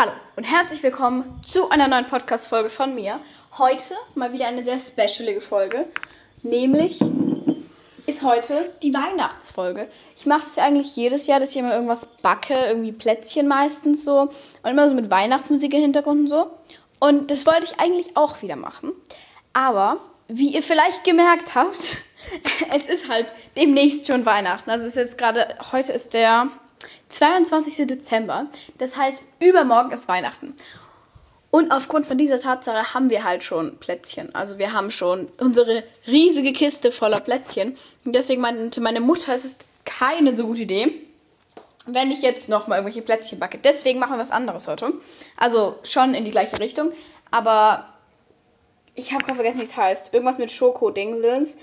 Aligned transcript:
Hallo 0.00 0.12
und 0.36 0.44
herzlich 0.44 0.82
willkommen 0.82 1.42
zu 1.46 1.68
einer 1.68 1.86
neuen 1.86 2.06
Podcast-Folge 2.06 2.70
von 2.70 2.94
mir. 2.94 3.20
Heute 3.58 3.92
mal 4.14 4.32
wieder 4.32 4.46
eine 4.46 4.64
sehr 4.64 4.78
specialige 4.78 5.42
Folge, 5.42 5.84
nämlich 6.42 6.98
ist 8.06 8.22
heute 8.22 8.72
die 8.82 8.94
Weihnachtsfolge. 8.94 9.90
Ich 10.16 10.24
mache 10.24 10.46
es 10.48 10.56
ja 10.56 10.64
eigentlich 10.64 10.96
jedes 10.96 11.26
Jahr, 11.26 11.38
dass 11.38 11.50
ich 11.50 11.58
immer 11.58 11.74
irgendwas 11.74 12.06
backe, 12.22 12.54
irgendwie 12.54 12.92
Plätzchen 12.92 13.46
meistens 13.46 14.02
so 14.02 14.30
und 14.62 14.70
immer 14.70 14.88
so 14.88 14.94
mit 14.94 15.10
Weihnachtsmusik 15.10 15.74
im 15.74 15.82
Hintergrund 15.82 16.20
und 16.20 16.28
so. 16.28 16.50
Und 16.98 17.30
das 17.30 17.44
wollte 17.44 17.64
ich 17.64 17.78
eigentlich 17.78 18.16
auch 18.16 18.40
wieder 18.40 18.56
machen. 18.56 18.92
Aber 19.52 19.98
wie 20.28 20.54
ihr 20.54 20.62
vielleicht 20.62 21.04
gemerkt 21.04 21.54
habt, 21.54 21.98
es 22.74 22.88
ist 22.88 23.10
halt 23.10 23.34
demnächst 23.54 24.06
schon 24.06 24.24
Weihnachten. 24.24 24.70
Also 24.70 24.86
es 24.86 24.96
ist 24.96 25.02
jetzt 25.02 25.18
gerade, 25.18 25.58
heute 25.72 25.92
ist 25.92 26.14
der 26.14 26.48
22. 27.08 27.86
Dezember. 27.86 28.46
Das 28.78 28.96
heißt, 28.96 29.22
übermorgen 29.40 29.92
ist 29.92 30.08
Weihnachten. 30.08 30.54
Und 31.50 31.72
aufgrund 31.72 32.06
von 32.06 32.16
dieser 32.16 32.38
Tatsache 32.38 32.94
haben 32.94 33.10
wir 33.10 33.24
halt 33.24 33.42
schon 33.42 33.76
Plätzchen. 33.78 34.34
Also 34.34 34.58
wir 34.58 34.72
haben 34.72 34.90
schon 34.90 35.28
unsere 35.38 35.82
riesige 36.06 36.52
Kiste 36.52 36.92
voller 36.92 37.20
Plätzchen. 37.20 37.76
Und 38.04 38.14
deswegen 38.14 38.40
meinte 38.40 38.80
meine 38.80 39.00
Mutter, 39.00 39.34
es 39.34 39.44
ist 39.44 39.64
keine 39.84 40.32
so 40.32 40.46
gute 40.46 40.62
Idee, 40.62 40.92
wenn 41.86 42.12
ich 42.12 42.22
jetzt 42.22 42.48
nochmal 42.48 42.78
irgendwelche 42.78 43.02
Plätzchen 43.02 43.40
backe. 43.40 43.58
Deswegen 43.58 43.98
machen 43.98 44.12
wir 44.12 44.20
was 44.20 44.30
anderes 44.30 44.68
heute. 44.68 44.92
Also 45.36 45.76
schon 45.82 46.14
in 46.14 46.24
die 46.24 46.30
gleiche 46.30 46.60
Richtung. 46.60 46.92
Aber 47.32 47.88
ich 48.94 49.12
habe 49.12 49.24
gerade 49.24 49.36
vergessen, 49.36 49.58
wie 49.58 49.64
es 49.64 49.76
heißt. 49.76 50.14
Irgendwas 50.14 50.38
mit 50.38 50.52
Schokodingselns 50.52 51.58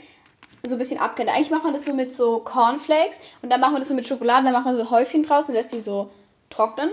so 0.63 0.75
ein 0.75 0.77
bisschen 0.77 0.99
abgeändert. 0.99 1.35
Eigentlich 1.35 1.51
macht 1.51 1.63
man 1.63 1.73
das 1.73 1.85
so 1.85 1.93
mit 1.93 2.11
so 2.11 2.39
Cornflakes 2.39 3.19
und 3.41 3.49
dann 3.49 3.59
machen 3.59 3.75
wir 3.75 3.79
das 3.79 3.87
so 3.87 3.93
mit 3.93 4.07
Schokolade, 4.07 4.43
dann 4.43 4.53
macht 4.53 4.65
man 4.65 4.75
so 4.75 4.89
Häufchen 4.89 5.23
draus 5.23 5.47
und 5.47 5.55
lässt 5.55 5.71
die 5.71 5.79
so 5.79 6.09
trocknen. 6.49 6.89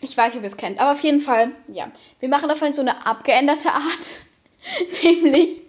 Ich 0.00 0.16
weiß 0.16 0.34
nicht, 0.34 0.38
ob 0.38 0.42
ihr 0.42 0.48
es 0.48 0.56
kennt, 0.56 0.80
aber 0.80 0.92
auf 0.92 1.00
jeden 1.00 1.20
Fall, 1.20 1.52
ja. 1.68 1.90
Wir 2.20 2.28
machen 2.28 2.48
davon 2.48 2.72
so 2.72 2.82
eine 2.82 3.06
abgeänderte 3.06 3.70
Art. 3.70 3.82
Nämlich 5.02 5.62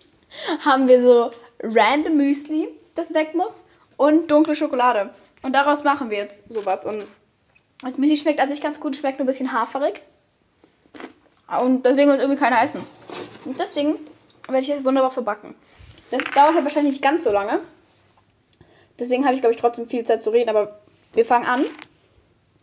haben 0.64 0.88
wir 0.88 1.04
so 1.04 1.32
random 1.62 2.18
Müsli, 2.18 2.68
das 2.96 3.14
weg 3.14 3.36
muss, 3.36 3.66
und 3.98 4.30
dunkle 4.30 4.56
Schokolade. 4.56 5.14
Und 5.42 5.54
daraus 5.54 5.84
machen 5.84 6.10
wir 6.10 6.18
jetzt 6.18 6.52
sowas. 6.52 6.86
Und 6.86 7.06
das 7.82 7.98
Müsli 7.98 8.18
schmeckt 8.18 8.40
an 8.40 8.50
sich 8.50 8.62
ganz 8.62 8.80
gut, 8.80 8.96
schmeckt 8.96 9.20
nur 9.20 9.26
ein 9.26 9.28
bisschen 9.28 9.54
haferig. 9.54 10.02
Und 11.62 11.86
deswegen 11.86 12.10
wird 12.10 12.20
irgendwie 12.20 12.40
keiner 12.40 12.62
essen. 12.62 12.84
Und 13.46 13.60
deswegen 13.60 13.98
werde 14.48 14.62
ich 14.62 14.68
das 14.68 14.84
wunderbar 14.84 15.12
verbacken. 15.12 15.56
Das 16.18 16.32
dauert 16.32 16.56
halt 16.56 16.64
wahrscheinlich 16.64 16.94
nicht 16.94 17.04
ganz 17.04 17.24
so 17.26 17.32
lange. 17.32 17.60
Deswegen 18.98 19.26
habe 19.26 19.36
ich, 19.36 19.42
glaube 19.42 19.54
ich, 19.54 19.60
trotzdem 19.60 19.88
viel 19.88 20.06
Zeit 20.06 20.24
zu 20.24 20.30
reden. 20.30 20.50
Aber 20.50 20.80
wir 21.14 21.26
fangen 21.26 21.46
an. 21.46 21.66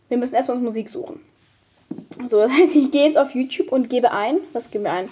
Wir 0.09 0.17
müssen 0.17 0.35
erstmal 0.35 0.57
uns 0.57 0.65
Musik 0.65 0.89
suchen. 0.89 1.19
So, 2.25 2.37
das 2.41 2.51
heißt, 2.51 2.75
ich 2.75 2.89
gehe 2.89 3.05
jetzt 3.05 3.17
auf 3.17 3.35
YouTube 3.35 3.71
und 3.71 3.89
gebe 3.89 4.11
ein. 4.11 4.39
Was 4.53 4.71
geben 4.71 4.85
wir 4.85 4.93
ein? 4.93 5.09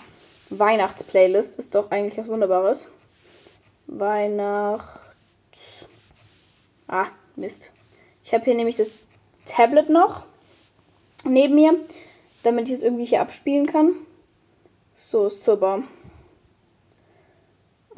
Weihnachtsplaylist 0.50 1.60
ist 1.60 1.76
doch 1.76 1.92
eigentlich 1.92 2.18
was 2.18 2.30
Wunderbares. 2.30 2.90
Weihnacht. 3.88 5.00
Ah, 6.88 7.08
Mist. 7.36 7.72
Ich 8.24 8.34
habe 8.34 8.46
hier 8.46 8.56
nämlich 8.56 8.76
das 8.76 9.06
Tablet 9.46 9.90
noch 9.90 10.26
neben 11.24 11.56
mir, 11.56 11.76
damit 12.44 12.68
ich 12.70 12.76
es 12.76 12.84
irgendwie 12.84 13.06
hier 13.06 13.22
abspielen 13.22 13.68
kann. 13.68 13.94
So, 14.96 15.30
super. 15.30 15.84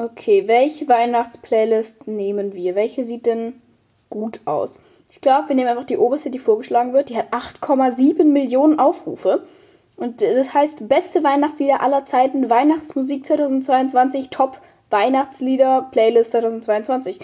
Okay, 0.03 0.49
welche 0.49 0.89
Weihnachtsplaylist 0.89 2.09
nehmen 2.09 2.53
wir? 2.53 2.75
Welche 2.75 3.05
sieht 3.05 3.25
denn 3.25 3.61
gut 4.09 4.41
aus? 4.43 4.81
Ich 5.09 5.21
glaube, 5.21 5.47
wir 5.47 5.55
nehmen 5.55 5.69
einfach 5.69 5.85
die 5.85 5.97
oberste, 5.97 6.29
die 6.29 6.39
vorgeschlagen 6.39 6.91
wird. 6.91 7.07
Die 7.07 7.15
hat 7.15 7.31
8,7 7.31 8.25
Millionen 8.25 8.79
Aufrufe. 8.79 9.47
Und 9.95 10.21
das 10.21 10.53
heißt, 10.53 10.89
beste 10.89 11.23
Weihnachtslieder 11.23 11.81
aller 11.81 12.03
Zeiten, 12.03 12.49
Weihnachtsmusik 12.49 13.25
2022, 13.25 14.29
Top 14.29 14.59
Weihnachtslieder, 14.89 15.87
Playlist 15.89 16.31
2022. 16.31 17.19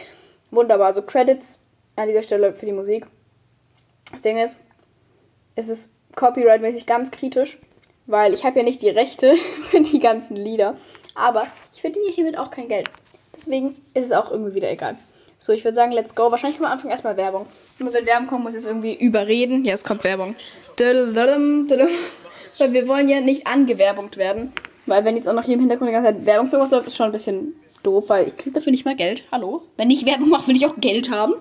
Wunderbar. 0.49 0.87
Also 0.87 1.01
Credits 1.01 1.59
an 1.97 2.07
dieser 2.07 2.23
Stelle 2.23 2.53
für 2.53 2.65
die 2.65 2.71
Musik. 2.71 3.07
Das 4.13 4.21
Ding 4.21 4.37
ist, 4.37 4.55
es 5.55 5.67
ist 5.67 5.89
copyright-mäßig 6.15 6.85
ganz 6.85 7.11
kritisch, 7.11 7.59
weil 8.05 8.33
ich 8.33 8.45
habe 8.45 8.59
ja 8.59 8.63
nicht 8.63 8.81
die 8.81 8.89
Rechte 8.89 9.35
für 9.63 9.81
die 9.81 9.99
ganzen 9.99 10.37
Lieder. 10.37 10.77
Aber 11.15 11.47
ich 11.73 11.81
verdiene 11.81 12.11
hiermit 12.11 12.37
auch 12.37 12.51
kein 12.51 12.67
Geld. 12.67 12.89
Deswegen 13.35 13.75
ist 13.93 14.05
es 14.05 14.11
auch 14.11 14.31
irgendwie 14.31 14.53
wieder 14.53 14.69
egal. 14.69 14.97
So, 15.39 15.53
ich 15.53 15.63
würde 15.63 15.75
sagen, 15.75 15.91
let's 15.91 16.15
go. 16.15 16.31
Wahrscheinlich 16.31 16.59
am 16.59 16.65
Anfang 16.65 16.91
erstmal 16.91 17.15
Werbung. 17.15 17.45
Immer 17.79 17.93
wenn 17.93 18.05
Werbung 18.05 18.27
kommt, 18.27 18.43
muss 18.43 18.53
ich 18.53 18.59
es 18.59 18.65
irgendwie 18.65 18.93
überreden. 18.93 19.63
Ja, 19.63 19.73
es 19.73 19.85
kommt 19.85 20.03
Werbung. 20.03 20.35
Weil 22.57 22.73
wir 22.73 22.87
wollen 22.87 23.07
ja 23.07 23.21
nicht 23.21 23.47
angewerbungt 23.47 24.17
werden. 24.17 24.51
Weil 24.85 25.05
wenn 25.05 25.15
jetzt 25.15 25.29
auch 25.29 25.33
noch 25.33 25.43
hier 25.43 25.53
im 25.53 25.61
Hintergrund 25.61 25.89
die 25.89 25.93
ganze 25.93 26.13
Zeit 26.13 26.25
Werbung 26.25 26.47
für 26.47 26.59
was 26.59 26.71
läuft, 26.71 26.87
ist 26.87 26.97
schon 26.97 27.05
ein 27.05 27.11
bisschen 27.11 27.53
doof, 27.83 28.09
weil 28.09 28.27
ich 28.27 28.35
kriege 28.35 28.51
dafür 28.51 28.71
nicht 28.71 28.85
mal 28.85 28.95
Geld. 28.95 29.23
Hallo? 29.31 29.61
Wenn 29.77 29.89
ich 29.91 30.05
Werbung 30.05 30.29
mache, 30.29 30.47
will 30.47 30.57
ich 30.57 30.65
auch 30.65 30.75
Geld 30.77 31.09
haben. 31.09 31.35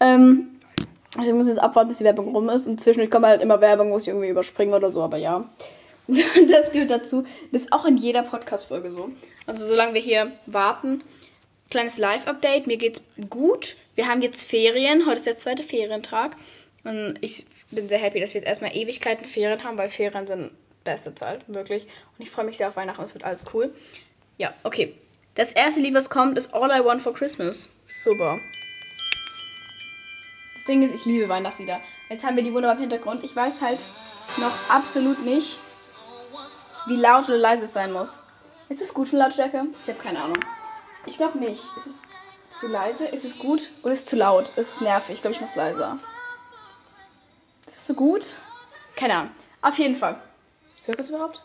Ähm, 0.00 0.58
also 1.16 1.28
ich 1.28 1.36
muss 1.36 1.46
jetzt 1.46 1.60
abwarten, 1.60 1.88
bis 1.88 1.98
die 1.98 2.04
Werbung 2.04 2.34
rum 2.34 2.48
ist. 2.48 2.66
Und 2.66 2.80
zwischendurch 2.80 3.10
kommt 3.10 3.26
halt 3.26 3.42
immer 3.42 3.60
Werbung, 3.60 3.90
muss 3.90 4.02
ich 4.02 4.08
irgendwie 4.08 4.28
überspringen 4.28 4.74
oder 4.74 4.90
so, 4.90 5.02
aber 5.02 5.18
ja. 5.18 5.48
das 6.48 6.72
gehört 6.72 6.90
dazu. 6.90 7.24
Das 7.52 7.62
ist 7.62 7.72
auch 7.72 7.84
in 7.84 7.96
jeder 7.96 8.22
Podcast-Folge 8.22 8.92
so. 8.92 9.10
Also 9.46 9.66
solange 9.66 9.94
wir 9.94 10.00
hier 10.00 10.32
warten. 10.46 11.02
Kleines 11.70 11.98
Live-Update. 11.98 12.66
Mir 12.66 12.76
geht's 12.76 13.02
gut. 13.28 13.76
Wir 13.94 14.08
haben 14.08 14.22
jetzt 14.22 14.42
Ferien. 14.44 15.06
Heute 15.06 15.18
ist 15.18 15.26
der 15.26 15.38
zweite 15.38 15.62
Ferientag. 15.62 16.36
Und 16.84 17.16
ich 17.20 17.46
bin 17.70 17.88
sehr 17.88 17.98
happy, 17.98 18.20
dass 18.20 18.34
wir 18.34 18.40
jetzt 18.40 18.48
erstmal 18.48 18.76
Ewigkeiten 18.76 19.24
Ferien 19.24 19.62
haben, 19.62 19.76
weil 19.76 19.88
Ferien 19.88 20.26
sind 20.26 20.50
beste 20.84 21.14
Zeit, 21.14 21.44
wirklich. 21.46 21.84
Und 21.84 22.24
ich 22.24 22.30
freue 22.30 22.44
mich 22.44 22.56
sehr 22.56 22.68
auf 22.68 22.76
Weihnachten. 22.76 23.02
Es 23.02 23.14
wird 23.14 23.24
alles 23.24 23.44
cool. 23.54 23.72
Ja, 24.38 24.54
okay. 24.62 24.94
Das 25.34 25.52
erste 25.52 25.80
Lied, 25.80 25.94
was 25.94 26.10
kommt, 26.10 26.36
ist 26.38 26.52
All 26.52 26.70
I 26.70 26.84
Want 26.84 27.02
for 27.02 27.14
Christmas. 27.14 27.68
Super. 27.86 28.40
Das 30.54 30.64
Ding 30.64 30.82
ist, 30.82 30.94
ich 30.94 31.04
liebe 31.04 31.28
Weihnachtslieder. 31.28 31.80
Jetzt 32.08 32.24
haben 32.24 32.36
wir 32.36 32.42
die 32.42 32.52
wunderbar 32.52 32.76
im 32.76 32.80
Hintergrund. 32.80 33.24
Ich 33.24 33.34
weiß 33.34 33.60
halt 33.60 33.84
noch 34.38 34.52
absolut 34.68 35.24
nicht, 35.24 35.58
wie 36.86 36.96
laut 36.96 37.24
oder 37.24 37.38
leise 37.38 37.64
es 37.64 37.72
sein 37.72 37.92
muss. 37.92 38.18
Ist 38.68 38.80
es 38.80 38.94
gut 38.94 39.08
für 39.08 39.16
Lautstärke? 39.16 39.66
Ich 39.82 39.88
habe 39.88 39.98
keine 39.98 40.22
Ahnung. 40.22 40.38
Ich 41.06 41.16
glaube 41.16 41.38
nicht. 41.38 41.64
Ist 41.76 41.86
es 41.86 42.02
zu 42.48 42.68
leise? 42.68 43.06
Ist 43.06 43.24
es 43.24 43.38
gut? 43.38 43.70
Oder 43.82 43.92
ist 43.92 44.00
es 44.00 44.06
zu 44.06 44.16
laut? 44.16 44.50
Ist 44.56 44.74
es 44.74 44.80
nervig? 44.80 45.14
Ich 45.16 45.22
glaube, 45.22 45.34
ich 45.34 45.40
mache 45.40 45.50
es 45.50 45.56
leiser. 45.56 45.98
Ist 47.66 47.76
es 47.76 47.86
so 47.86 47.94
gut? 47.94 48.36
Keine 48.96 49.14
Ahnung. 49.14 49.30
Auf 49.62 49.78
jeden 49.78 49.96
Fall. 49.96 50.20
Hört 50.84 51.00
es 51.00 51.10
überhaupt? 51.10 51.42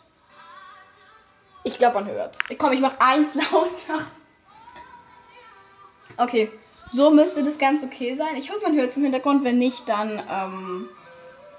Ich 1.63 1.77
glaube, 1.77 1.95
man 1.95 2.05
hört 2.05 2.35
es. 2.35 2.57
Komm, 2.57 2.73
ich 2.73 2.79
mache 2.79 3.01
eins 3.01 3.33
lauter. 3.51 4.05
Okay. 6.17 6.51
So 6.91 7.09
müsste 7.09 7.43
das 7.43 7.57
ganz 7.57 7.83
okay 7.83 8.15
sein. 8.15 8.35
Ich 8.37 8.51
hoffe, 8.51 8.61
man 8.61 8.75
hört 8.75 8.91
es 8.91 8.97
im 8.97 9.03
Hintergrund. 9.03 9.43
Wenn 9.43 9.57
nicht, 9.57 9.89
dann 9.89 10.21
ähm, 10.29 10.89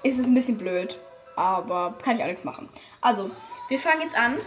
ist 0.03 0.17
es 0.17 0.25
ein 0.25 0.33
bisschen 0.33 0.57
blöd. 0.57 0.97
Aber 1.37 1.95
kann 2.03 2.15
ich 2.15 2.23
auch 2.23 2.27
nichts 2.27 2.43
machen. 2.43 2.67
Also, 2.99 3.29
wir 3.69 3.79
fangen 3.79 4.01
jetzt 4.01 4.17
an. 4.17 4.37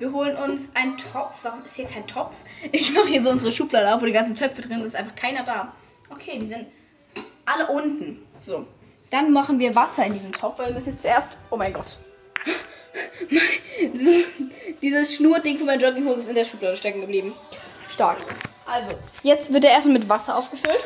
Wir 0.00 0.12
holen 0.12 0.36
uns 0.36 0.74
einen 0.74 0.96
Topf. 0.98 1.38
Warum 1.44 1.62
ist 1.64 1.76
hier 1.76 1.86
kein 1.86 2.06
Topf? 2.08 2.34
Ich 2.72 2.92
mache 2.92 3.06
hier 3.06 3.22
so 3.22 3.30
unsere 3.30 3.52
Schublade 3.52 3.94
auf, 3.94 4.02
wo 4.02 4.06
die 4.06 4.12
ganzen 4.12 4.34
Töpfe 4.34 4.60
drin 4.60 4.78
sind. 4.78 4.86
Ist 4.86 4.96
einfach 4.96 5.14
keiner 5.14 5.44
da. 5.44 5.72
Okay, 6.10 6.38
die 6.40 6.46
sind 6.46 6.66
alle 7.46 7.68
unten. 7.68 8.26
So. 8.44 8.66
Dann 9.10 9.32
machen 9.32 9.60
wir 9.60 9.76
Wasser 9.76 10.04
in 10.04 10.12
diesen 10.12 10.32
Topf, 10.32 10.58
weil 10.58 10.66
wir 10.66 10.74
müssen 10.74 10.90
jetzt 10.90 11.02
zuerst. 11.02 11.38
Oh 11.50 11.56
mein 11.56 11.72
Gott. 11.72 11.98
Dieses 14.82 15.14
Schnurding 15.14 15.58
von 15.58 15.66
meiner 15.66 15.82
Jogginghose 15.86 16.22
ist 16.22 16.28
in 16.28 16.34
der 16.34 16.44
Schublade 16.44 16.76
stecken 16.76 17.00
geblieben. 17.00 17.32
Stark. 17.88 18.18
Also, 18.66 18.98
jetzt 19.22 19.52
wird 19.52 19.64
er 19.64 19.70
erstmal 19.70 20.00
mit 20.00 20.08
Wasser 20.08 20.36
aufgefüllt. 20.36 20.84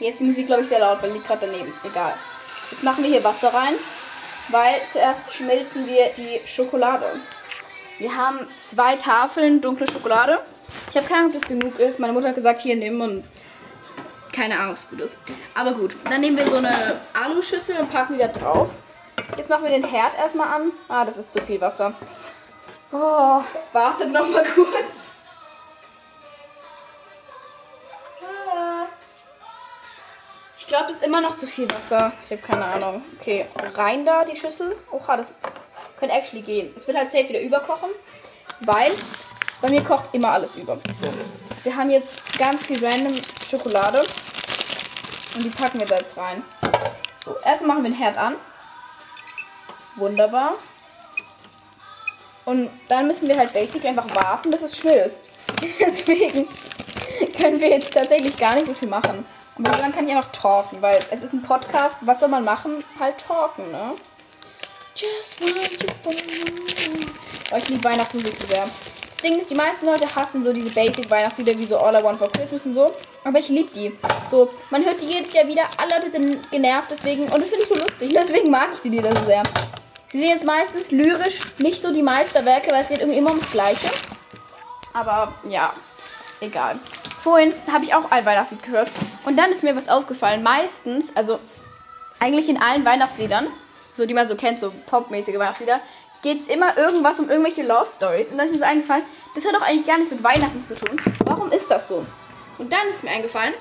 Jetzt 0.00 0.12
ist 0.14 0.20
die 0.20 0.24
Musik, 0.24 0.46
glaube 0.46 0.62
ich, 0.62 0.68
sehr 0.68 0.78
laut, 0.78 1.02
weil 1.02 1.12
liegt 1.12 1.26
gerade 1.26 1.46
daneben. 1.46 1.72
Egal. 1.84 2.14
Jetzt 2.70 2.84
machen 2.84 3.04
wir 3.04 3.10
hier 3.10 3.22
Wasser 3.22 3.52
rein 3.52 3.74
weil 4.48 4.74
zuerst 4.88 5.32
schmelzen 5.32 5.86
wir 5.86 6.08
die 6.16 6.40
Schokolade. 6.46 7.06
Wir 7.98 8.16
haben 8.16 8.46
zwei 8.58 8.96
Tafeln 8.96 9.60
dunkle 9.60 9.90
Schokolade. 9.90 10.40
Ich 10.90 10.96
habe 10.96 11.06
keine 11.06 11.20
Ahnung, 11.20 11.34
ob 11.34 11.40
das 11.40 11.48
genug 11.48 11.78
ist. 11.78 11.98
Meine 11.98 12.12
Mutter 12.12 12.28
hat 12.28 12.34
gesagt, 12.34 12.60
hier 12.60 12.76
nehmen 12.76 13.00
und 13.00 13.24
keine 14.32 14.58
Ahnung, 14.58 14.72
ob 14.72 14.76
es 14.76 14.88
gut 14.88 15.00
ist. 15.00 15.18
Aber 15.54 15.72
gut, 15.72 15.96
dann 16.10 16.20
nehmen 16.20 16.36
wir 16.36 16.46
so 16.46 16.56
eine 16.56 17.00
Aluschüssel 17.12 17.76
und 17.76 17.90
packen 17.90 18.14
die 18.14 18.20
da 18.20 18.28
drauf. 18.28 18.68
Jetzt 19.36 19.48
machen 19.48 19.64
wir 19.64 19.70
den 19.70 19.84
Herd 19.84 20.16
erstmal 20.18 20.48
an. 20.48 20.72
Ah, 20.88 21.04
das 21.04 21.18
ist 21.18 21.32
zu 21.32 21.44
viel 21.44 21.60
Wasser. 21.60 21.94
Oh, 22.92 23.42
wartet 23.72 24.12
noch 24.12 24.28
mal 24.28 24.44
kurz. 24.54 25.13
Glaube, 30.74 30.90
es 30.90 30.96
ist 30.96 31.04
immer 31.04 31.20
noch 31.20 31.36
zu 31.36 31.46
viel 31.46 31.68
Wasser. 31.70 32.12
Ich 32.24 32.32
habe 32.32 32.42
keine 32.42 32.64
Ahnung. 32.64 33.00
Okay, 33.20 33.46
rein 33.74 34.04
da 34.04 34.24
die 34.24 34.36
Schüssel. 34.36 34.74
Oha, 34.90 35.16
das 35.16 35.28
könnte 36.00 36.16
actually 36.16 36.42
gehen. 36.42 36.74
Es 36.76 36.88
wird 36.88 36.98
halt 36.98 37.12
safe 37.12 37.28
wieder 37.28 37.40
überkochen, 37.40 37.90
weil 38.58 38.90
bei 39.62 39.70
mir 39.70 39.84
kocht 39.84 40.06
immer 40.12 40.30
alles 40.30 40.56
über. 40.56 40.76
Wir 41.62 41.76
haben 41.76 41.90
jetzt 41.90 42.20
ganz 42.38 42.64
viel 42.64 42.84
random 42.84 43.14
Schokolade 43.48 44.02
und 45.34 45.44
die 45.44 45.50
packen 45.50 45.78
wir 45.78 45.86
da 45.86 45.96
jetzt 45.96 46.16
rein. 46.16 46.42
So, 47.24 47.36
erstmal 47.44 47.76
machen 47.76 47.84
wir 47.84 47.90
den 47.90 47.98
Herd 47.98 48.18
an. 48.18 48.34
Wunderbar. 49.94 50.54
Und 52.46 52.68
dann 52.88 53.06
müssen 53.06 53.28
wir 53.28 53.38
halt 53.38 53.52
basically 53.52 53.86
einfach 53.86 54.12
warten, 54.12 54.50
bis 54.50 54.62
es 54.62 54.76
schmilzt. 54.76 55.30
Deswegen 55.80 56.48
können 57.38 57.60
wir 57.60 57.70
jetzt 57.70 57.94
tatsächlich 57.94 58.36
gar 58.36 58.56
nicht 58.56 58.66
so 58.66 58.74
viel 58.74 58.88
machen. 58.88 59.24
Aber 59.56 59.70
dann 59.70 59.92
kann 59.92 60.08
ich 60.08 60.14
einfach 60.14 60.32
talken, 60.32 60.82
weil 60.82 60.98
es 61.10 61.22
ist 61.22 61.32
ein 61.32 61.42
Podcast. 61.42 61.96
Was 62.02 62.20
soll 62.20 62.28
man 62.28 62.44
machen? 62.44 62.82
Halt 62.98 63.18
talken, 63.18 63.70
ne? 63.70 63.92
Just 64.96 65.40
want 65.40 65.70
oh, 67.52 67.56
ich 67.56 67.68
liebe 67.68 67.84
Weihnachtsmusik 67.84 68.34
so 68.38 68.46
sehr. 68.46 68.64
Das 68.64 69.22
Ding 69.22 69.38
ist, 69.38 69.50
die 69.50 69.54
meisten 69.54 69.86
Leute 69.86 70.12
hassen 70.14 70.42
so 70.42 70.52
diese 70.52 70.70
Basic 70.70 71.10
Weihnachtslieder 71.10 71.56
wie 71.58 71.66
so 71.66 71.78
All 71.78 71.94
I 71.94 72.02
Want 72.02 72.18
for 72.18 72.30
Christmas 72.30 72.66
und 72.66 72.74
so. 72.74 72.92
Aber 73.24 73.38
ich 73.38 73.48
liebe 73.48 73.72
die. 73.72 73.92
So, 74.28 74.50
man 74.70 74.84
hört 74.84 75.00
die 75.00 75.06
jedes 75.06 75.32
Jahr 75.32 75.46
wieder. 75.46 75.62
Alle 75.78 75.96
Leute 75.96 76.10
sind 76.10 76.50
genervt 76.50 76.90
deswegen. 76.90 77.24
Und 77.28 77.40
das 77.40 77.48
finde 77.48 77.62
ich 77.62 77.68
so 77.68 77.74
lustig. 77.76 78.12
Deswegen 78.14 78.50
mag 78.50 78.68
ich 78.74 78.80
die 78.80 78.90
Lieder 78.90 79.14
so 79.16 79.24
sehr. 79.24 79.42
Sie 80.08 80.18
sind 80.18 80.28
jetzt 80.28 80.44
meistens 80.44 80.90
lyrisch 80.90 81.40
nicht 81.58 81.82
so 81.82 81.92
die 81.92 82.02
Meisterwerke, 82.02 82.70
weil 82.70 82.82
es 82.82 82.88
geht 82.88 83.00
irgendwie 83.00 83.18
immer 83.18 83.30
ums 83.30 83.50
Gleiche. 83.50 83.88
Aber 84.92 85.32
ja, 85.48 85.72
egal. 86.40 86.78
Vorhin 87.24 87.54
habe 87.72 87.84
ich 87.84 87.94
auch 87.94 88.10
ein 88.10 88.26
Weihnachtslied 88.26 88.62
gehört. 88.64 88.90
Und 89.24 89.38
dann 89.38 89.50
ist 89.50 89.62
mir 89.62 89.74
was 89.74 89.88
aufgefallen. 89.88 90.42
Meistens, 90.42 91.16
also 91.16 91.40
eigentlich 92.20 92.50
in 92.50 92.60
allen 92.60 92.84
Weihnachtsliedern, 92.84 93.46
so 93.96 94.04
die 94.04 94.12
man 94.12 94.28
so 94.28 94.36
kennt, 94.36 94.60
so 94.60 94.70
popmäßige 94.90 95.38
Weihnachtslieder, 95.38 95.80
geht 96.22 96.42
es 96.42 96.48
immer 96.48 96.76
irgendwas 96.76 97.18
um 97.20 97.30
irgendwelche 97.30 97.62
Love 97.62 97.86
Stories. 97.86 98.30
Und 98.30 98.36
dann 98.36 98.48
ist 98.48 98.52
mir 98.52 98.58
so 98.58 98.64
eingefallen, 98.66 99.04
das 99.34 99.46
hat 99.46 99.54
doch 99.54 99.62
eigentlich 99.62 99.86
gar 99.86 99.96
nichts 99.96 100.12
mit 100.12 100.22
Weihnachten 100.22 100.66
zu 100.66 100.74
tun. 100.74 101.00
Warum 101.24 101.50
ist 101.50 101.70
das 101.70 101.88
so? 101.88 102.04
Und 102.58 102.70
dann 102.70 102.88
ist 102.90 103.02
mir 103.02 103.10
eingefallen, 103.10 103.54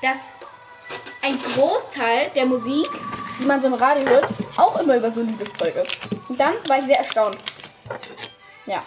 dass 0.00 0.32
ein 1.20 1.38
Großteil 1.54 2.30
der 2.34 2.46
Musik, 2.46 2.88
die 3.38 3.44
man 3.44 3.60
so 3.60 3.66
im 3.66 3.74
Radio 3.74 4.08
hört, 4.08 4.28
auch 4.56 4.80
immer 4.80 4.96
über 4.96 5.10
so 5.10 5.20
Liebeszeug 5.20 5.76
ist. 5.76 5.98
Und 6.30 6.40
dann 6.40 6.54
war 6.66 6.78
ich 6.78 6.84
sehr 6.84 6.96
erstaunt. 6.96 7.36
Ja. 8.64 8.82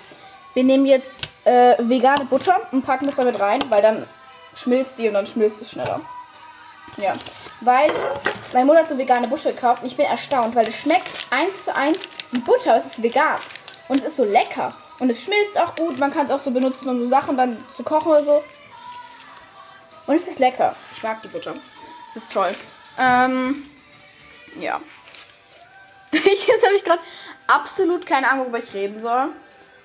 Wir 0.56 0.64
nehmen 0.64 0.86
jetzt 0.86 1.28
äh, 1.44 1.76
vegane 1.78 2.26
Butter 2.26 2.58
und 2.72 2.86
packen 2.86 3.06
das 3.06 3.16
damit 3.16 3.40
rein, 3.40 3.70
weil 3.70 3.82
dann 3.82 4.08
schmilzt 4.56 4.98
die 4.98 5.08
und 5.08 5.14
dann 5.14 5.28
schmilzt 5.28 5.62
es 5.62 5.72
schneller. 5.72 6.00
Ja. 6.98 7.16
Weil 7.60 7.92
meine 8.54 8.66
Mutter 8.66 8.80
hat 8.80 8.88
so 8.88 8.98
vegane 8.98 9.28
Butter 9.28 9.52
gekauft 9.52 9.84
und 9.84 9.90
ich 9.90 9.98
bin 9.98 10.06
erstaunt, 10.06 10.56
weil 10.56 10.68
es 10.68 10.78
schmeckt 10.78 11.28
eins 11.30 11.66
zu 11.66 11.76
eins 11.76 12.08
wie 12.32 12.40
Butter, 12.40 12.72
aber 12.72 12.78
es 12.78 12.86
ist 12.86 13.04
vegan. 13.04 13.38
Und 13.90 13.98
es 13.98 14.06
ist 14.06 14.16
so 14.16 14.24
lecker. 14.24 14.74
Und 15.00 15.10
es 15.10 15.24
schmilzt 15.24 15.60
auch 15.60 15.76
gut. 15.76 16.00
Man 16.00 16.12
kann 16.12 16.26
es 16.26 16.32
auch 16.32 16.40
so 16.40 16.52
benutzen, 16.52 16.88
um 16.90 17.00
so 17.00 17.10
Sachen 17.10 17.38
dann 17.38 17.58
zu 17.76 17.84
kochen 17.84 18.08
oder 18.08 18.24
so. 18.24 18.44
Und 20.08 20.16
es 20.16 20.28
ist 20.28 20.40
lecker. 20.40 20.76
Ich 20.94 21.04
mag 21.04 21.22
die 21.22 21.28
Butter. 21.28 21.54
Es 22.08 22.16
ist 22.16 22.32
toll. 22.32 22.52
Ähm, 22.98 23.70
ja. 24.58 24.80
Jetzt 26.12 26.66
habe 26.66 26.76
ich 26.76 26.84
gerade 26.84 27.02
absolut 27.48 28.06
keine 28.06 28.30
Ahnung, 28.30 28.46
worüber 28.46 28.60
ich 28.60 28.74
reden 28.74 29.02
soll. 29.02 29.30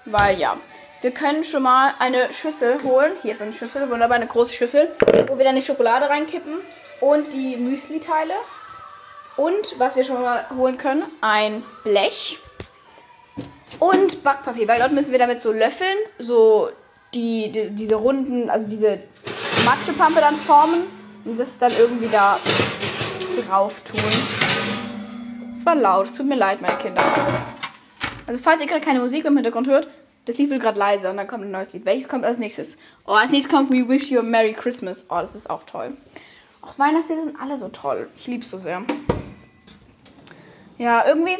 Weil 0.04 0.38
ja. 0.38 0.56
Wir 1.02 1.12
können 1.12 1.44
schon 1.44 1.62
mal 1.62 1.94
eine 1.98 2.30
Schüssel 2.30 2.82
holen. 2.82 3.12
Hier 3.22 3.32
ist 3.32 3.40
eine 3.40 3.54
Schüssel, 3.54 3.88
wunderbar, 3.90 4.16
eine 4.16 4.26
große 4.26 4.52
Schüssel, 4.52 4.90
wo 5.28 5.38
wir 5.38 5.44
dann 5.46 5.54
die 5.54 5.62
Schokolade 5.62 6.10
reinkippen 6.10 6.58
und 7.00 7.32
die 7.32 7.56
Müsli-Teile. 7.56 8.34
Und 9.36 9.78
was 9.78 9.96
wir 9.96 10.04
schon 10.04 10.20
mal 10.20 10.44
holen 10.54 10.76
können, 10.76 11.02
ein 11.22 11.62
Blech 11.84 12.38
und 13.78 14.22
Backpapier, 14.22 14.68
weil 14.68 14.78
dort 14.78 14.92
müssen 14.92 15.12
wir 15.12 15.18
damit 15.18 15.40
so 15.40 15.52
löffeln, 15.52 15.96
so 16.18 16.68
die, 17.14 17.50
die 17.50 17.70
diese 17.70 17.94
runden, 17.94 18.50
also 18.50 18.68
diese 18.68 19.00
Matschepampe 19.64 20.20
dann 20.20 20.36
formen 20.36 20.82
und 21.24 21.40
das 21.40 21.58
dann 21.58 21.72
irgendwie 21.78 22.08
da 22.08 22.38
drauf 23.48 23.80
tun. 23.80 24.00
Es 25.54 25.64
war 25.64 25.74
laut, 25.74 26.06
es 26.06 26.14
tut 26.14 26.26
mir 26.26 26.36
leid, 26.36 26.60
meine 26.60 26.76
Kinder. 26.76 27.02
Also 28.30 28.40
falls 28.44 28.60
ihr 28.60 28.68
gerade 28.68 28.80
keine 28.80 29.00
Musik 29.00 29.24
im 29.24 29.34
Hintergrund 29.34 29.66
hört, 29.66 29.88
das 30.26 30.38
Lied 30.38 30.50
wird 30.50 30.62
gerade 30.62 30.78
leise 30.78 31.10
und 31.10 31.16
dann 31.16 31.26
kommt 31.26 31.42
ein 31.42 31.50
neues 31.50 31.72
Lied. 31.72 31.84
Welches 31.84 32.08
kommt 32.08 32.24
als 32.24 32.38
nächstes? 32.38 32.78
Oh, 33.04 33.10
als 33.10 33.32
nächstes 33.32 33.52
kommt 33.52 33.72
We 33.72 33.88
Wish 33.88 34.08
You 34.08 34.20
a 34.20 34.22
Merry 34.22 34.52
Christmas. 34.52 35.06
Oh, 35.10 35.16
das 35.16 35.34
ist 35.34 35.50
auch 35.50 35.64
toll. 35.64 35.96
Auch 36.62 36.78
Weihnachtslieder 36.78 37.24
sind 37.24 37.40
alle 37.40 37.56
so 37.56 37.70
toll. 37.70 38.08
Ich 38.16 38.28
liebe 38.28 38.44
es 38.44 38.50
so 38.50 38.58
sehr. 38.58 38.84
Ja, 40.78 41.08
irgendwie, 41.08 41.38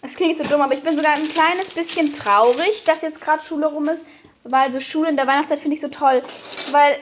es 0.00 0.16
klingt 0.16 0.38
so 0.38 0.44
dumm, 0.44 0.62
aber 0.62 0.72
ich 0.72 0.82
bin 0.82 0.96
sogar 0.96 1.12
ein 1.12 1.28
kleines 1.28 1.74
bisschen 1.74 2.14
traurig, 2.14 2.82
dass 2.86 3.02
jetzt 3.02 3.20
gerade 3.20 3.44
Schule 3.44 3.66
rum 3.66 3.86
ist, 3.90 4.06
weil 4.44 4.72
so 4.72 4.80
Schule 4.80 5.10
in 5.10 5.16
der 5.16 5.26
Weihnachtszeit 5.26 5.58
finde 5.58 5.74
ich 5.74 5.82
so 5.82 5.88
toll. 5.88 6.22
Weil, 6.70 6.96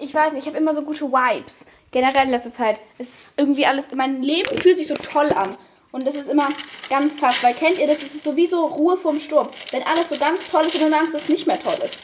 ich 0.00 0.12
weiß 0.12 0.34
nicht, 0.34 0.42
ich 0.42 0.48
habe 0.48 0.58
immer 0.58 0.74
so 0.74 0.82
gute 0.82 1.10
Vibes. 1.10 1.64
Generell 1.92 2.24
in 2.24 2.30
letzter 2.30 2.52
Zeit. 2.52 2.78
Es 2.98 3.08
ist 3.08 3.28
irgendwie 3.38 3.64
alles, 3.64 3.90
mein 3.92 4.22
Leben 4.22 4.54
fühlt 4.58 4.76
sich 4.76 4.88
so 4.88 4.96
toll 4.96 5.32
an. 5.32 5.56
Und 5.92 6.06
das 6.06 6.14
ist 6.14 6.28
immer 6.28 6.48
ganz 6.90 7.20
sass, 7.20 7.42
weil 7.42 7.54
kennt 7.54 7.78
ihr 7.78 7.86
das? 7.86 8.00
Das 8.00 8.14
ist 8.14 8.24
sowieso 8.24 8.66
Ruhe 8.66 8.96
vorm 8.96 9.18
Sturm. 9.18 9.48
Wenn 9.70 9.82
alles 9.84 10.08
so 10.08 10.18
ganz 10.18 10.46
toll 10.48 10.66
ist 10.66 10.74
und 10.74 10.82
dann 10.82 10.94
Angst, 10.94 11.14
dass 11.14 11.22
es 11.22 11.28
nicht 11.28 11.46
mehr 11.46 11.58
toll 11.58 11.78
ist. 11.84 12.00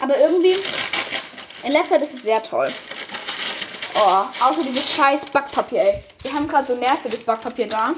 Aber 0.00 0.18
irgendwie, 0.18 0.56
in 1.64 1.72
letzter 1.72 1.96
Zeit 1.96 2.02
ist 2.02 2.14
es 2.14 2.22
sehr 2.22 2.42
toll. 2.42 2.72
Oh, 3.96 4.24
außer 4.44 4.62
dieses 4.64 4.92
scheiß 4.94 5.26
Backpapier, 5.26 5.82
ey. 5.82 6.04
Wir 6.22 6.32
haben 6.32 6.48
gerade 6.48 6.66
so 6.66 6.74
nerviges 6.74 7.22
Backpapier 7.22 7.68
da. 7.68 7.94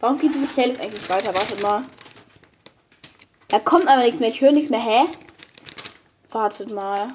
Warum 0.00 0.18
geht 0.18 0.34
diese 0.34 0.46
Playlist 0.46 0.80
eigentlich 0.80 1.08
weiter? 1.08 1.34
Wartet 1.34 1.62
mal. 1.62 1.84
Da 3.48 3.58
kommt 3.58 3.88
aber 3.88 4.02
nichts 4.02 4.20
mehr. 4.20 4.30
Ich 4.30 4.40
höre 4.40 4.52
nichts 4.52 4.70
mehr. 4.70 4.80
Hä? 4.80 5.06
Wartet 6.30 6.70
mal. 6.70 7.08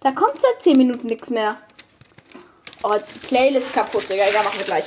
Da 0.00 0.12
kommt 0.12 0.40
seit 0.40 0.62
10 0.62 0.78
Minuten 0.78 1.06
nichts 1.06 1.28
mehr. 1.28 1.58
Oh, 2.82 2.92
jetzt 2.94 3.08
ist 3.08 3.22
die 3.22 3.26
Playlist 3.26 3.72
kaputt, 3.72 4.08
Digga. 4.08 4.28
Egal, 4.28 4.44
machen 4.44 4.58
wir 4.58 4.66
gleich. 4.66 4.84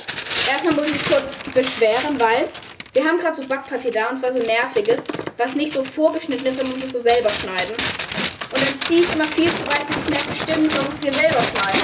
Erstmal 0.50 0.74
muss 0.74 0.86
ich 0.86 0.92
mich 0.92 1.04
kurz 1.04 1.34
beschweren, 1.54 2.18
weil 2.18 2.48
wir 2.94 3.04
haben 3.04 3.18
gerade 3.18 3.40
so 3.40 3.46
Backpapier 3.46 3.90
da 3.90 4.08
und 4.08 4.18
zwar 4.18 4.32
so 4.32 4.38
nerviges, 4.38 5.04
was 5.36 5.54
nicht 5.54 5.72
so 5.72 5.84
vorgeschnitten 5.84 6.46
ist, 6.46 6.62
man 6.62 6.70
muss 6.70 6.82
es 6.82 6.92
so 6.92 7.00
selber 7.00 7.28
schneiden. 7.30 7.74
Und 7.74 8.60
dann 8.60 8.80
ziehe 8.86 9.00
ich 9.00 9.14
immer 9.14 9.24
viel 9.24 9.48
zu 9.48 9.66
weit, 9.66 9.86
bis 9.86 9.96
ich 9.96 10.10
merke, 10.10 10.36
stimmt, 10.36 10.74
man 10.74 10.84
muss 10.86 10.94
es 10.94 11.02
hier 11.02 11.12
selber 11.12 11.40
schneiden. 11.40 11.80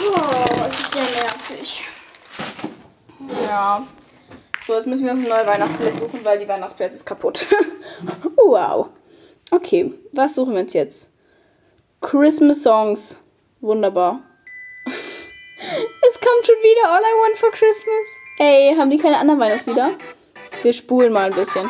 Oh, 0.00 0.66
es 0.68 0.80
ist 0.80 0.92
sehr 0.92 1.02
nervig. 1.02 1.82
Ja. 3.48 3.86
So, 4.64 4.74
jetzt 4.74 4.86
müssen 4.86 5.06
wir 5.06 5.12
uns 5.12 5.20
eine 5.20 5.28
neue 5.28 5.46
Weihnachtsplaylist 5.46 5.98
suchen, 5.98 6.24
weil 6.24 6.38
die 6.38 6.48
Weihnachtsplaylist 6.48 6.96
ist 6.96 7.06
kaputt. 7.06 7.46
wow. 8.36 8.88
Okay, 9.50 9.94
was 10.12 10.34
suchen 10.34 10.54
wir 10.54 10.60
uns 10.60 10.72
jetzt? 10.72 11.08
Christmas 12.00 12.62
Songs. 12.62 13.18
Wunderbar. 13.60 14.20
es 14.86 14.92
kommt 16.14 16.46
schon 16.46 16.54
wieder 16.62 16.90
All 16.90 17.00
I 17.00 17.14
Want 17.20 17.38
for 17.38 17.50
Christmas. 17.50 18.06
Ey, 18.38 18.76
haben 18.76 18.90
die 18.90 18.98
keine 18.98 19.18
anderen 19.18 19.40
Weihnachtslieder? 19.40 19.90
Wir 20.62 20.72
spulen 20.72 21.12
mal 21.12 21.24
ein 21.24 21.34
bisschen. 21.34 21.68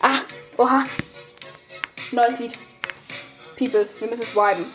Ah, 0.00 0.20
oha. 0.58 0.84
Neues 2.12 2.38
Lied. 2.38 2.58
Peoples, 3.56 3.98
wir 3.98 4.08
müssen 4.08 4.24
es 4.24 4.36
viben. 4.36 4.66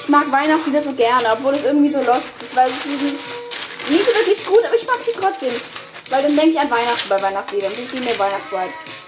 Ich 0.00 0.08
mag 0.08 0.30
Weihnachtslieder 0.32 0.82
so 0.82 0.92
gerne, 0.92 1.32
obwohl 1.32 1.54
es 1.54 1.64
irgendwie 1.64 1.90
so 1.90 2.02
lost 2.02 2.42
ist, 2.42 2.56
weil 2.56 2.68
sind 2.68 3.00
nicht 3.00 4.04
so 4.04 4.12
wirklich 4.12 4.44
gut, 4.44 4.64
aber 4.64 4.74
ich 4.74 4.86
mag 4.86 4.98
sie 5.02 5.12
trotzdem. 5.12 5.52
Weil 6.10 6.22
dann 6.22 6.36
denke 6.36 6.50
ich 6.50 6.60
an 6.60 6.70
Weihnachten 6.70 7.08
bei 7.08 7.22
Weihnachtsliedern. 7.22 7.72
Die 7.76 7.86
geben 7.86 8.04
mir 8.04 8.18
Weihnachtsvibes. 8.18 9.03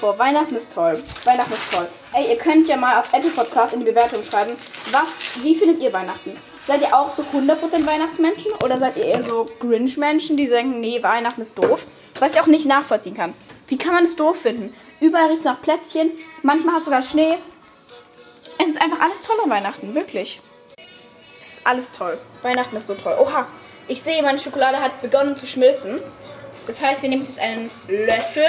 Boah, 0.00 0.18
Weihnachten 0.18 0.56
ist 0.56 0.72
toll. 0.72 1.02
Weihnachten 1.24 1.52
ist 1.52 1.72
toll. 1.72 1.88
Ey, 2.12 2.30
ihr 2.30 2.36
könnt 2.36 2.68
ja 2.68 2.76
mal 2.76 3.00
auf 3.00 3.12
Apple 3.12 3.30
Podcast 3.30 3.72
in 3.72 3.80
die 3.80 3.86
Bewertung 3.86 4.22
schreiben, 4.24 4.56
was, 4.90 5.42
wie 5.42 5.54
findet 5.54 5.80
ihr 5.80 5.92
Weihnachten? 5.92 6.36
Seid 6.66 6.80
ihr 6.80 6.96
auch 6.96 7.14
so 7.14 7.22
100% 7.22 7.86
Weihnachtsmenschen 7.86 8.52
oder 8.62 8.78
seid 8.78 8.96
ihr 8.96 9.04
eher 9.04 9.22
so 9.22 9.48
Grinch-Menschen, 9.60 10.36
die 10.36 10.48
denken, 10.48 10.80
nee, 10.80 11.02
Weihnachten 11.02 11.42
ist 11.42 11.58
doof? 11.58 11.84
Was 12.20 12.34
ich 12.34 12.40
auch 12.40 12.46
nicht 12.46 12.66
nachvollziehen 12.66 13.14
kann. 13.14 13.34
Wie 13.68 13.78
kann 13.78 13.94
man 13.94 14.04
es 14.04 14.16
doof 14.16 14.40
finden? 14.40 14.74
Überall 15.00 15.28
riecht 15.28 15.40
es 15.40 15.44
nach 15.44 15.60
Plätzchen, 15.60 16.10
manchmal 16.42 16.74
hat 16.74 16.80
es 16.80 16.84
sogar 16.86 17.02
Schnee 17.02 17.36
es 18.58 18.68
ist 18.68 18.80
einfach 18.80 19.00
alles 19.00 19.22
toll 19.22 19.36
an 19.44 19.50
Weihnachten, 19.50 19.94
wirklich. 19.94 20.40
Es 21.40 21.54
ist 21.54 21.66
alles 21.66 21.90
toll. 21.90 22.18
Weihnachten 22.42 22.76
ist 22.76 22.86
so 22.86 22.94
toll. 22.94 23.16
Oha, 23.18 23.46
ich 23.88 24.00
sehe, 24.02 24.22
meine 24.22 24.38
Schokolade 24.38 24.80
hat 24.80 25.02
begonnen 25.02 25.36
zu 25.36 25.46
schmilzen. 25.46 26.00
Das 26.66 26.80
heißt, 26.80 27.02
wir 27.02 27.08
nehmen 27.08 27.24
jetzt 27.24 27.38
einen 27.38 27.70
Löffel 27.88 28.46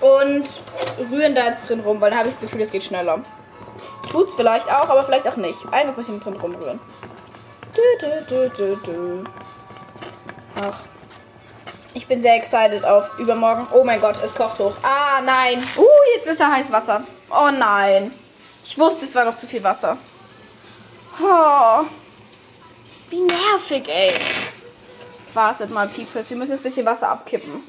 und 0.00 0.46
rühren 1.10 1.34
da 1.34 1.46
jetzt 1.46 1.68
drin 1.68 1.80
rum, 1.80 2.00
weil 2.00 2.10
dann 2.10 2.18
habe 2.18 2.28
ich 2.28 2.34
das 2.34 2.40
Gefühl, 2.40 2.60
es 2.60 2.70
geht 2.70 2.84
schneller. 2.84 3.20
Tut's 4.10 4.34
vielleicht 4.34 4.66
auch, 4.68 4.88
aber 4.88 5.04
vielleicht 5.04 5.26
auch 5.28 5.36
nicht. 5.36 5.58
Einfach 5.66 5.88
ein 5.88 5.94
bisschen 5.94 6.20
drin 6.20 6.34
rumrühren. 6.34 6.80
Du, 7.74 8.26
du, 8.28 8.78
du, 8.84 9.24
Ach. 10.60 10.78
Ich 11.94 12.06
bin 12.06 12.22
sehr 12.22 12.36
excited 12.36 12.84
auf 12.84 13.18
übermorgen. 13.18 13.66
Oh 13.72 13.84
mein 13.84 14.00
Gott, 14.00 14.16
es 14.22 14.34
kocht 14.34 14.58
hoch. 14.58 14.74
Ah, 14.82 15.20
nein. 15.22 15.62
Uh, 15.76 15.86
jetzt 16.14 16.26
ist 16.26 16.40
da 16.40 16.50
heiß 16.52 16.70
Wasser. 16.70 17.02
Oh 17.30 17.50
nein. 17.50 18.12
Ich 18.64 18.78
wusste, 18.78 19.04
es 19.04 19.14
war 19.14 19.24
noch 19.24 19.36
zu 19.36 19.46
viel 19.46 19.62
Wasser. 19.64 19.96
Oh, 21.20 21.84
wie 23.10 23.20
nervig, 23.20 23.88
ey. 23.88 24.12
Wartet 25.38 25.70
mal, 25.70 25.86
Peoples. 25.86 26.30
Wir 26.30 26.36
müssen 26.36 26.50
jetzt 26.50 26.62
ein 26.62 26.64
bisschen 26.64 26.84
Wasser 26.84 27.10
abkippen. 27.10 27.62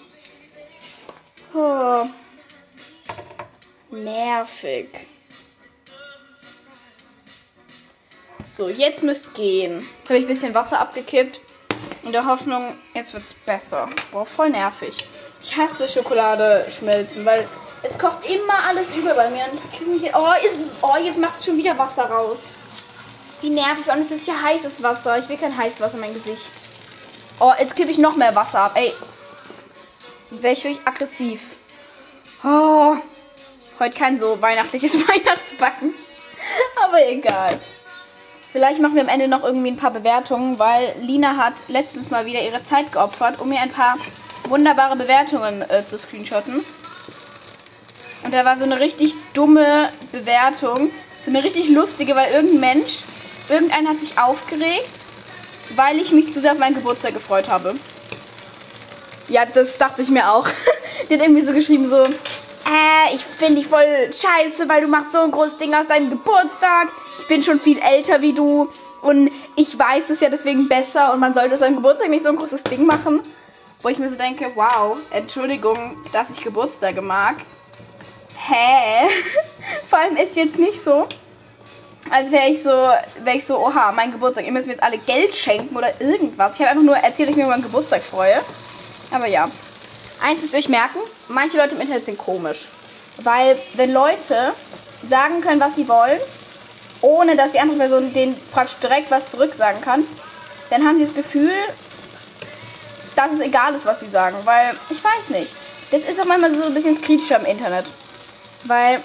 Oh. 1.53 2.07
Nervig. 3.91 4.89
So, 8.43 8.69
jetzt 8.69 9.03
müsst 9.03 9.35
gehen. 9.35 9.87
Jetzt 9.99 10.09
habe 10.09 10.17
ich 10.17 10.25
ein 10.25 10.29
bisschen 10.29 10.55
Wasser 10.55 10.79
abgekippt. 10.79 11.39
In 12.01 12.11
der 12.11 12.25
Hoffnung, 12.25 12.75
jetzt 12.95 13.13
wird 13.13 13.21
es 13.21 13.33
besser. 13.33 13.87
Boah, 14.11 14.25
voll 14.25 14.49
nervig. 14.49 14.97
Ich 15.39 15.55
hasse 15.55 15.87
Schokolade 15.87 16.65
schmelzen, 16.71 17.23
weil 17.23 17.47
es 17.83 17.99
kocht 17.99 18.27
immer 18.27 18.63
alles 18.67 18.89
über 18.97 19.13
bei 19.13 19.29
mir. 19.29 19.43
Und 19.43 19.61
ich 19.79 19.87
nicht, 19.87 20.15
oh, 20.15 20.33
ist, 20.43 20.59
oh, 20.81 20.97
jetzt 20.97 21.19
macht 21.19 21.35
es 21.35 21.45
schon 21.45 21.57
wieder 21.57 21.77
Wasser 21.77 22.05
raus. 22.05 22.57
Wie 23.41 23.51
nervig. 23.51 23.93
Und 23.93 23.99
es 23.99 24.09
ist 24.09 24.27
ja 24.27 24.41
heißes 24.41 24.81
Wasser. 24.81 25.19
Ich 25.19 25.29
will 25.29 25.37
kein 25.37 25.55
heißes 25.55 25.81
Wasser 25.81 25.97
in 25.97 26.01
mein 26.01 26.15
Gesicht. 26.15 26.78
Oh, 27.39 27.53
jetzt 27.57 27.75
kippe 27.75 27.91
ich 27.91 27.97
noch 27.97 28.17
mehr 28.17 28.35
Wasser 28.35 28.59
ab. 28.61 28.71
Ey. 28.75 28.93
Wäre 30.29 30.53
ich 30.53 30.79
aggressiv. 30.85 31.55
Oh. 32.43 32.95
Heute 33.79 33.97
kein 33.97 34.19
so 34.19 34.41
weihnachtliches 34.41 34.93
Weihnachtsbacken. 35.07 35.93
Aber 36.83 37.07
egal. 37.07 37.59
Vielleicht 38.51 38.81
machen 38.81 38.95
wir 38.95 39.03
am 39.03 39.09
Ende 39.09 39.27
noch 39.27 39.43
irgendwie 39.43 39.71
ein 39.71 39.77
paar 39.77 39.91
Bewertungen, 39.91 40.59
weil 40.59 40.95
Lina 40.99 41.37
hat 41.37 41.53
letztens 41.67 42.09
mal 42.09 42.25
wieder 42.25 42.41
ihre 42.41 42.63
Zeit 42.63 42.91
geopfert, 42.91 43.39
um 43.39 43.49
mir 43.49 43.61
ein 43.61 43.71
paar 43.71 43.97
wunderbare 44.45 44.95
Bewertungen 44.95 45.61
äh, 45.61 45.85
zu 45.85 45.97
screenshotten. 45.97 46.65
Und 48.23 48.33
da 48.33 48.43
war 48.43 48.57
so 48.57 48.65
eine 48.65 48.79
richtig 48.79 49.13
dumme 49.33 49.89
Bewertung. 50.11 50.91
So 51.19 51.29
eine 51.29 51.43
richtig 51.43 51.69
lustige, 51.69 52.15
weil 52.15 52.33
irgendein 52.33 52.59
Mensch, 52.59 52.99
irgendeiner 53.47 53.91
hat 53.91 53.99
sich 54.01 54.17
aufgeregt, 54.17 55.05
weil 55.75 55.99
ich 55.99 56.11
mich 56.11 56.31
zu 56.33 56.41
sehr 56.41 56.53
auf 56.53 56.59
meinen 56.59 56.75
Geburtstag 56.75 57.13
gefreut 57.13 57.49
habe. 57.49 57.75
Ja, 59.27 59.45
das 59.45 59.77
dachte 59.77 60.01
ich 60.01 60.09
mir 60.09 60.31
auch. 60.31 60.47
Die 61.09 61.13
hat 61.13 61.21
irgendwie 61.21 61.43
so 61.43 61.53
geschrieben, 61.53 61.87
so, 61.87 62.03
äh, 62.03 63.13
ich 63.15 63.23
finde 63.23 63.55
dich 63.55 63.67
voll 63.67 64.11
scheiße, 64.11 64.67
weil 64.67 64.81
du 64.81 64.87
machst 64.87 65.11
so 65.11 65.19
ein 65.19 65.31
großes 65.31 65.57
Ding 65.57 65.73
aus 65.73 65.87
deinem 65.87 66.09
Geburtstag. 66.09 66.89
Ich 67.19 67.27
bin 67.27 67.43
schon 67.43 67.59
viel 67.59 67.79
älter 67.79 68.21
wie 68.21 68.33
du 68.33 68.69
und 69.01 69.31
ich 69.55 69.77
weiß 69.77 70.09
es 70.09 70.19
ja 70.19 70.29
deswegen 70.29 70.67
besser 70.67 71.13
und 71.13 71.19
man 71.19 71.33
sollte 71.33 71.53
aus 71.53 71.59
seinem 71.59 71.75
Geburtstag 71.75 72.09
nicht 72.09 72.23
so 72.23 72.29
ein 72.29 72.35
großes 72.35 72.63
Ding 72.63 72.85
machen. 72.85 73.21
Wo 73.81 73.87
ich 73.87 73.97
mir 73.97 74.09
so 74.09 74.17
denke, 74.17 74.51
wow, 74.55 74.97
Entschuldigung, 75.09 75.95
dass 76.11 76.29
ich 76.31 76.43
Geburtstage 76.43 77.01
mag. 77.01 77.37
Hä? 78.35 79.07
Vor 79.87 79.99
allem 79.99 80.17
ist 80.17 80.35
jetzt 80.35 80.59
nicht 80.59 80.81
so, 80.81 81.07
als 82.09 82.31
wäre 82.31 82.49
ich 82.49 82.63
so, 82.63 82.69
wäre 82.69 83.37
ich 83.37 83.45
so, 83.45 83.59
oha, 83.59 83.91
mein 83.91 84.11
Geburtstag, 84.11 84.45
ihr 84.45 84.51
müsst 84.51 84.67
mir 84.67 84.73
jetzt 84.73 84.83
alle 84.83 84.97
Geld 84.97 85.35
schenken 85.35 85.75
oder 85.75 85.99
irgendwas. 86.01 86.55
Ich 86.55 86.61
habe 86.61 86.71
einfach 86.71 86.83
nur 86.83 86.95
erzählt, 86.95 87.29
dass 87.29 87.31
ich 87.31 87.35
mich 87.35 87.45
über 87.45 87.53
meinen 87.53 87.63
Geburtstag 87.63 88.03
freue. 88.03 88.41
Aber 89.11 89.27
ja. 89.27 89.49
Eins 90.21 90.41
müsst 90.41 90.53
ihr 90.53 90.59
euch 90.59 90.69
merken, 90.69 90.99
manche 91.27 91.57
Leute 91.57 91.75
im 91.75 91.81
Internet 91.81 92.05
sind 92.05 92.17
komisch. 92.17 92.67
Weil 93.17 93.57
wenn 93.73 93.93
Leute 93.93 94.53
sagen 95.07 95.41
können, 95.41 95.61
was 95.61 95.75
sie 95.75 95.87
wollen, 95.87 96.19
ohne 97.01 97.35
dass 97.35 97.51
die 97.51 97.59
andere 97.59 97.77
Person 97.77 98.13
denen 98.13 98.35
praktisch 98.51 98.77
direkt 98.79 99.11
was 99.11 99.29
zurücksagen 99.29 99.81
kann, 99.81 100.05
dann 100.69 100.85
haben 100.85 100.97
sie 100.97 101.05
das 101.05 101.13
Gefühl, 101.13 101.51
dass 103.15 103.31
es 103.31 103.39
egal 103.39 103.73
ist, 103.75 103.85
was 103.85 103.99
sie 103.99 104.09
sagen. 104.09 104.37
Weil, 104.43 104.75
ich 104.89 105.03
weiß 105.03 105.29
nicht. 105.29 105.53
Das 105.91 106.01
ist 106.01 106.19
auch 106.19 106.25
manchmal 106.25 106.53
so 106.55 106.63
ein 106.63 106.73
bisschen 106.73 107.01
kritischer 107.01 107.39
im 107.39 107.45
Internet. 107.45 107.85
Weil, 108.63 109.01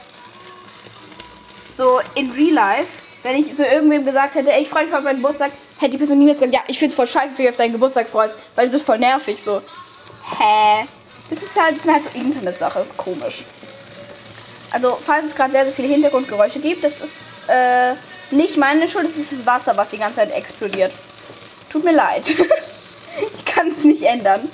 so 1.77 2.01
in 2.15 2.31
Real 2.31 2.55
Life, 2.55 3.03
wenn 3.23 3.37
ich 3.37 3.55
zu 3.55 3.65
irgendwem 3.65 4.05
gesagt 4.05 4.35
hätte, 4.35 4.53
ey, 4.53 4.63
ich 4.63 4.69
freue 4.69 4.85
mich 4.85 4.95
auf 4.95 5.03
meinen 5.03 5.17
Geburtstag, 5.17 5.53
hätte 5.79 5.93
die 5.93 5.99
Person 5.99 6.19
niemals 6.19 6.39
gesagt, 6.39 6.55
ja, 6.55 6.61
ich 6.67 6.79
find's 6.79 6.95
voll 6.95 7.07
scheiße, 7.07 7.29
dass 7.29 7.37
du 7.37 7.43
dich 7.43 7.51
auf 7.51 7.57
deinen 7.57 7.73
Geburtstag 7.73 8.09
freust, 8.09 8.37
weil 8.55 8.67
das 8.67 8.77
ist 8.77 8.87
voll 8.87 8.99
nervig, 8.99 9.43
so. 9.43 9.61
Hä? 10.39 10.87
Das 11.31 11.43
ist 11.43 11.61
halt, 11.61 11.77
das 11.77 11.85
ist 11.85 11.93
halt 11.93 12.05
so 12.05 12.11
Internetsache, 12.19 12.79
ist 12.81 12.97
komisch. 12.97 13.45
Also, 14.71 14.99
falls 15.01 15.27
es 15.27 15.35
gerade 15.35 15.53
sehr, 15.53 15.65
sehr 15.65 15.73
viele 15.73 15.89
Hintergrundgeräusche 15.89 16.59
gibt, 16.59 16.85
das 16.85 17.01
ist 17.01 17.15
äh, 17.49 17.95
nicht 18.31 18.57
meine 18.57 18.89
Schuld, 18.89 19.07
das 19.07 19.17
ist 19.17 19.33
das 19.33 19.47
Wasser, 19.47 19.77
was 19.77 19.89
die 19.91 19.99
ganze 19.99 20.17
Zeit 20.17 20.33
explodiert. 20.33 20.93
Tut 21.71 21.85
mir 21.85 21.93
leid. 21.93 22.29
ich 23.35 23.45
kann 23.45 23.69
es 23.69 23.85
nicht 23.85 24.03
ändern. 24.03 24.49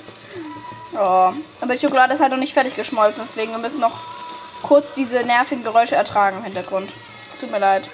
Oh. 0.93 1.33
Aber 1.61 1.73
die 1.73 1.79
Schokolade 1.79 2.13
ist 2.13 2.19
halt 2.19 2.31
noch 2.31 2.39
nicht 2.39 2.53
fertig 2.53 2.75
geschmolzen, 2.75 3.23
deswegen 3.25 3.51
wir 3.51 3.57
müssen 3.57 3.79
noch 3.79 3.99
kurz 4.61 4.93
diese 4.93 5.23
nervigen 5.23 5.63
Geräusche 5.63 5.95
ertragen 5.95 6.37
im 6.37 6.43
Hintergrund. 6.43 6.91
Tut 7.41 7.51
mir 7.51 7.59
leid. 7.59 7.89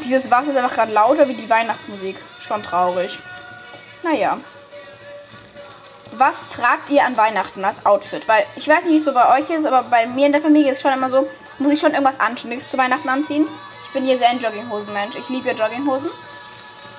Dieses 0.00 0.30
Wasser 0.30 0.50
ist 0.50 0.56
einfach 0.56 0.74
gerade 0.74 0.92
lauter 0.92 1.28
wie 1.28 1.34
die 1.34 1.48
Weihnachtsmusik. 1.48 2.16
Schon 2.40 2.62
traurig. 2.62 3.18
Naja 4.02 4.38
was 6.18 6.48
tragt 6.48 6.90
ihr 6.90 7.04
an 7.04 7.16
Weihnachten 7.16 7.64
als 7.64 7.86
Outfit? 7.86 8.28
Weil 8.28 8.44
ich 8.56 8.68
weiß 8.68 8.84
nicht, 8.84 8.92
wie 8.92 8.96
es 8.96 9.04
so 9.04 9.12
bei 9.12 9.38
euch 9.38 9.50
ist, 9.50 9.66
aber 9.66 9.82
bei 9.82 10.06
mir 10.06 10.26
in 10.26 10.32
der 10.32 10.40
Familie 10.40 10.72
ist 10.72 10.78
es 10.78 10.82
schon 10.82 10.92
immer 10.92 11.10
so, 11.10 11.28
muss 11.58 11.72
ich 11.72 11.80
schon 11.80 11.92
irgendwas 11.92 12.20
Anständiges 12.20 12.70
zu 12.70 12.78
Weihnachten 12.78 13.08
anziehen. 13.08 13.46
Ich 13.84 13.90
bin 13.92 14.04
hier 14.04 14.18
sehr 14.18 14.28
ein 14.28 14.40
Jogginghosen-Mensch. 14.40 15.16
Ich 15.16 15.28
liebe 15.28 15.48
ja 15.48 15.54
Jogginghosen. 15.54 16.10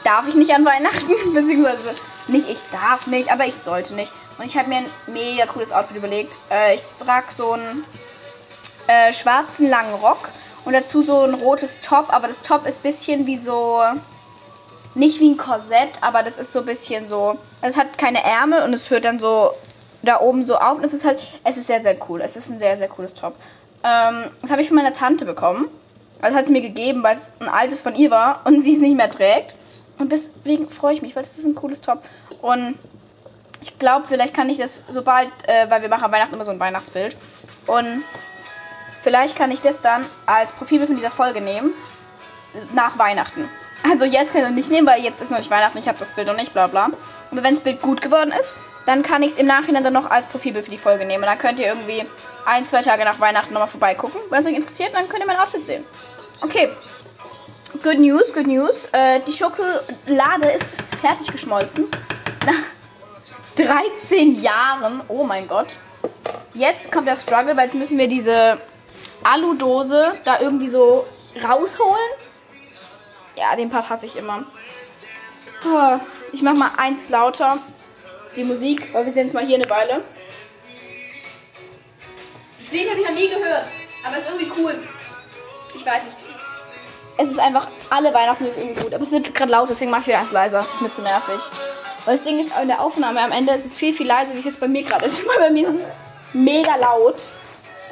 Darf 0.04 0.28
ich 0.28 0.36
nicht 0.36 0.54
an 0.54 0.66
Weihnachten, 0.66 1.14
beziehungsweise 1.34 1.96
nicht, 2.28 2.50
ich 2.50 2.60
darf 2.72 3.08
nicht, 3.08 3.32
aber 3.32 3.46
ich 3.46 3.56
sollte 3.56 3.94
nicht. 3.94 4.12
Und 4.38 4.46
ich 4.46 4.58
habe 4.58 4.70
mir 4.70 4.78
ein 4.78 4.90
mega 5.08 5.46
cooles 5.46 5.72
Outfit 5.72 5.98
überlegt. 5.98 6.38
Äh, 6.52 6.76
ich 6.76 6.84
trage 7.00 7.28
so 7.36 7.54
einen 7.54 7.86
äh, 8.88 9.14
schwarzen 9.14 9.70
langen 9.70 9.94
Rock 9.96 10.30
und 10.66 10.74
dazu 10.74 11.02
so 11.02 11.22
ein 11.22 11.36
rotes 11.36 11.80
Top, 11.82 12.12
aber 12.14 12.28
das 12.28 12.42
Top 12.42 12.68
ist 12.68 12.80
ein 12.80 12.92
bisschen 12.92 13.26
wie 13.26 13.38
so 13.38 13.82
nicht 14.96 15.20
wie 15.20 15.30
ein 15.30 15.38
Korsett, 15.38 16.02
aber 16.02 16.24
das 16.24 16.38
ist 16.38 16.52
so 16.52 16.60
ein 16.60 16.66
bisschen 16.66 17.08
so. 17.08 17.38
Es 17.62 17.78
hat 17.78 17.98
keine 17.98 18.24
Ärmel 18.24 18.64
und 18.64 18.74
es 18.74 18.90
hört 18.90 19.06
dann 19.06 19.20
so 19.20 19.52
da 20.02 20.22
oben 20.22 20.46
so 20.46 20.58
auf. 20.58 20.78
Und 20.78 20.84
es 20.84 20.94
ist 20.94 21.06
halt, 21.06 21.20
es 21.44 21.58
ist 21.58 21.68
sehr, 21.68 21.82
sehr 21.82 21.98
cool. 22.10 22.22
Es 22.22 22.36
ist 22.36 22.50
ein 22.50 22.60
sehr, 22.60 22.78
sehr 22.78 22.88
cooles 22.88 23.14
Top. 23.14 23.36
Ähm, 23.84 24.32
das 24.42 24.52
habe 24.52 24.62
ich 24.62 24.70
von 24.70 24.78
meiner 24.78 24.94
Tante 24.94 25.26
bekommen. 25.26 25.68
Also 26.22 26.38
hat 26.38 26.46
sie 26.46 26.54
mir 26.54 26.62
gegeben, 26.62 27.04
weil 27.04 27.16
es 27.16 27.34
ein 27.40 27.50
altes 27.50 27.82
von 27.82 27.94
ihr 27.96 28.10
war 28.10 28.42
und 28.46 28.62
sie 28.64 28.76
es 28.76 28.82
nicht 28.82 28.96
mehr 28.96 29.12
trägt. 29.12 29.56
Und 29.98 30.12
deswegen 30.12 30.70
freue 30.70 30.94
ich 30.94 31.02
mich, 31.02 31.16
weil 31.16 31.24
das 31.24 31.38
ist 31.38 31.46
ein 31.46 31.56
cooles 31.56 31.82
Top. 31.82 32.04
Und 32.42 32.78
ich 33.62 33.78
glaube, 33.80 34.06
vielleicht 34.08 34.34
kann 34.34 34.50
ich 34.50 34.58
das 34.58 34.82
sobald, 34.92 35.30
äh, 35.48 35.70
weil 35.70 35.82
wir 35.82 35.90
machen 35.90 36.12
Weihnachten 36.12 36.36
immer 36.36 36.46
so 36.46 36.52
ein 36.52 36.60
Weihnachtsbild. 36.60 37.16
Und 37.68 38.04
vielleicht 39.06 39.38
kann 39.38 39.52
ich 39.52 39.62
das 39.62 39.82
dann 39.82 40.04
als 40.26 40.52
Profilbild 40.52 40.90
von 40.90 40.98
dieser 40.98 41.12
Folge 41.12 41.40
nehmen. 41.40 41.74
Nach 42.74 42.98
Weihnachten. 42.98 43.48
Also 43.88 44.04
jetzt 44.04 44.34
kann 44.34 44.50
ich 44.50 44.56
nicht 44.56 44.72
nehmen, 44.72 44.88
weil 44.88 45.04
jetzt 45.04 45.22
ist 45.22 45.30
noch 45.30 45.38
nicht 45.38 45.52
Weihnachten, 45.52 45.78
ich 45.78 45.88
habe 45.88 46.00
das 46.00 46.14
Bild 46.14 46.26
noch 46.28 46.36
nicht, 46.36 46.54
bla 46.54 46.66
bla. 46.66 46.90
Aber 47.32 47.44
wenn 47.44 47.54
das 47.54 47.64
Bild 47.64 47.84
gut 47.84 48.02
geworden 48.02 48.34
ist, 48.38 48.56
dann 48.88 49.04
kann 49.04 49.22
ich 49.22 49.34
es 49.34 49.38
im 49.38 49.46
Nachhinein 49.46 49.84
dann 49.84 49.94
noch 49.94 50.10
als 50.10 50.26
Profilbild 50.26 50.66
für 50.66 50.72
die 50.72 50.80
Folge 50.80 51.06
nehmen. 51.06 51.24
dann 51.24 51.38
könnt 51.38 51.60
ihr 51.60 51.68
irgendwie 51.68 52.04
ein, 52.48 52.66
zwei 52.66 52.82
Tage 52.82 53.06
nach 53.06 53.20
Weihnachten 53.20 53.54
nochmal 53.54 53.68
vorbeigucken. 53.68 54.20
Wenn 54.32 54.42
es 54.42 54.48
euch 54.48 54.56
interessiert, 54.56 54.96
dann 54.96 55.08
könnt 55.08 55.22
ihr 55.22 55.28
mein 55.28 55.38
Outfit 55.38 55.64
sehen. 55.66 55.86
Okay. 56.42 56.70
Good 57.84 58.00
news, 58.00 58.34
good 58.34 58.48
news. 58.48 58.88
Äh, 58.92 59.20
die 59.28 59.34
Schokolade 59.34 60.50
ist 60.50 60.66
fertig 61.02 61.32
geschmolzen. 61.32 61.88
Nach 62.46 63.64
13 64.04 64.42
Jahren. 64.42 65.02
Oh 65.10 65.24
mein 65.24 65.48
Gott. 65.48 65.68
Jetzt 66.56 66.92
kommt 66.92 67.08
der 67.08 67.18
Struggle, 67.18 67.56
weil 67.56 67.66
jetzt 67.66 67.76
müssen 67.76 68.00
wir 68.00 68.08
diese 68.08 68.58
Aludose 69.26 70.14
da 70.24 70.40
irgendwie 70.40 70.70
so 70.70 71.06
rausholen. 71.44 72.12
Ja, 73.36 73.56
den 73.56 73.70
Part 73.70 73.90
hasse 73.90 74.06
ich 74.06 74.16
immer. 74.16 74.46
Ich 76.32 76.42
mach 76.42 76.54
mal 76.54 76.72
eins 76.78 77.10
lauter. 77.10 77.58
Die 78.36 78.44
Musik, 78.44 78.94
weil 78.94 79.06
wir 79.06 79.12
sind 79.12 79.24
jetzt 79.24 79.34
mal 79.34 79.46
hier 79.46 79.56
eine 79.56 79.70
Weile. 79.70 80.04
Das 82.60 82.72
Lied 82.72 82.90
habe 82.90 83.00
ich 83.00 83.08
noch 83.08 83.16
nie 83.16 83.30
gehört, 83.30 83.64
aber 84.06 84.18
es 84.18 84.24
ist 84.24 84.30
irgendwie 84.30 84.62
cool. 84.62 84.76
Ich 85.74 85.86
weiß 85.86 86.04
nicht. 86.04 86.18
Es 87.18 87.30
ist 87.30 87.40
einfach, 87.40 87.68
alle 87.90 88.14
Weihnachten 88.14 88.46
ist 88.46 88.58
irgendwie 88.58 88.82
gut, 88.82 88.94
aber 88.94 89.04
es 89.04 89.12
wird 89.12 89.34
gerade 89.34 89.52
laut, 89.52 89.70
deswegen 89.70 89.90
mache 89.90 90.02
ich 90.02 90.08
wieder 90.08 90.20
eins 90.20 90.32
leiser. 90.32 90.64
Das 90.64 90.76
ist 90.76 90.82
mir 90.82 90.92
zu 90.92 91.02
nervig. 91.02 91.40
Weil 92.04 92.18
das 92.18 92.26
Ding 92.26 92.40
ist, 92.40 92.52
in 92.62 92.68
der 92.68 92.82
Aufnahme 92.82 93.22
am 93.22 93.32
Ende 93.32 93.54
ist 93.54 93.66
es 93.66 93.78
viel, 93.78 93.94
viel 93.94 94.06
leiser, 94.06 94.34
wie 94.34 94.40
es 94.40 94.46
jetzt 94.46 94.60
bei 94.60 94.68
mir 94.68 94.84
gerade 94.84 95.06
ist. 95.06 95.26
Weil 95.28 95.40
bei 95.40 95.50
mir 95.52 95.68
ist 95.68 95.76
es 95.76 95.86
mega 96.34 96.76
laut. 96.76 97.30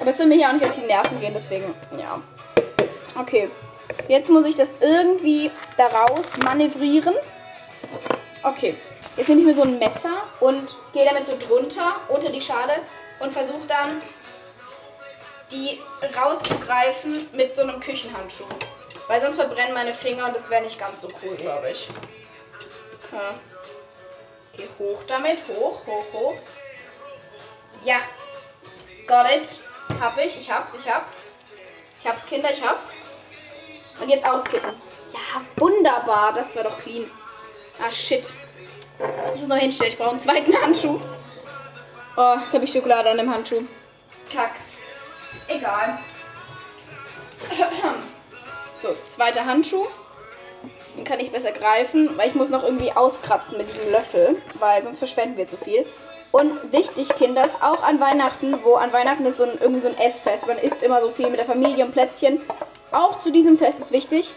Aber 0.03 0.09
es 0.09 0.19
will 0.19 0.25
mir 0.25 0.35
hier 0.35 0.49
auch 0.49 0.51
nicht 0.51 0.65
auf 0.65 0.75
die 0.75 0.81
Nerven 0.81 1.21
gehen, 1.21 1.31
deswegen, 1.33 1.73
ja. 1.97 2.21
Okay. 3.17 3.49
Jetzt 4.09 4.29
muss 4.29 4.45
ich 4.45 4.53
das 4.53 4.75
irgendwie 4.81 5.49
daraus 5.77 6.35
manövrieren. 6.39 7.15
Okay. 8.43 8.75
Jetzt 9.15 9.29
nehme 9.29 9.39
ich 9.39 9.47
mir 9.47 9.55
so 9.55 9.61
ein 9.61 9.79
Messer 9.79 10.23
und 10.41 10.75
gehe 10.91 11.05
damit 11.05 11.25
so 11.25 11.37
drunter 11.39 11.87
unter 12.09 12.29
die 12.29 12.41
Schale 12.41 12.73
und 13.21 13.31
versuche 13.31 13.65
dann 13.69 14.01
die 15.53 15.79
rauszugreifen 16.13 17.25
mit 17.31 17.55
so 17.55 17.61
einem 17.61 17.79
Küchenhandschuh. 17.79 18.43
Weil 19.07 19.21
sonst 19.21 19.35
verbrennen 19.35 19.73
meine 19.73 19.93
Finger 19.93 20.25
und 20.25 20.35
das 20.35 20.49
wäre 20.49 20.63
nicht 20.63 20.77
ganz 20.77 20.99
so 20.99 21.07
cool, 21.23 21.37
glaube 21.37 21.69
ich. 21.69 21.87
Ja. 23.13 23.35
Geh 24.57 24.67
hoch 24.79 24.99
damit. 25.07 25.39
Hoch, 25.47 25.79
hoch, 25.87 26.05
hoch. 26.11 26.35
Ja. 27.85 27.99
Got 29.07 29.27
it. 29.33 29.59
Hab 29.99 30.17
ich. 30.17 30.39
Ich 30.39 30.51
hab's, 30.51 30.73
ich 30.73 30.89
hab's. 30.89 31.23
Ich 31.99 32.07
hab's, 32.07 32.25
Kinder, 32.25 32.51
ich 32.51 32.61
hab's. 32.63 32.93
Und 34.01 34.09
jetzt 34.09 34.25
auskippen. 34.25 34.71
Ja, 35.13 35.41
wunderbar. 35.57 36.33
Das 36.33 36.55
war 36.55 36.63
doch 36.63 36.77
clean. 36.79 37.09
Ah, 37.81 37.91
shit. 37.91 38.33
Ich 39.33 39.39
muss 39.39 39.49
noch 39.49 39.57
hinstellen. 39.57 39.91
Ich 39.91 39.97
brauche 39.97 40.11
einen 40.11 40.19
zweiten 40.19 40.55
Handschuh. 40.55 40.99
Oh, 42.15 42.35
jetzt 42.43 42.53
habe 42.53 42.65
ich 42.65 42.71
Schokolade 42.71 43.09
an 43.09 43.17
dem 43.17 43.33
Handschuh. 43.33 43.63
Kack. 44.31 44.51
Egal. 45.47 45.99
So, 48.81 48.93
zweiter 49.07 49.45
Handschuh. 49.45 49.87
Dann 50.97 51.05
kann 51.05 51.21
ich 51.21 51.27
es 51.27 51.31
besser 51.31 51.53
greifen, 51.53 52.17
weil 52.17 52.27
ich 52.27 52.35
muss 52.35 52.49
noch 52.49 52.63
irgendwie 52.63 52.91
auskratzen 52.91 53.57
mit 53.57 53.69
diesem 53.69 53.89
Löffel, 53.91 54.35
weil 54.59 54.83
sonst 54.83 54.97
verschwenden 54.97 55.37
wir 55.37 55.47
zu 55.47 55.55
viel. 55.55 55.85
Und 56.33 56.73
wichtig, 56.73 57.09
Kinder, 57.09 57.45
ist 57.45 57.61
auch 57.61 57.83
an 57.83 57.99
Weihnachten, 57.99 58.57
wo 58.63 58.73
an 58.73 58.91
Weihnachten 58.91 59.23
ist 59.27 59.37
so 59.37 59.43
ein, 59.43 59.51
irgendwie 59.61 59.81
so 59.81 59.87
ein 59.87 59.97
Essfest. 59.99 60.47
Man 60.47 60.57
isst 60.57 60.81
immer 60.81 60.99
so 60.99 61.11
viel 61.11 61.29
mit 61.29 61.37
der 61.37 61.45
Familie 61.45 61.85
und 61.85 61.91
Plätzchen. 61.91 62.41
Auch 62.91 63.19
zu 63.19 63.31
diesem 63.31 63.55
Fest 63.55 63.79
ist 63.79 63.91
wichtig, 63.91 64.33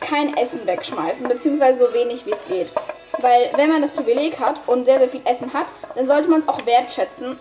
kein 0.00 0.36
Essen 0.36 0.66
wegschmeißen, 0.66 1.28
beziehungsweise 1.28 1.86
so 1.86 1.94
wenig 1.94 2.26
wie 2.26 2.32
es 2.32 2.44
geht. 2.46 2.72
Weil 3.20 3.52
wenn 3.54 3.70
man 3.70 3.82
das 3.82 3.92
Privileg 3.92 4.40
hat 4.40 4.60
und 4.66 4.84
sehr, 4.84 4.98
sehr 4.98 5.08
viel 5.08 5.20
Essen 5.26 5.52
hat, 5.54 5.66
dann 5.94 6.08
sollte 6.08 6.28
man 6.28 6.40
es 6.40 6.48
auch 6.48 6.66
wertschätzen. 6.66 7.38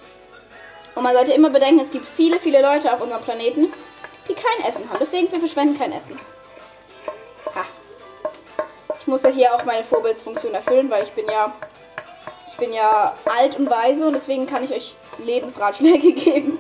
Und 0.94 1.04
man 1.04 1.16
sollte 1.16 1.34
immer 1.34 1.50
bedenken, 1.50 1.80
es 1.80 1.90
gibt 1.90 2.06
viele, 2.06 2.40
viele 2.40 2.62
Leute 2.62 2.94
auf 2.94 3.02
unserem 3.02 3.24
Planeten, 3.24 3.74
die 4.30 4.36
kein 4.36 4.70
Essen 4.70 4.88
haben. 4.88 5.00
Deswegen, 5.00 5.32
wir 5.32 5.40
verschwenden 5.40 5.76
kein 5.76 5.92
Essen. 5.92 6.20
Ha. 7.56 7.66
Ich 9.00 9.08
muss 9.08 9.24
ja 9.24 9.30
hier 9.30 9.56
auch 9.56 9.66
meine 9.66 9.84
Vorbildsfunktion 9.84 10.54
erfüllen, 10.54 10.92
weil 10.92 11.02
ich 11.02 11.14
bin 11.14 11.26
ja 11.26 11.52
ich 12.58 12.66
bin 12.66 12.74
ja 12.74 13.14
alt 13.26 13.56
und 13.60 13.70
weise 13.70 14.08
und 14.08 14.14
deswegen 14.14 14.48
kann 14.48 14.64
ich 14.64 14.72
euch 14.72 14.96
Lebensratschläge 15.20 16.14
geben. 16.20 16.58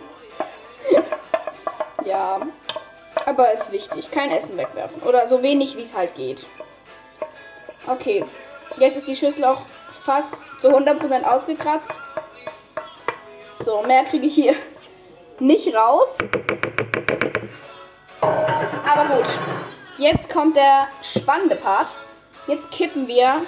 ja, 2.05 2.39
aber 3.25 3.51
ist 3.51 3.71
wichtig. 3.71 4.11
Kein 4.11 4.29
Essen 4.29 4.57
wegwerfen. 4.57 5.01
Oder 5.01 5.27
so 5.27 5.41
wenig, 5.41 5.75
wie 5.75 5.81
es 5.81 5.95
halt 5.95 6.13
geht. 6.13 6.45
Okay, 7.87 8.23
jetzt 8.77 8.95
ist 8.95 9.07
die 9.07 9.15
Schüssel 9.15 9.45
auch 9.45 9.61
fast 10.03 10.45
zu 10.61 10.69
100% 10.69 11.23
ausgekratzt. 11.23 11.91
So, 13.59 13.81
mehr 13.81 14.03
kriege 14.03 14.27
ich 14.27 14.35
hier 14.35 14.53
nicht 15.39 15.73
raus. 15.73 16.19
Aber 18.21 19.15
gut, 19.15 19.25
jetzt 19.97 20.29
kommt 20.29 20.57
der 20.57 20.89
spannende 21.01 21.55
Part. 21.55 21.87
Jetzt 22.45 22.69
kippen 22.69 23.07
wir 23.07 23.41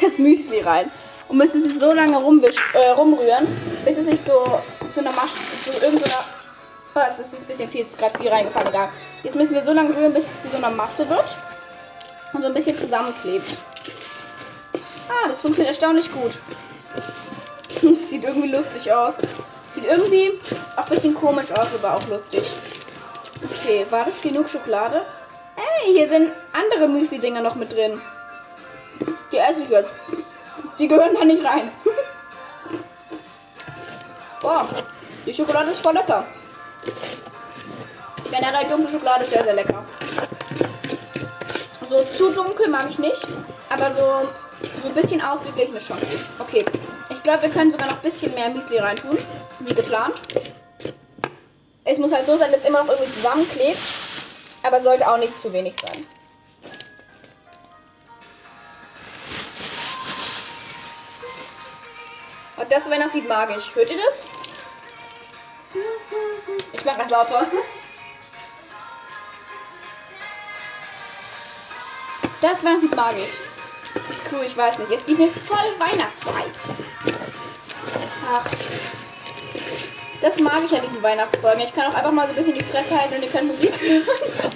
das 0.00 0.16
Müsli 0.16 0.60
rein 0.60 0.90
und 1.28 1.38
müssen 1.38 1.64
es 1.64 1.78
so 1.78 1.92
lange 1.92 2.16
äh, 2.16 2.88
rumrühren, 2.90 3.46
bis 3.84 3.98
es 3.98 4.06
sich 4.06 4.20
so 4.20 4.60
zu 4.90 5.00
einer 5.00 5.12
Masche, 5.12 5.36
zu 5.64 5.72
irgendeiner. 5.84 6.24
Was, 6.94 7.18
das 7.18 7.32
ist 7.32 7.42
ein 7.42 7.46
bisschen 7.46 7.68
viel, 7.68 7.82
es 7.82 7.90
ist 7.90 7.98
gerade 7.98 8.18
viel 8.18 8.28
reingefallen, 8.28 8.68
egal. 8.68 8.88
Jetzt 9.22 9.36
müssen 9.36 9.54
wir 9.54 9.62
so 9.62 9.72
lange 9.72 9.94
rühren, 9.94 10.14
bis 10.14 10.26
es 10.26 10.42
zu 10.42 10.48
so 10.48 10.56
einer 10.56 10.70
Masse 10.70 11.08
wird 11.10 11.36
und 12.32 12.40
so 12.40 12.46
ein 12.46 12.54
bisschen 12.54 12.78
zusammenklebt. 12.78 13.58
Ah, 15.08 15.28
das 15.28 15.40
funktioniert 15.40 15.74
erstaunlich 15.74 16.10
gut. 16.10 16.38
Das 17.82 17.82
sieht 18.10 18.24
irgendwie 18.24 18.48
lustig 18.48 18.90
aus. 18.92 19.18
Sieht 19.70 19.84
irgendwie 19.84 20.32
auch 20.76 20.84
ein 20.84 20.88
bisschen 20.88 21.14
komisch 21.14 21.50
aus, 21.52 21.74
aber 21.74 21.94
auch 21.94 22.08
lustig. 22.08 22.50
Okay, 23.44 23.84
war 23.90 24.04
das 24.04 24.22
genug 24.22 24.48
Schokolade? 24.48 25.02
Ey, 25.56 25.92
hier 25.92 26.08
sind 26.08 26.32
andere 26.52 26.88
Müsli-Dinger 26.88 27.42
noch 27.42 27.54
mit 27.54 27.72
drin. 27.72 28.00
Die 29.30 29.36
esse 29.36 29.62
ich 29.62 29.68
jetzt. 29.68 29.92
Die 30.78 30.88
gehören 30.88 31.14
da 31.14 31.24
nicht 31.24 31.44
rein. 31.44 31.70
Boah, 34.40 34.68
die 35.24 35.34
Schokolade 35.34 35.70
ist 35.70 35.80
voll 35.80 35.94
lecker. 35.94 36.26
Generell 38.30 38.68
dunkle 38.68 38.90
Schokolade 38.90 39.22
ist 39.22 39.30
sehr, 39.30 39.44
sehr 39.44 39.54
lecker. 39.54 39.84
So 41.88 42.04
zu 42.16 42.32
dunkel 42.32 42.68
mag 42.68 42.86
ich 42.90 42.98
nicht, 42.98 43.26
aber 43.70 43.94
so, 43.94 44.28
so 44.82 44.88
ein 44.88 44.94
bisschen 44.94 45.22
ausgeglichen 45.22 45.76
ist 45.76 45.86
schon. 45.86 45.98
Okay, 46.38 46.64
ich 47.10 47.22
glaube, 47.22 47.42
wir 47.42 47.50
können 47.50 47.70
sogar 47.70 47.86
noch 47.86 47.96
ein 47.96 48.02
bisschen 48.02 48.34
mehr 48.34 48.50
Müsli 48.50 48.78
reintun, 48.78 49.16
wie 49.60 49.74
geplant. 49.74 50.14
Es 51.84 51.98
muss 51.98 52.12
halt 52.12 52.26
so 52.26 52.36
sein, 52.36 52.50
dass 52.50 52.62
es 52.62 52.68
immer 52.68 52.82
noch 52.82 52.90
irgendwie 52.90 53.12
zusammenklebt, 53.12 53.78
aber 54.64 54.80
sollte 54.80 55.08
auch 55.08 55.18
nicht 55.18 55.40
zu 55.40 55.52
wenig 55.52 55.74
sein. 55.80 56.04
Und 62.66 62.72
das 62.72 62.90
Weihnachtslied 62.90 63.28
mag 63.28 63.48
ich. 63.56 63.72
Hört 63.76 63.90
ihr 63.92 63.96
das? 63.96 64.28
Ich 66.72 66.84
mache 66.84 67.02
es 67.04 67.10
lauter. 67.10 67.46
Das 72.42 72.64
Weihnachtslied 72.64 72.96
mag 72.96 73.14
ich. 73.18 73.30
Das 73.94 74.10
ist 74.16 74.24
cool, 74.32 74.42
ich 74.44 74.56
weiß 74.56 74.80
nicht. 74.80 74.90
Es 74.90 75.06
gibt 75.06 75.20
mir 75.20 75.28
voll 75.28 75.78
Weihnachtsvibes. 75.78 76.82
Ach. 78.34 78.50
Das 80.20 80.40
mag 80.40 80.64
ich 80.64 80.74
an 80.74 80.82
diesen 80.82 81.02
Weihnachtsfolgen. 81.04 81.60
Ich 81.60 81.72
kann 81.72 81.92
auch 81.92 81.94
einfach 81.94 82.10
mal 82.10 82.26
so 82.26 82.32
ein 82.32 82.36
bisschen 82.36 82.54
die 82.54 82.64
Fresse 82.64 83.00
halten 83.00 83.14
und 83.14 83.22
ihr 83.22 83.30
könnt 83.30 83.46
Musik 83.46 83.80
hören. 83.80 84.52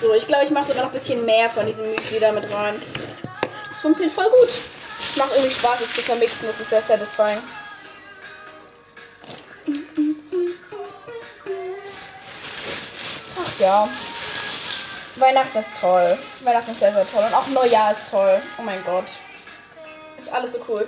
So, 0.00 0.14
ich 0.14 0.26
glaube, 0.26 0.44
ich 0.44 0.50
mache 0.50 0.68
sogar 0.68 0.84
noch 0.84 0.90
ein 0.90 0.98
bisschen 0.98 1.26
mehr 1.26 1.50
von 1.50 1.66
diesem 1.66 1.90
Müsli 1.90 2.18
da 2.18 2.32
mit 2.32 2.50
rein. 2.50 2.80
Das 3.80 3.84
funktioniert 3.84 4.14
voll 4.14 4.28
gut. 4.28 4.50
Es 4.98 5.16
macht 5.16 5.30
irgendwie 5.32 5.50
Spaß, 5.50 5.80
es 5.80 5.94
zu 5.94 6.02
vermixen. 6.02 6.46
Das 6.46 6.60
ist 6.60 6.68
sehr 6.68 6.82
satisfying. 6.82 7.38
Ach 13.42 13.58
ja. 13.58 13.88
Weihnachten 15.16 15.56
ist 15.56 15.70
toll. 15.80 16.18
Weihnachten 16.42 16.72
ist 16.72 16.80
sehr, 16.80 16.92
sehr 16.92 17.10
toll. 17.10 17.24
Und 17.24 17.32
auch 17.32 17.46
Neujahr 17.46 17.92
ist 17.92 18.02
toll. 18.10 18.42
Oh 18.58 18.62
mein 18.62 18.84
Gott. 18.84 19.06
Ist 20.18 20.30
alles 20.30 20.52
so 20.52 20.58
cool. 20.68 20.86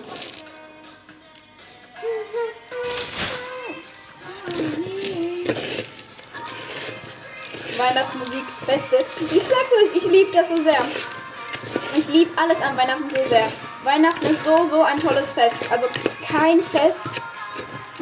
Weihnachtsmusik, 7.79 8.45
beste. 8.67 8.99
Ich 9.31 9.43
sag's 9.49 9.73
euch, 9.73 9.97
ich 9.97 10.05
liebe 10.11 10.31
das 10.33 10.51
so 10.51 10.57
sehr. 10.63 10.85
Ich 11.97 12.09
liebe 12.09 12.31
alles 12.37 12.61
an 12.61 12.77
Weihnachten 12.77 13.11
so 13.11 13.29
sehr. 13.29 13.49
Weihnachten 13.85 14.27
ist 14.27 14.45
so, 14.45 14.69
so 14.71 14.83
ein 14.83 15.01
tolles 15.01 15.31
Fest. 15.33 15.57
Also 15.71 15.87
kein 16.27 16.61
Fest, 16.61 17.03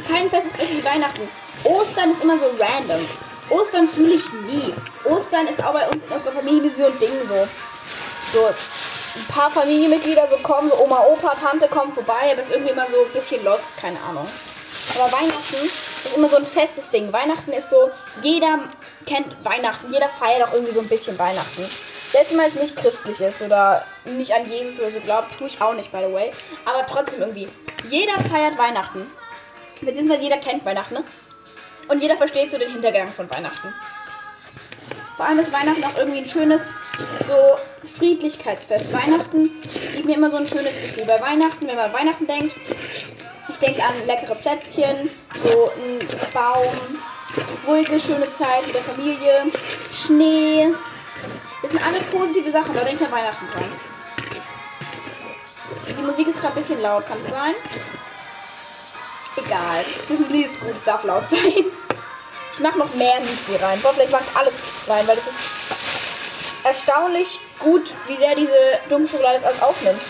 kein 0.09 0.31
Fest 0.31 0.47
ist 0.47 0.57
besser 0.57 0.73
wie 0.73 0.85
Weihnachten. 0.85 1.29
Ostern 1.65 2.13
ist 2.13 2.23
immer 2.23 2.39
so 2.39 2.47
random. 2.59 3.07
Ostern 3.51 3.89
fühle 3.89 4.15
ich 4.15 4.33
nie. 4.33 4.73
Ostern 5.05 5.47
ist 5.49 5.63
auch 5.63 5.73
bei 5.73 5.89
uns 5.89 6.05
in 6.05 6.11
unserer 6.11 6.33
Familie 6.33 6.71
so 6.71 6.87
ein 6.87 6.99
Ding 6.99 7.11
so. 7.29 7.49
So 8.33 8.47
ein 8.47 9.27
paar 9.29 9.51
Familienmitglieder 9.51 10.29
so 10.31 10.37
kommen, 10.37 10.71
so 10.71 10.79
Oma, 10.79 11.01
Opa, 11.07 11.35
Tante 11.35 11.67
kommen 11.67 11.93
vorbei, 11.93 12.31
aber 12.31 12.41
ist 12.41 12.51
irgendwie 12.51 12.71
immer 12.71 12.87
so 12.87 13.05
ein 13.05 13.13
bisschen 13.13 13.43
lost, 13.45 13.77
keine 13.77 14.01
Ahnung. 14.03 14.29
Aber 14.95 15.13
Weihnachten 15.13 15.57
ist 16.05 16.17
immer 16.17 16.29
so 16.29 16.37
ein 16.37 16.47
festes 16.47 16.91
Ding. 16.91 17.13
Weihnachten 17.13 17.53
ist 17.53 17.71
so, 17.71 17.91
jeder 18.23 18.61
kennt 19.07 19.27
Weihnachten, 19.45 19.93
jeder 19.93 20.09
feiert 20.09 20.49
auch 20.49 20.53
irgendwie 20.53 20.75
so 20.75 20.81
ein 20.81 20.89
bisschen 20.89 21.19
Weihnachten. 21.19 21.69
Selbst 22.11 22.31
wenn 22.31 22.39
man 22.39 22.47
jetzt 22.47 22.61
nicht 22.61 22.77
christlich 22.77 23.21
ist 23.21 23.41
oder 23.41 23.85
nicht 24.05 24.35
an 24.35 24.49
Jesus 24.49 24.81
oder 24.81 24.91
so 24.91 25.01
glaubt, 25.01 25.39
tue 25.39 25.47
ich 25.47 25.61
auch 25.61 25.75
nicht, 25.75 25.93
by 25.93 25.99
the 26.07 26.13
way. 26.13 26.33
Aber 26.65 26.85
trotzdem 26.87 27.21
irgendwie, 27.21 27.49
jeder 27.89 28.15
feiert 28.29 28.59
Weihnachten. 28.59 29.07
Beziehungsweise 29.81 30.23
jeder 30.23 30.39
kennt 30.39 30.65
Weihnachten, 30.65 30.95
ne? 30.95 31.05
Und 31.89 32.03
jeder 32.03 32.17
versteht 32.17 32.51
so 32.51 32.59
den 32.59 32.71
Hintergang 32.71 33.09
von 33.09 33.31
Weihnachten. 33.31 33.73
Vor 35.17 35.27
allem 35.27 35.39
ist 35.39 35.53
Weihnachten 35.53 35.85
auch 35.85 35.99
irgendwie 35.99 36.21
ein 36.21 36.27
schönes, 36.27 36.73
so 37.29 37.89
Friedlichkeitsfest. 37.99 38.93
Weihnachten 38.93 39.51
gibt 39.95 40.07
mir 40.07 40.17
immer 40.17 40.31
so 40.31 40.37
ein 40.37 40.47
schönes 40.47 40.73
Gefühl. 40.73 41.05
Bei 41.07 41.21
Weihnachten, 41.21 41.67
wenn 41.67 41.77
man 41.77 41.87
an 41.87 41.93
Weihnachten 41.93 42.27
denkt, 42.27 42.55
ich 43.49 43.57
denke 43.57 43.83
an 43.83 43.95
leckere 44.07 44.35
Plätzchen, 44.35 45.11
so 45.43 45.71
ein 45.71 46.09
Baum, 46.33 46.73
ruhige, 47.67 48.01
schöne 48.01 48.31
Zeit 48.31 48.67
mit 48.67 48.75
der 48.75 48.83
Familie, 48.83 49.47
Schnee, 49.95 50.69
das 51.63 51.71
sind 51.71 51.87
alles 51.87 52.03
positive 52.05 52.51
Sachen, 52.51 52.75
da 52.75 52.85
denke 52.85 53.03
ich 53.03 53.07
an 53.07 53.13
Weihnachten 53.13 53.47
dran. 53.53 53.73
Die 55.97 56.03
Musik 56.03 56.29
ist 56.29 56.41
gerade 56.41 56.55
ein 56.55 56.61
bisschen 56.61 56.81
laut, 56.81 57.07
kann 57.07 57.19
es 57.25 57.31
sein? 57.31 57.55
Egal. 59.37 59.85
Das 60.09 60.19
Lied 60.29 60.47
ist 60.51 60.61
gut, 60.61 60.75
es 60.77 60.85
darf 60.85 61.05
laut 61.05 61.29
sein. 61.29 61.65
Ich 62.53 62.61
mache 62.61 62.79
noch 62.79 62.93
mehr 62.95 63.21
Müsli 63.21 63.57
rein. 63.57 63.81
Boah, 63.81 63.95
vielleicht 63.95 64.13
mache 64.13 64.25
ich 64.29 64.37
alles 64.37 64.55
rein, 64.87 65.07
weil 65.07 65.17
das 65.17 65.27
ist 65.27 65.35
erstaunlich 66.65 67.41
gut, 67.59 67.91
wie 68.07 68.17
sehr 68.17 68.35
diese 68.35 68.53
Dunkelschokolade 68.89 69.37
das 69.37 69.45
alles 69.45 69.63
aufnimmt. 69.63 70.03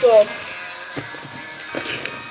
So. 0.00 0.26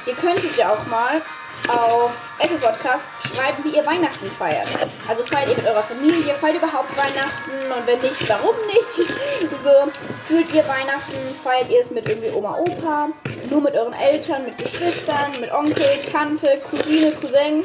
Ihr 0.05 0.15
könntet 0.15 0.57
ja 0.57 0.73
auch 0.73 0.85
mal 0.87 1.21
auf 1.69 2.11
Apple 2.39 2.57
Podcast 2.57 3.05
schreiben, 3.33 3.63
wie 3.63 3.77
ihr 3.77 3.85
Weihnachten 3.85 4.29
feiert. 4.29 4.67
Also 5.07 5.23
feiert 5.23 5.49
ihr 5.49 5.55
mit 5.55 5.65
eurer 5.65 5.83
Familie, 5.83 6.35
feiert 6.35 6.57
überhaupt 6.57 6.95
Weihnachten 6.97 7.71
und 7.71 7.87
wenn 7.87 7.99
nicht, 7.99 8.27
warum 8.27 8.55
nicht? 8.67 9.09
So, 9.63 9.91
fühlt 10.27 10.53
ihr 10.53 10.67
Weihnachten, 10.67 11.15
feiert 11.41 11.69
ihr 11.69 11.79
es 11.79 11.89
mit 11.89 12.07
irgendwie 12.07 12.31
Oma, 12.31 12.57
Opa, 12.57 13.09
nur 13.49 13.61
mit 13.61 13.75
euren 13.75 13.93
Eltern, 13.93 14.43
mit 14.43 14.57
Geschwistern, 14.57 15.31
mit 15.39 15.53
Onkel, 15.53 15.99
Tante, 16.11 16.61
Cousine, 16.69 17.11
Cousin. 17.13 17.61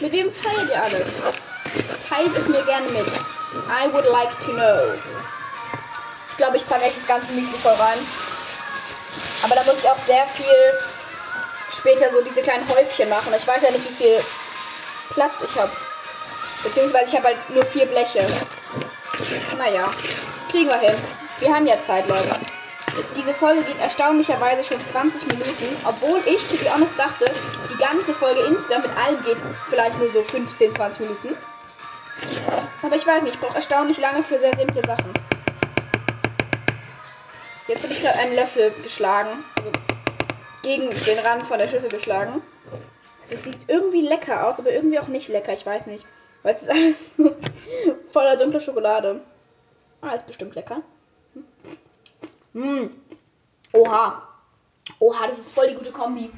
Mit 0.00 0.12
wem 0.12 0.30
feiert 0.32 0.70
ihr 0.70 0.82
alles? 0.82 1.22
Teilt 2.08 2.36
es 2.36 2.46
mir 2.46 2.62
gerne 2.62 2.88
mit. 2.90 3.08
I 3.68 3.92
would 3.92 4.04
like 4.04 4.38
to 4.40 4.52
know. 4.52 4.94
glaube, 6.42 6.56
ich 6.56 6.66
packe 6.66 6.84
echt 6.84 6.96
das 6.96 7.06
ganze 7.06 7.32
Müsli 7.32 7.56
voll 7.58 7.72
rein. 7.72 7.98
Aber 9.42 9.54
da 9.54 9.62
muss 9.64 9.78
ich 9.78 9.90
auch 9.90 9.98
sehr 9.98 10.26
viel 10.26 10.78
später 11.74 12.10
so 12.10 12.22
diese 12.22 12.42
kleinen 12.42 12.68
Häufchen 12.68 13.08
machen. 13.08 13.32
Ich 13.36 13.46
weiß 13.46 13.62
ja 13.62 13.70
nicht, 13.70 13.88
wie 13.88 14.04
viel 14.04 14.24
Platz 15.10 15.34
ich 15.44 15.60
habe. 15.60 15.72
Beziehungsweise 16.62 17.06
ich 17.06 17.16
habe 17.16 17.28
halt 17.28 17.50
nur 17.50 17.64
vier 17.64 17.86
Bleche. 17.86 18.26
Naja, 19.58 19.92
kriegen 20.50 20.68
wir 20.68 20.78
hin. 20.78 20.94
Wir 21.40 21.52
haben 21.52 21.66
ja 21.66 21.80
Zeit, 21.82 22.08
Leute. 22.08 22.36
Diese 23.16 23.32
Folge 23.32 23.62
geht 23.62 23.80
erstaunlicherweise 23.80 24.62
schon 24.62 24.84
20 24.84 25.26
Minuten, 25.26 25.76
obwohl 25.84 26.20
ich, 26.26 26.46
to 26.46 26.56
be 26.56 26.72
honest, 26.72 26.98
dachte, 26.98 27.30
die 27.70 27.78
ganze 27.78 28.12
Folge 28.12 28.42
insgesamt 28.42 28.86
mit 28.86 28.96
allem 28.96 29.22
geht 29.24 29.38
vielleicht 29.70 29.98
nur 29.98 30.12
so 30.12 30.22
15, 30.22 30.74
20 30.74 31.00
Minuten. 31.00 31.36
Aber 32.82 32.94
ich 32.94 33.06
weiß 33.06 33.22
nicht, 33.22 33.34
ich 33.34 33.40
brauche 33.40 33.56
erstaunlich 33.56 33.98
lange 33.98 34.22
für 34.22 34.38
sehr 34.38 34.54
simple 34.56 34.82
Sachen. 34.82 35.12
Jetzt 37.68 37.82
habe 37.82 37.92
ich 37.92 38.02
gerade 38.02 38.18
einen 38.18 38.34
Löffel 38.34 38.72
geschlagen. 38.82 39.30
Also 39.56 39.70
gegen 40.62 40.90
den 40.90 41.18
Rand 41.18 41.46
von 41.46 41.58
der 41.58 41.68
Schüssel 41.68 41.90
geschlagen. 41.90 42.42
Es 43.22 43.44
sieht 43.44 43.68
irgendwie 43.68 44.02
lecker 44.02 44.46
aus, 44.46 44.58
aber 44.58 44.72
irgendwie 44.72 44.98
auch 44.98 45.08
nicht 45.08 45.28
lecker. 45.28 45.52
Ich 45.52 45.64
weiß 45.64 45.86
nicht. 45.86 46.04
Weil 46.42 46.54
es 46.54 46.62
ist 46.62 46.70
alles 46.70 47.16
voller 48.12 48.36
dunkler 48.36 48.60
Schokolade. 48.60 49.20
Ah, 50.00 50.10
ist 50.10 50.26
bestimmt 50.26 50.54
lecker. 50.54 50.82
Hm. 52.52 52.90
Oha. 53.72 54.28
Oha, 54.98 55.26
das 55.26 55.38
ist 55.38 55.52
voll 55.52 55.68
die 55.68 55.74
gute 55.74 55.92
Kombi. 55.92 56.30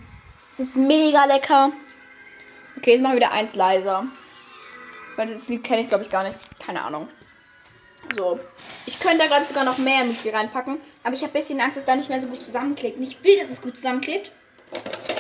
Es 0.51 0.61
ist 0.61 0.77
mega 0.77 1.25
lecker. 1.25 1.73
Okay, 2.77 2.93
jetzt 2.93 3.03
machen 3.03 3.15
wir 3.15 3.21
wieder 3.21 3.33
eins 3.33 3.55
leiser. 3.55 4.05
Weil 5.17 5.27
das 5.27 5.49
Lied 5.49 5.65
kenne 5.65 5.83
ich, 5.83 5.89
glaube 5.89 6.05
ich, 6.05 6.11
gar 6.11 6.23
nicht. 6.23 6.39
Keine 6.61 6.83
Ahnung. 6.83 7.09
So. 8.15 8.39
Ich 8.87 9.01
könnte 9.01 9.19
da, 9.19 9.27
glaube 9.27 9.43
ich, 9.43 9.49
sogar 9.49 9.65
noch 9.65 9.79
mehr 9.79 10.05
Müsli 10.05 10.31
reinpacken. 10.31 10.79
Aber 11.03 11.15
ich 11.15 11.23
habe 11.23 11.33
ein 11.33 11.41
bisschen 11.41 11.61
Angst, 11.61 11.77
dass 11.77 11.85
da 11.85 11.97
nicht 11.97 12.09
mehr 12.09 12.21
so 12.21 12.27
gut 12.27 12.45
zusammenklebt. 12.45 12.99
Und 12.99 13.05
ich 13.05 13.23
will, 13.23 13.39
dass 13.39 13.51
es 13.51 13.63
gut 13.63 13.77
zusammenklebt. 13.77 14.31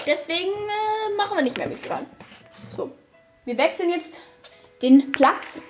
Deswegen 0.06 0.50
äh, 0.50 1.14
machen 1.16 1.36
wir 1.36 1.42
nicht 1.42 1.56
mehr 1.56 1.68
Müsli 1.68 1.88
rein. 1.88 2.06
So. 2.74 2.92
Wir 3.44 3.58
wechseln 3.58 3.90
jetzt 3.90 4.22
den 4.82 5.12
Platz. 5.12 5.62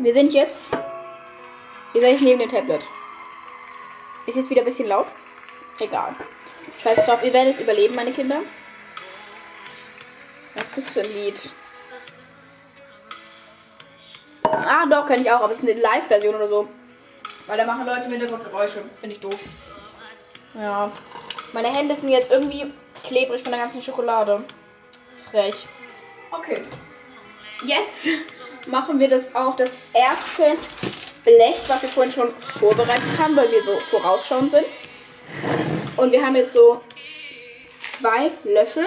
Wir 0.00 0.12
sind 0.12 0.32
jetzt. 0.32 0.70
Wir 1.92 2.00
sind 2.00 2.10
jetzt 2.10 2.22
neben 2.22 2.38
dem 2.40 2.48
Tablet. 2.48 2.86
Ist 4.26 4.36
jetzt 4.36 4.50
wieder 4.50 4.62
ein 4.62 4.66
bisschen 4.66 4.88
laut? 4.88 5.06
Egal. 5.78 6.14
Scheiß 6.82 7.06
drauf, 7.06 7.24
ihr 7.24 7.32
werdet 7.32 7.60
überleben, 7.60 7.94
meine 7.94 8.10
Kinder. 8.12 8.40
Was 10.54 10.64
ist 10.64 10.76
das 10.78 10.90
für 10.90 11.00
ein 11.00 11.12
Lied? 11.12 11.50
Ah, 14.52 14.86
doch, 14.86 15.06
kenne 15.06 15.22
ich 15.22 15.30
auch, 15.30 15.42
aber 15.42 15.52
es 15.52 15.62
ist 15.62 15.68
eine 15.68 15.80
Live-Version 15.80 16.34
oder 16.34 16.48
so. 16.48 16.68
Weil 17.46 17.58
da 17.58 17.64
machen 17.64 17.86
Leute 17.86 18.02
im 18.04 18.12
Hintergrund 18.12 18.44
Geräusche. 18.44 18.82
Finde 19.00 19.16
ich 19.16 19.20
doof. 19.20 19.38
Ja. 20.54 20.90
Meine 21.52 21.68
Hände 21.68 21.94
sind 21.94 22.08
jetzt 22.08 22.30
irgendwie 22.30 22.72
klebrig 23.04 23.42
von 23.42 23.52
der 23.52 23.60
ganzen 23.60 23.82
Schokolade. 23.82 24.42
Frech. 25.30 25.66
Okay. 26.32 26.62
Jetzt 27.64 28.08
machen 28.66 28.98
wir 28.98 29.08
das 29.08 29.34
auf 29.34 29.56
das 29.56 29.70
erste 29.92 30.56
Blech, 31.24 31.60
was 31.68 31.82
wir 31.82 31.88
vorhin 31.88 32.12
schon 32.12 32.34
vorbereitet 32.58 33.18
haben, 33.18 33.36
weil 33.36 33.50
wir 33.50 33.64
so 33.64 33.78
vorausschauend 33.78 34.50
sind. 34.50 34.66
Und 35.96 36.12
wir 36.12 36.24
haben 36.24 36.36
jetzt 36.36 36.52
so 36.52 36.80
zwei 37.82 38.30
Löffel. 38.44 38.86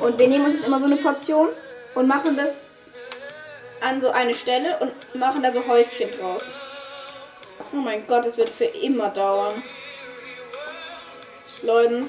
Und 0.00 0.18
wir 0.18 0.28
nehmen 0.28 0.46
uns 0.46 0.56
jetzt 0.56 0.66
immer 0.66 0.80
so 0.80 0.86
eine 0.86 0.96
Portion 0.96 1.48
und 1.94 2.06
machen 2.06 2.36
das 2.36 2.63
an 3.84 4.00
so 4.00 4.10
eine 4.10 4.32
Stelle 4.32 4.78
und 4.78 4.92
machen 5.14 5.42
da 5.42 5.52
so 5.52 5.66
Häufchen 5.66 6.08
draus. 6.18 6.44
Oh 7.72 7.76
mein 7.76 8.06
Gott, 8.06 8.24
das 8.24 8.38
wird 8.38 8.48
für 8.48 8.64
immer 8.64 9.10
dauern. 9.10 9.62
Leute, 11.62 12.06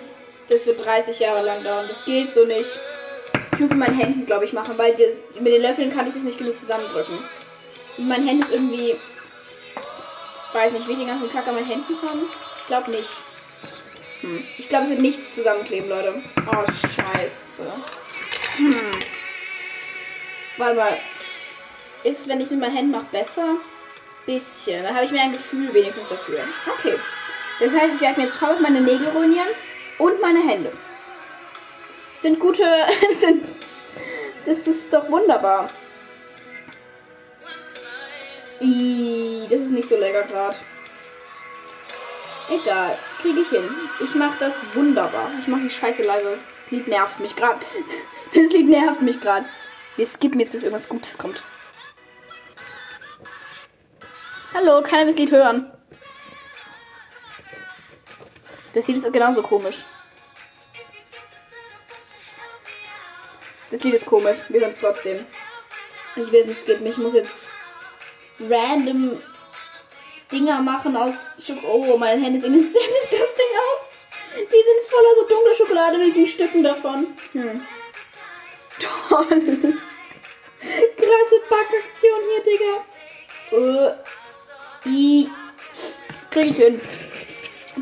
das 0.50 0.66
wird 0.66 0.86
30 0.86 1.20
Jahre 1.20 1.44
lang 1.46 1.64
dauern. 1.64 1.86
Das 1.88 2.04
geht 2.06 2.34
so 2.34 2.46
nicht. 2.46 2.70
Ich 3.54 3.60
muss 3.60 3.70
mit 3.70 3.80
meinen 3.80 4.00
Händen, 4.00 4.26
glaube 4.26 4.46
ich, 4.46 4.54
machen, 4.54 4.78
weil 4.78 4.94
das, 4.94 5.42
mit 5.42 5.54
den 5.54 5.62
Löffeln 5.62 5.94
kann 5.94 6.08
ich 6.08 6.14
das 6.14 6.24
nicht 6.24 6.38
genug 6.38 6.60
zusammendrücken. 6.60 7.20
Und 7.98 8.08
mein 8.08 8.28
Hand 8.28 8.44
ist 8.44 8.52
irgendwie. 8.52 8.96
Weiß 10.54 10.72
nicht, 10.72 10.88
wie 10.88 10.96
den 10.96 11.08
ganzen 11.08 11.32
Kack 11.32 11.48
an 11.48 11.56
meinen 11.56 11.68
Händen 11.68 11.98
komme. 12.00 12.24
Ich 12.60 12.68
glaube 12.68 12.92
nicht. 12.92 13.10
Hm. 14.22 14.44
Ich 14.58 14.70
glaube, 14.70 14.86
es 14.86 14.92
wird 14.92 15.02
nicht 15.02 15.36
zusammenkleben, 15.36 15.90
Leute. 15.90 16.22
Oh, 16.48 16.64
scheiße. 16.66 17.64
Hm. 18.58 18.92
Warte 20.58 20.76
mal. 20.76 20.98
Ist 22.06 22.28
wenn 22.28 22.40
ich 22.40 22.52
mit 22.52 22.60
meinen 22.60 22.76
Händen 22.76 22.92
mache, 22.92 23.08
besser? 23.12 23.58
Bisschen. 24.28 24.84
Dann 24.84 24.94
habe 24.94 25.06
ich 25.06 25.12
mir 25.12 25.22
ein 25.22 25.32
Gefühl 25.32 25.74
wenigstens 25.74 26.08
dafür. 26.08 26.40
Okay. 26.78 26.96
Das 27.60 27.72
heißt, 27.72 27.96
ich 27.96 28.02
werde 28.02 28.20
mir 28.20 28.28
jetzt 28.28 28.38
komplett 28.38 28.62
meine 28.62 28.82
Nägel 28.82 29.08
ruinieren 29.10 29.48
und 29.98 30.22
meine 30.22 30.48
Hände. 30.48 30.72
Sind 32.16 32.40
gute. 32.40 32.64
sind, 33.20 33.44
das 34.46 34.60
ist 34.60 34.94
doch 34.94 35.10
wunderbar. 35.10 35.68
Ih, 38.62 39.48
das 39.50 39.62
ist 39.62 39.72
nicht 39.72 39.90
so 39.90 39.98
lecker 39.98 40.24
gerade. 40.24 40.56
Egal, 42.52 42.96
kriege 43.24 43.40
ich 43.40 43.50
hin. 43.50 43.68
Ich 44.04 44.14
mache 44.14 44.38
das 44.40 44.54
wunderbar. 44.76 45.32
Ich 45.40 45.48
mache 45.48 45.62
die 45.62 45.72
Scheiße 45.72 46.04
leise. 46.04 46.30
Das 46.30 46.70
Lied 46.70 46.88
nervt 46.88 47.20
mich 47.20 47.36
gerade. 47.36 47.60
Das 48.34 48.52
Lied 48.52 48.70
nervt 48.70 49.02
mich 49.02 49.22
gerade. 49.22 49.46
Wir 49.96 50.06
skippen 50.06 50.40
jetzt, 50.40 50.52
bis 50.52 50.64
irgendwas 50.64 50.90
Gutes 50.90 51.18
kommt. 51.18 51.42
Hallo, 54.56 54.82
keiner 54.82 55.02
will 55.02 55.12
das 55.12 55.18
Lied 55.18 55.32
hören. 55.34 55.70
Das 58.72 58.88
Lied 58.88 58.96
ist 58.96 59.12
genauso 59.12 59.42
komisch. 59.42 59.84
Das 63.70 63.84
Lied 63.84 63.96
ist 63.96 64.06
komisch. 64.06 64.38
Wir 64.48 64.62
hören 64.62 64.72
es 64.72 64.80
trotzdem. 64.80 65.26
Ich 66.16 66.32
will 66.32 66.40
es 66.40 66.48
nicht 66.48 66.62
skippen. 66.62 66.88
Ich 66.88 66.96
muss 66.96 67.14
jetzt 67.14 67.46
random 68.50 69.22
Dinger 70.32 70.62
machen 70.62 70.96
aus 70.96 71.16
Schokolade. 71.46 71.68
Oh, 71.68 71.98
meine 71.98 72.24
Hände 72.24 72.40
sehen 72.40 72.54
sehr 72.54 72.88
disgusting 72.88 73.52
aus. 73.60 74.38
Die 74.38 74.42
sind 74.42 74.86
voller 74.90 75.16
so 75.18 75.28
dunkler 75.28 75.56
Schokolade 75.56 75.98
mit 75.98 76.16
den 76.16 76.28
Stücken 76.28 76.64
davon. 76.64 77.08
Hm. 77.34 77.60
Toll. 78.80 79.28
Krasse 80.96 81.42
Packaktion 81.50 82.20
hier, 82.30 82.44
Digga. 82.46 82.86
Uh, 83.52 83.92
i. 84.86 85.30
Krieg 86.32 86.52
ich 86.52 86.58
hin. 86.58 86.82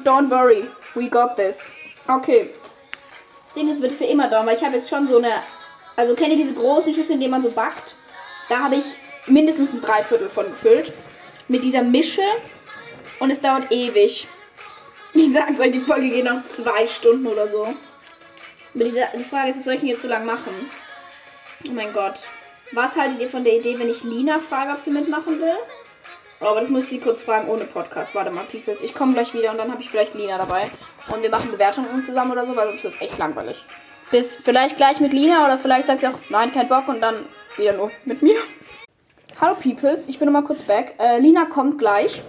Don't 0.03 0.29
worry. 0.29 0.67
We 0.95 1.09
got 1.09 1.35
this. 1.35 1.69
Okay. 2.07 2.49
Das 3.45 3.53
Ding 3.55 3.69
ist, 3.69 3.81
wird 3.81 3.93
für 3.93 4.05
immer 4.05 4.29
dauern, 4.29 4.45
weil 4.45 4.57
ich 4.57 4.63
habe 4.63 4.77
jetzt 4.77 4.89
schon 4.89 5.07
so 5.07 5.17
eine. 5.17 5.31
Also 5.95 6.15
kennt 6.15 6.29
ihr 6.29 6.37
diese 6.37 6.53
großen 6.53 6.93
Schüsseln, 6.93 7.15
in 7.15 7.19
denen 7.21 7.31
man 7.31 7.43
so 7.43 7.51
backt? 7.51 7.95
Da 8.49 8.59
habe 8.59 8.75
ich 8.75 8.85
mindestens 9.27 9.71
ein 9.71 9.81
Dreiviertel 9.81 10.29
von 10.29 10.45
gefüllt. 10.45 10.91
Mit 11.47 11.63
dieser 11.63 11.83
Mische. 11.83 12.23
Und 13.19 13.31
es 13.31 13.41
dauert 13.41 13.71
ewig. 13.71 14.27
Ich 15.15 15.31
sag's 15.31 15.59
euch, 15.59 15.71
die 15.71 15.79
Folge 15.79 16.09
geht 16.09 16.25
noch 16.25 16.43
zwei 16.45 16.87
Stunden 16.87 17.27
oder 17.27 17.47
so. 17.47 17.61
Aber 17.61 18.83
diese, 18.83 19.07
die 19.15 19.23
Frage 19.23 19.51
ist, 19.51 19.63
soll 19.63 19.75
ich 19.75 19.83
ihn 19.83 19.89
jetzt 19.89 20.01
so 20.01 20.07
lange 20.07 20.25
machen? 20.25 20.53
Oh 21.65 21.71
mein 21.71 21.93
Gott. 21.93 22.15
Was 22.71 22.95
haltet 22.95 23.19
ihr 23.19 23.29
von 23.29 23.43
der 23.43 23.57
Idee, 23.57 23.77
wenn 23.77 23.91
ich 23.91 24.03
Lina 24.03 24.39
frage, 24.39 24.71
ob 24.71 24.81
sie 24.81 24.89
mitmachen 24.89 25.39
will? 25.39 25.55
Oh, 26.43 26.47
aber 26.47 26.59
das 26.59 26.69
muss 26.69 26.83
ich 26.83 26.89
sie 26.89 26.97
kurz 26.97 27.21
fragen 27.21 27.47
ohne 27.47 27.63
Podcast. 27.63 28.13
Warte 28.15 28.29
mal, 28.31 28.43
Peoples. 28.43 28.81
Ich 28.81 28.93
komme 28.93 29.13
gleich 29.13 29.33
wieder 29.33 29.51
und 29.51 29.57
dann 29.57 29.71
habe 29.71 29.81
ich 29.81 29.89
vielleicht 29.89 30.13
Lina 30.13 30.37
dabei. 30.37 30.69
Und 31.09 31.21
wir 31.21 31.29
machen 31.29 31.51
Bewertungen 31.51 32.03
zusammen 32.03 32.31
oder 32.33 32.45
so, 32.45 32.53
weil 32.57 32.67
sonst 32.67 32.83
wird 32.83 32.93
es 32.95 33.01
echt 33.01 33.17
langweilig. 33.17 33.63
Bis 34.11 34.35
vielleicht 34.35 34.75
gleich 34.75 34.99
mit 34.99 35.13
Lina 35.13 35.45
oder 35.45 35.57
vielleicht 35.57 35.87
sagt 35.87 36.01
sie 36.01 36.07
auch, 36.07 36.19
nein, 36.29 36.51
kein 36.51 36.67
Bock 36.67 36.89
und 36.89 36.99
dann 36.99 37.15
wieder 37.55 37.71
nur 37.71 37.91
mit 38.03 38.21
mir. 38.21 38.35
Hallo 39.39 39.55
Peoples, 39.55 40.09
ich 40.09 40.19
bin 40.19 40.25
nochmal 40.25 40.43
kurz 40.43 40.63
back. 40.63 40.95
Äh, 40.99 41.19
Lina 41.19 41.45
kommt 41.45 41.79
gleich. 41.79 42.21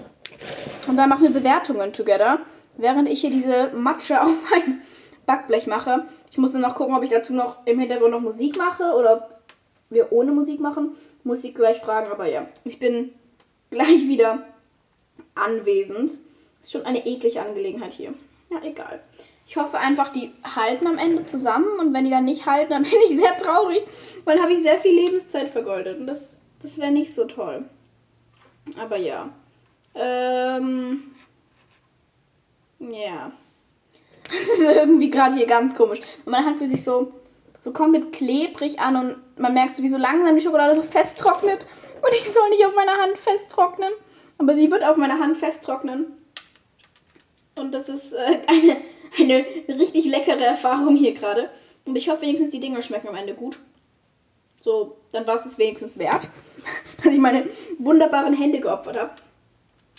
Und 0.87 0.97
dann 0.97 1.09
machen 1.09 1.25
wir 1.25 1.31
Bewertungen 1.31 1.93
together. 1.93 2.39
Während 2.77 3.09
ich 3.09 3.21
hier 3.21 3.31
diese 3.31 3.73
Matsche 3.75 4.23
auf 4.23 4.31
mein 4.49 4.83
Backblech 5.27 5.67
mache. 5.67 6.07
Ich 6.31 6.39
muss 6.39 6.53
nur 6.53 6.63
noch 6.63 6.77
gucken, 6.77 6.95
ob 6.95 7.03
ich 7.03 7.11
dazu 7.11 7.33
noch 7.33 7.67
im 7.67 7.81
Hintergrund 7.81 8.13
noch 8.13 8.21
Musik 8.21 8.59
mache 8.59 8.93
oder 8.93 9.41
wir 9.91 10.13
ohne 10.13 10.31
Musik 10.31 10.61
machen. 10.61 10.95
Muss 11.25 11.43
ich 11.43 11.57
gleich 11.57 11.81
fragen, 11.81 12.13
aber 12.13 12.27
ja. 12.27 12.47
Ich 12.65 12.79
bin 12.79 13.13
gleich 13.75 14.09
wieder 14.09 14.47
anwesend. 15.35 16.13
Ist 16.63 16.73
schon 16.73 16.87
eine 16.87 17.07
eklige 17.07 17.43
Angelegenheit 17.43 17.93
hier. 17.93 18.15
Ja, 18.51 18.63
egal. 18.63 19.03
Ich 19.47 19.57
hoffe 19.57 19.79
einfach, 19.79 20.11
die 20.11 20.33
halten 20.43 20.87
am 20.87 20.97
Ende 20.97 21.27
zusammen 21.27 21.79
und 21.79 21.93
wenn 21.93 22.05
die 22.05 22.11
dann 22.11 22.25
nicht 22.25 22.47
halten, 22.47 22.71
dann 22.71 22.83
bin 22.91 22.93
ich 23.11 23.19
sehr 23.19 23.37
traurig, 23.37 23.83
weil 24.25 24.41
habe 24.41 24.55
ich 24.55 24.63
sehr 24.63 24.79
viel 24.79 24.95
Lebenszeit 24.95 25.51
vergeudet 25.51 25.99
und 25.99 26.07
das, 26.07 26.41
das 26.63 26.79
wäre 26.79 26.91
nicht 26.91 27.15
so 27.15 27.27
toll. 27.27 27.65
Aber 28.79 28.97
ja. 28.97 29.31
Ähm, 29.95 31.15
ja. 32.79 33.33
Das 34.27 34.59
ist 34.59 34.63
irgendwie 34.63 35.11
gerade 35.11 35.35
hier 35.35 35.47
ganz 35.47 35.77
komisch. 35.77 36.01
Und 36.25 36.33
meine 36.33 36.47
Hand 36.47 36.57
fühlt 36.57 36.71
sich 36.71 36.83
so, 36.83 37.13
so 37.61 37.75
komplett 37.75 38.11
klebrig 38.11 38.81
an 38.81 38.97
und 38.97 39.39
man 39.39 39.53
merkt 39.53 39.77
so, 39.77 39.83
wie 39.83 39.89
so 39.91 39.99
langsam 39.99 40.35
die 40.35 40.41
Schokolade 40.41 40.75
so 40.75 40.83
festtrocknet. 40.83 41.67
Und 42.05 42.13
ich 42.13 42.31
soll 42.31 42.51
nicht 42.51 42.67
auf 42.67 42.75
meiner 42.75 42.99
Hand 42.99 43.17
festtrocknen. 43.17 43.93
Aber 44.39 44.55
sie 44.55 44.71
wird 44.71 44.85
auf 44.85 44.97
meiner 44.97 45.19
Hand 45.19 45.39
festtrocknen. 45.39 46.07
Und 47.57 47.73
das 47.73 47.89
ist 47.89 48.13
äh, 48.13 48.41
eine, 48.47 48.77
eine 49.19 49.79
richtig 49.81 50.05
leckere 50.05 50.45
Erfahrung 50.45 50.97
hier 50.97 51.15
gerade. 51.15 51.51
Und 51.85 51.97
ich 51.97 52.09
hoffe 52.09 52.23
wenigstens, 52.23 52.51
die 52.51 52.61
Dinger 52.61 52.83
schmecken 52.83 53.09
am 53.09 53.15
Ende 53.15 53.35
gut. 53.35 53.59
So, 54.63 54.97
dann 55.13 55.27
war 55.27 55.37
es 55.37 55.47
es 55.47 55.59
wenigstens 55.59 55.99
wert, 55.99 56.29
dass 57.05 57.13
ich 57.13 57.19
meine 57.19 57.49
wunderbaren 57.79 58.35
Hände 58.35 58.61
geopfert 58.61 58.99
habe. 58.99 59.11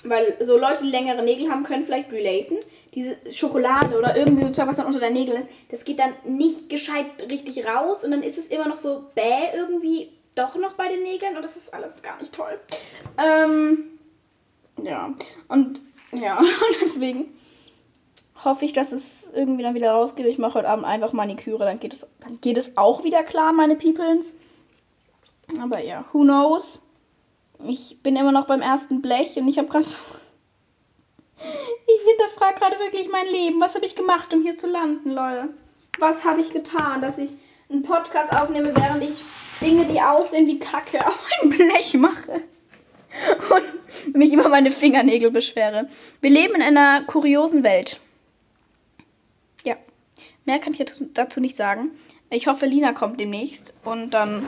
Weil 0.03 0.37
so 0.41 0.57
Leute, 0.57 0.83
die 0.83 0.89
längere 0.89 1.23
Nägel 1.23 1.49
haben, 1.49 1.63
können 1.63 1.85
vielleicht 1.85 2.11
relaten. 2.11 2.57
Diese 2.93 3.17
Schokolade 3.31 3.97
oder 3.97 4.15
irgendwie 4.15 4.45
so 4.45 4.51
Zeug, 4.51 4.67
was 4.67 4.77
dann 4.77 4.85
unter 4.85 4.99
der 4.99 5.09
Nägel 5.09 5.35
ist, 5.35 5.49
das 5.69 5.85
geht 5.85 5.99
dann 5.99 6.13
nicht 6.23 6.69
gescheit 6.69 7.07
richtig 7.29 7.65
raus 7.65 8.03
und 8.03 8.11
dann 8.11 8.23
ist 8.23 8.37
es 8.37 8.47
immer 8.47 8.67
noch 8.67 8.77
so 8.77 9.05
bäh 9.15 9.55
irgendwie 9.55 10.11
doch 10.35 10.55
noch 10.55 10.73
bei 10.73 10.89
den 10.89 11.03
Nägeln 11.03 11.35
und 11.35 11.43
das 11.43 11.55
ist 11.55 11.73
alles 11.73 12.01
gar 12.01 12.17
nicht 12.17 12.33
toll. 12.33 12.59
Ähm, 13.17 13.85
ja, 14.81 15.13
und 15.47 15.81
ja, 16.11 16.41
deswegen 16.81 17.33
hoffe 18.43 18.65
ich, 18.65 18.73
dass 18.73 18.91
es 18.91 19.31
irgendwie 19.33 19.63
dann 19.63 19.75
wieder 19.75 19.91
rausgeht. 19.91 20.25
Ich 20.25 20.37
mache 20.37 20.55
heute 20.55 20.69
Abend 20.69 20.85
einfach 20.85 21.13
Maniküre, 21.13 21.65
dann 21.65 21.79
geht 21.79 21.93
es, 21.93 22.05
dann 22.19 22.39
geht 22.41 22.57
es 22.57 22.77
auch 22.77 23.03
wieder 23.03 23.23
klar, 23.23 23.53
meine 23.53 23.75
Peoples. 23.75 24.35
Aber 25.61 25.81
ja, 25.81 26.05
who 26.11 26.21
knows? 26.23 26.81
Ich 27.67 28.01
bin 28.03 28.15
immer 28.15 28.31
noch 28.31 28.45
beim 28.45 28.61
ersten 28.61 29.01
Blech 29.01 29.37
und 29.37 29.47
ich 29.47 29.57
habe 29.57 29.67
gerade 29.67 29.87
so. 29.87 29.97
Ich 31.87 32.01
hinterfrage 32.09 32.59
gerade 32.59 32.79
wirklich 32.79 33.09
mein 33.09 33.27
Leben. 33.27 33.61
Was 33.61 33.75
habe 33.75 33.85
ich 33.85 33.95
gemacht, 33.95 34.33
um 34.33 34.41
hier 34.41 34.57
zu 34.57 34.67
landen, 34.67 35.11
Leute? 35.11 35.49
Was 35.99 36.23
habe 36.23 36.41
ich 36.41 36.51
getan, 36.51 37.01
dass 37.01 37.17
ich 37.17 37.31
einen 37.69 37.83
Podcast 37.83 38.33
aufnehme, 38.33 38.75
während 38.75 39.03
ich 39.03 39.21
Dinge, 39.61 39.85
die 39.85 40.01
aussehen 40.01 40.47
wie 40.47 40.59
Kacke, 40.59 41.05
auf 41.07 41.25
ein 41.41 41.49
Blech 41.49 41.93
mache? 41.95 42.41
Und 43.49 44.15
mich 44.15 44.33
über 44.33 44.49
meine 44.49 44.71
Fingernägel 44.71 45.31
beschwere. 45.31 45.89
Wir 46.21 46.29
leben 46.29 46.55
in 46.55 46.61
einer 46.61 47.03
kuriosen 47.05 47.63
Welt. 47.63 47.99
Ja, 49.63 49.77
mehr 50.43 50.59
kann 50.59 50.73
ich 50.73 50.85
dazu 51.13 51.39
nicht 51.39 51.55
sagen. 51.55 51.91
Ich 52.29 52.47
hoffe, 52.47 52.65
Lina 52.65 52.91
kommt 52.91 53.19
demnächst 53.19 53.73
und 53.85 54.11
dann 54.11 54.45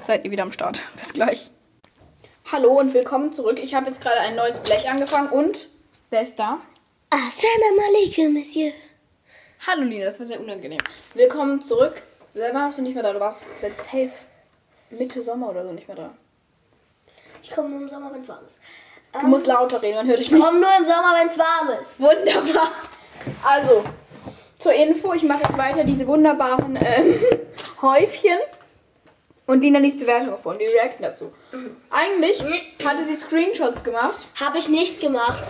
seid 0.00 0.24
ihr 0.24 0.30
wieder 0.30 0.44
am 0.44 0.52
Start. 0.52 0.80
Bis 0.98 1.12
gleich. 1.12 1.50
Hallo 2.50 2.78
und 2.78 2.94
willkommen 2.94 3.32
zurück. 3.32 3.58
Ich 3.62 3.74
habe 3.74 3.86
jetzt 3.86 4.00
gerade 4.00 4.20
ein 4.20 4.36
neues 4.36 4.60
Blech 4.60 4.88
angefangen 4.88 5.28
und 5.28 5.68
wer 6.08 6.22
ist 6.22 6.38
da? 6.38 6.58
Assalamu 7.10 7.80
alaikum, 7.90 8.32
Monsieur. 8.32 8.72
Hallo 9.66 9.82
Lina, 9.82 10.06
das 10.06 10.18
war 10.18 10.26
sehr 10.26 10.40
unangenehm. 10.40 10.80
Willkommen 11.12 11.60
zurück. 11.60 12.00
Selber 12.32 12.60
warst 12.60 12.78
du 12.78 12.82
nicht 12.82 12.94
mehr 12.94 13.02
da. 13.02 13.12
Du 13.12 13.20
warst 13.20 13.44
seit 13.56 13.78
safe 13.80 14.12
Mitte 14.90 15.22
Sommer 15.22 15.50
oder 15.50 15.64
so 15.64 15.72
nicht 15.72 15.88
mehr 15.88 15.96
da. 15.96 16.10
Ich 17.42 17.50
komme 17.52 17.68
nur 17.68 17.80
im 17.82 17.88
Sommer, 17.88 18.12
wenn 18.12 18.20
es 18.22 18.28
warm 18.28 18.44
ist. 18.44 18.60
Du 19.20 19.26
musst 19.26 19.46
lauter 19.46 19.80
reden, 19.82 19.96
man 19.96 20.06
hört 20.06 20.18
dich 20.18 20.26
Ich 20.26 20.32
nicht. 20.32 20.42
komme 20.44 20.60
nur 20.60 20.70
im 20.78 20.84
Sommer, 20.84 21.14
wenn 21.18 21.28
es 21.28 21.38
warm 21.38 21.70
ist. 21.80 21.98
Wunderbar. 22.00 22.72
Also, 23.44 23.84
zur 24.58 24.72
Info, 24.72 25.12
ich 25.12 25.22
mache 25.22 25.42
jetzt 25.44 25.56
weiter 25.58 25.84
diese 25.84 26.06
wunderbaren 26.06 26.76
ähm, 26.80 27.18
Häufchen. 27.82 28.36
Und 29.46 29.62
Lina 29.62 29.78
liest 29.78 29.98
Bewertungen 29.98 30.36
vor 30.36 30.52
und 30.52 30.60
die 30.60 30.66
reacten 30.66 31.02
dazu. 31.04 31.32
Eigentlich 31.88 32.44
hatte 32.84 33.04
sie 33.04 33.16
Screenshots 33.16 33.82
gemacht. 33.82 34.26
Habe 34.38 34.58
ich 34.58 34.68
nicht 34.68 35.00
gemacht. 35.00 35.42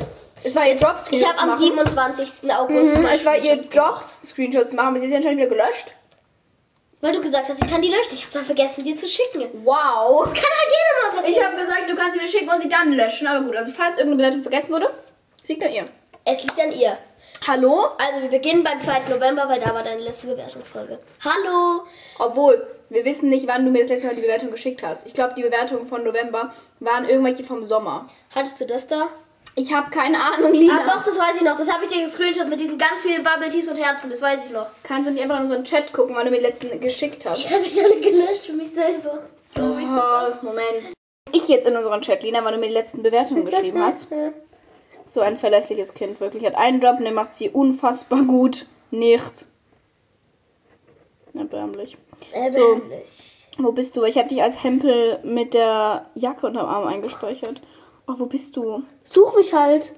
Es 0.44 0.54
war 0.54 0.64
ihr 0.68 0.76
Job, 0.76 0.96
Ich 1.10 1.26
habe 1.26 1.36
am 1.40 1.58
zu 1.58 1.72
machen. 1.74 1.88
27. 1.88 2.54
August. 2.54 2.96
Mhm, 2.96 3.06
es 3.12 3.24
war 3.24 3.34
ihr 3.36 3.64
Screenshots 3.64 3.74
Job, 3.74 3.84
gemacht. 3.86 4.04
Screenshots 4.26 4.70
zu 4.70 4.76
machen, 4.76 4.88
aber 4.88 5.00
sie 5.00 5.06
ist 5.08 5.14
anscheinend 5.14 5.38
wieder 5.40 5.48
gelöscht. 5.50 5.90
Weil 7.00 7.12
du 7.14 7.20
gesagt 7.22 7.48
hast, 7.48 7.62
ich 7.62 7.70
kann 7.70 7.80
die 7.82 7.90
löschen. 7.90 8.14
Ich 8.14 8.22
habe 8.22 8.32
zwar 8.32 8.42
vergessen, 8.42 8.84
dir 8.84 8.96
zu 8.96 9.06
schicken. 9.06 9.40
Kann 9.42 9.64
Wow. 9.64 10.26
halt 10.26 10.36
jeder 10.36 11.12
mal 11.12 11.18
Ich 11.20 11.36
passieren. 11.36 11.46
habe 11.46 11.56
gesagt, 11.56 11.90
du 11.90 11.94
kannst 11.96 12.14
sie 12.14 12.20
mir 12.20 12.28
schicken 12.28 12.48
und 12.50 12.60
sie 12.62 12.68
dann 12.68 12.92
löschen. 12.92 13.26
Aber 13.28 13.44
gut, 13.44 13.56
also 13.56 13.72
falls 13.72 13.96
irgendeine 13.96 14.16
Bewertung 14.16 14.42
vergessen 14.42 14.72
wurde, 14.72 14.90
liegt 15.46 15.62
an 15.62 15.72
ihr. 15.72 15.88
Es 16.24 16.42
liegt 16.42 16.58
an 16.60 16.72
ihr. 16.72 16.98
Hallo? 17.46 17.86
Also 17.98 18.20
wir 18.22 18.30
beginnen 18.30 18.64
beim 18.64 18.80
2. 18.82 19.10
November, 19.10 19.48
weil 19.48 19.60
da 19.60 19.72
war 19.72 19.84
deine 19.84 20.00
letzte 20.00 20.26
Bewertungsfolge. 20.26 20.98
Hallo. 21.24 21.84
Obwohl, 22.18 22.66
wir 22.88 23.04
wissen 23.04 23.28
nicht, 23.28 23.46
wann 23.46 23.64
du 23.64 23.70
mir 23.70 23.80
das 23.82 23.90
letzte 23.90 24.08
Mal 24.08 24.16
die 24.16 24.22
Bewertung 24.22 24.50
geschickt 24.50 24.82
hast. 24.82 25.06
Ich 25.06 25.12
glaube, 25.12 25.34
die 25.36 25.42
Bewertungen 25.42 25.86
von 25.86 26.02
November 26.02 26.52
waren 26.80 27.08
irgendwelche 27.08 27.44
vom 27.44 27.64
Sommer. 27.64 28.10
Hattest 28.34 28.60
du 28.60 28.66
das 28.66 28.88
da? 28.88 29.08
Ich 29.58 29.74
habe 29.74 29.90
keine 29.90 30.18
Ahnung, 30.20 30.52
Lina. 30.52 30.78
Ah 30.78 30.86
doch, 30.86 31.04
das 31.04 31.18
weiß 31.18 31.34
ich 31.36 31.42
noch. 31.42 31.56
Das 31.56 31.68
habe 31.68 31.84
ich 31.84 31.92
dir 31.92 32.04
gescreenshot 32.04 32.48
mit 32.48 32.60
diesen 32.60 32.78
ganz 32.78 33.02
vielen 33.02 33.24
Bubble 33.24 33.48
Teas 33.48 33.66
und 33.66 33.76
Herzen. 33.76 34.08
Das 34.08 34.22
weiß 34.22 34.46
ich 34.46 34.52
noch. 34.52 34.70
Kannst 34.84 35.08
du 35.08 35.12
nicht 35.12 35.20
einfach 35.20 35.38
in 35.38 35.42
unseren 35.42 35.64
Chat 35.64 35.92
gucken, 35.92 36.14
wann 36.14 36.26
du 36.26 36.30
mir 36.30 36.38
die 36.38 36.44
letzten 36.44 36.80
geschickt 36.80 37.26
hast? 37.26 37.42
Die 37.42 37.52
habe 37.52 37.64
ich 37.64 37.82
alle 37.82 37.98
gelöscht 37.98 38.46
für 38.46 38.52
mich 38.52 38.70
selber. 38.70 39.24
Oh, 39.58 40.44
Moment. 40.46 40.92
Ich 41.32 41.48
jetzt 41.48 41.66
in 41.66 41.76
unseren 41.76 42.00
Chat, 42.02 42.22
Lina, 42.22 42.44
wann 42.44 42.54
du 42.54 42.60
mir 42.60 42.68
die 42.68 42.72
letzten 42.72 43.02
Bewertungen 43.02 43.44
geschrieben 43.44 43.82
hast. 43.82 44.06
So 45.06 45.22
ein 45.22 45.38
verlässliches 45.38 45.94
Kind, 45.94 46.20
wirklich. 46.20 46.44
Hat 46.44 46.54
einen 46.54 46.82
Job 46.82 46.98
und 46.98 47.04
der 47.04 47.14
macht 47.14 47.32
sie 47.32 47.48
unfassbar 47.48 48.24
gut. 48.24 48.66
Nicht. 48.90 49.46
Erbärmlich. 51.32 51.96
Erbärmlich. 52.30 53.48
Wo 53.56 53.72
bist 53.72 53.96
du? 53.96 54.04
Ich 54.04 54.18
habe 54.18 54.28
dich 54.28 54.42
als 54.42 54.62
Hempel 54.62 55.18
mit 55.24 55.54
der 55.54 56.10
Jacke 56.14 56.46
unterm 56.46 56.66
Arm 56.66 56.86
eingespeichert. 56.86 57.62
Oh, 58.08 58.14
wo 58.16 58.26
bist 58.26 58.56
du? 58.56 58.82
Such 59.04 59.36
mich 59.36 59.52
halt. 59.52 59.92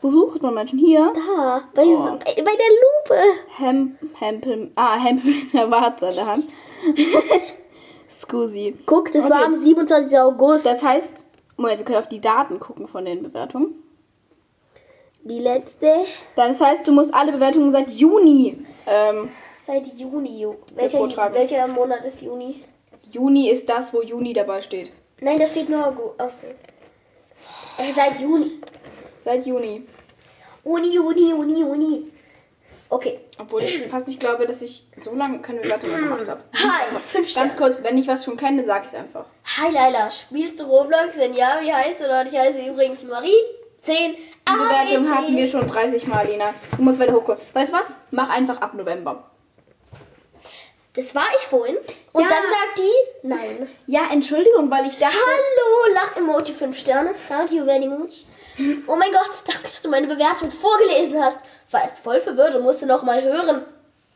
Wo 0.00 0.10
sucht 0.10 0.40
man 0.42 0.54
Menschen? 0.54 0.78
Hier? 0.78 1.12
Da. 1.14 1.62
Bei, 1.74 1.82
Oh. 1.82 1.86
diesem, 1.86 2.14
äh, 2.24 2.42
bei 2.42 2.52
der 2.56 3.16
Lupe. 3.20 3.22
Hem, 3.58 3.98
Hempel. 4.18 4.70
Ah, 4.74 4.98
Hempel 4.98 5.30
mit 5.30 5.52
der 5.52 5.70
Warze 5.70 6.08
in 6.08 6.14
der 6.14 6.26
Hand. 6.26 6.46
Scusi. 8.08 8.76
Guck, 8.86 9.12
das 9.12 9.26
Okay. 9.26 9.34
war 9.34 9.44
am 9.44 9.54
27. 9.54 10.18
August. 10.18 10.66
Das 10.66 10.82
heißt, 10.86 11.24
Moment, 11.56 11.78
wir 11.78 11.84
können 11.84 11.98
auf 11.98 12.08
die 12.08 12.20
Daten 12.20 12.58
gucken 12.58 12.88
von 12.88 13.04
den 13.04 13.22
Bewertungen. 13.22 13.74
die 15.22 15.38
letzte 15.38 16.04
Das 16.34 16.60
heißt, 16.60 16.86
du 16.88 16.92
musst 16.92 17.12
alle 17.12 17.32
Bewertungen 17.32 17.70
seit 17.70 17.90
Juni. 17.90 18.64
Ähm, 18.86 19.28
seit 19.54 19.86
Juni. 19.98 20.46
Welcher, 20.74 21.34
welcher 21.34 21.68
Monat 21.68 22.04
ist 22.06 22.22
Juni? 22.22 22.64
Juni 23.12 23.50
ist 23.50 23.68
das, 23.68 23.92
wo 23.92 24.00
Juni 24.00 24.32
dabei 24.32 24.62
steht. 24.62 24.92
Nein, 25.20 25.38
da 25.38 25.46
steht 25.46 25.68
nur 25.68 25.86
August. 25.86 26.18
Achso. 26.18 26.46
Äh, 27.80 27.92
seit 27.94 28.20
Juni. 28.20 28.60
Seit 29.20 29.46
Juni. 29.46 29.86
Uni, 30.64 30.94
Juni, 30.94 31.30
Juni, 31.30 31.60
Juni. 31.60 32.12
Okay. 32.90 33.20
Obwohl 33.38 33.62
ich 33.62 33.88
fast 33.88 34.08
nicht 34.08 34.20
glaube, 34.20 34.46
dass 34.46 34.60
ich 34.60 34.84
so 35.00 35.14
lange 35.14 35.40
keine 35.40 35.60
Bewertungen 35.60 36.02
gemacht 36.02 36.28
habe. 36.28 36.42
Hi, 36.54 36.98
fünf 37.00 37.34
Ganz 37.34 37.56
kurz, 37.56 37.82
wenn 37.82 37.96
ich 37.96 38.06
was 38.06 38.24
schon 38.24 38.36
kenne, 38.36 38.64
sag 38.64 38.82
ich 38.82 38.88
es 38.88 38.94
einfach. 38.94 39.24
Hi 39.44 39.72
Laila, 39.72 40.10
spielst 40.10 40.60
du 40.60 40.64
Roblox? 40.64 41.16
Wenn 41.16 41.32
ja, 41.32 41.60
wie 41.62 41.72
heißt 41.72 42.00
du 42.00 42.08
dort? 42.08 42.28
Ich 42.28 42.38
heiße 42.38 42.66
übrigens 42.66 43.02
Marie. 43.02 43.32
10. 43.82 44.14
Die 44.14 44.52
Bewertung 44.52 45.14
hatten 45.14 45.36
wir 45.36 45.46
schon 45.46 45.66
30 45.66 46.06
Mal, 46.06 46.26
Lena. 46.26 46.52
Du 46.76 46.82
musst 46.82 46.98
weiter 46.98 47.14
hochkommen. 47.14 47.40
Weißt 47.54 47.72
du 47.72 47.76
was? 47.76 47.96
Mach 48.10 48.28
einfach 48.28 48.60
ab 48.60 48.74
November. 48.74 49.29
Das 50.94 51.14
war 51.14 51.24
ich 51.36 51.42
vorhin. 51.42 51.76
Und 52.12 52.22
Ja. 52.22 52.28
dann 52.28 52.42
sagt 52.50 52.78
die, 52.78 53.26
nein. 53.28 53.68
Ja, 53.86 54.02
Entschuldigung, 54.12 54.70
weil 54.70 54.86
ich 54.86 54.98
dachte. 54.98 55.16
Hallo, 55.16 55.94
Lach-Emoji 55.94 56.52
5 56.52 56.76
Sterne. 56.76 57.10
Thank 57.28 57.52
you 57.52 57.64
very 57.64 57.86
much. 57.86 58.24
Oh 58.88 58.96
mein 58.96 59.12
Gott, 59.12 59.30
danke, 59.46 59.62
dass 59.64 59.80
du 59.80 59.88
meine 59.88 60.08
Bewertung 60.08 60.50
vorgelesen 60.50 61.22
hast. 61.22 61.36
War 61.70 61.82
erst 61.82 61.98
voll 61.98 62.20
verwirrt 62.20 62.54
und 62.56 62.62
musste 62.62 62.86
noch 62.86 63.04
mal 63.04 63.22
hören, 63.22 63.64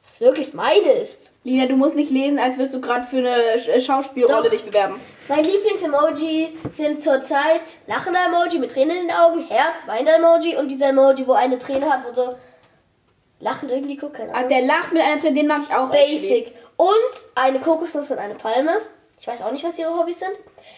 was 0.04 0.20
wirklich 0.20 0.52
meine 0.54 0.92
ist. 0.94 1.30
Lina, 1.44 1.66
du 1.66 1.76
musst 1.76 1.94
nicht 1.94 2.10
lesen, 2.10 2.38
als 2.40 2.56
würdest 2.56 2.74
du 2.74 2.80
gerade 2.80 3.06
für 3.06 3.18
eine 3.18 3.56
Sch- 3.56 3.80
Schauspielrolle 3.80 4.44
Doch. 4.44 4.50
dich 4.50 4.64
bewerben. 4.64 5.00
Mein 5.28 5.44
Lieblings-Emoji 5.44 6.58
sind 6.70 7.02
zurzeit 7.02 7.60
lachender 7.86 8.24
Emoji 8.26 8.58
mit 8.58 8.72
Tränen 8.72 8.96
in 8.96 9.06
den 9.08 9.16
Augen, 9.16 9.46
Herz, 9.46 9.86
weinender 9.86 10.16
Emoji 10.16 10.56
und 10.56 10.68
dieser 10.68 10.88
Emoji, 10.88 11.26
wo 11.26 11.34
eine 11.34 11.58
Träne 11.58 11.88
hat 11.88 12.06
und 12.08 12.16
so 12.16 12.34
lachend 13.40 13.70
irgendwie 13.70 13.96
guckt. 13.96 14.14
Keine 14.16 14.34
Ah, 14.34 14.42
der 14.44 14.62
lacht 14.62 14.92
mit 14.92 15.02
einer 15.02 15.20
Träne, 15.20 15.36
den 15.36 15.46
mag 15.46 15.62
ich 15.62 15.74
auch. 15.74 15.92
actually. 15.92 16.52
Und 16.76 16.92
eine 17.34 17.60
Kokosnuss 17.60 18.10
und 18.10 18.18
eine 18.18 18.34
Palme. 18.34 18.72
Ich 19.20 19.26
weiß 19.26 19.42
auch 19.42 19.52
nicht, 19.52 19.64
was 19.64 19.78
ihre 19.78 19.96
Hobbys 19.96 20.18
sind. 20.18 20.32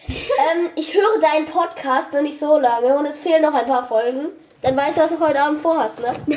ähm, 0.07 0.69
ich 0.75 0.93
höre 0.93 1.19
deinen 1.19 1.47
Podcast 1.47 2.13
noch 2.13 2.21
nicht 2.21 2.39
so 2.39 2.57
lange 2.57 2.97
und 2.97 3.05
es 3.05 3.19
fehlen 3.19 3.41
noch 3.41 3.53
ein 3.53 3.65
paar 3.65 3.85
Folgen. 3.85 4.29
Dann 4.61 4.75
weißt 4.75 4.97
du, 4.97 5.01
was 5.01 5.11
du 5.11 5.19
heute 5.19 5.39
Abend 5.39 5.59
vorhast, 5.59 5.99
ne? 5.99 6.13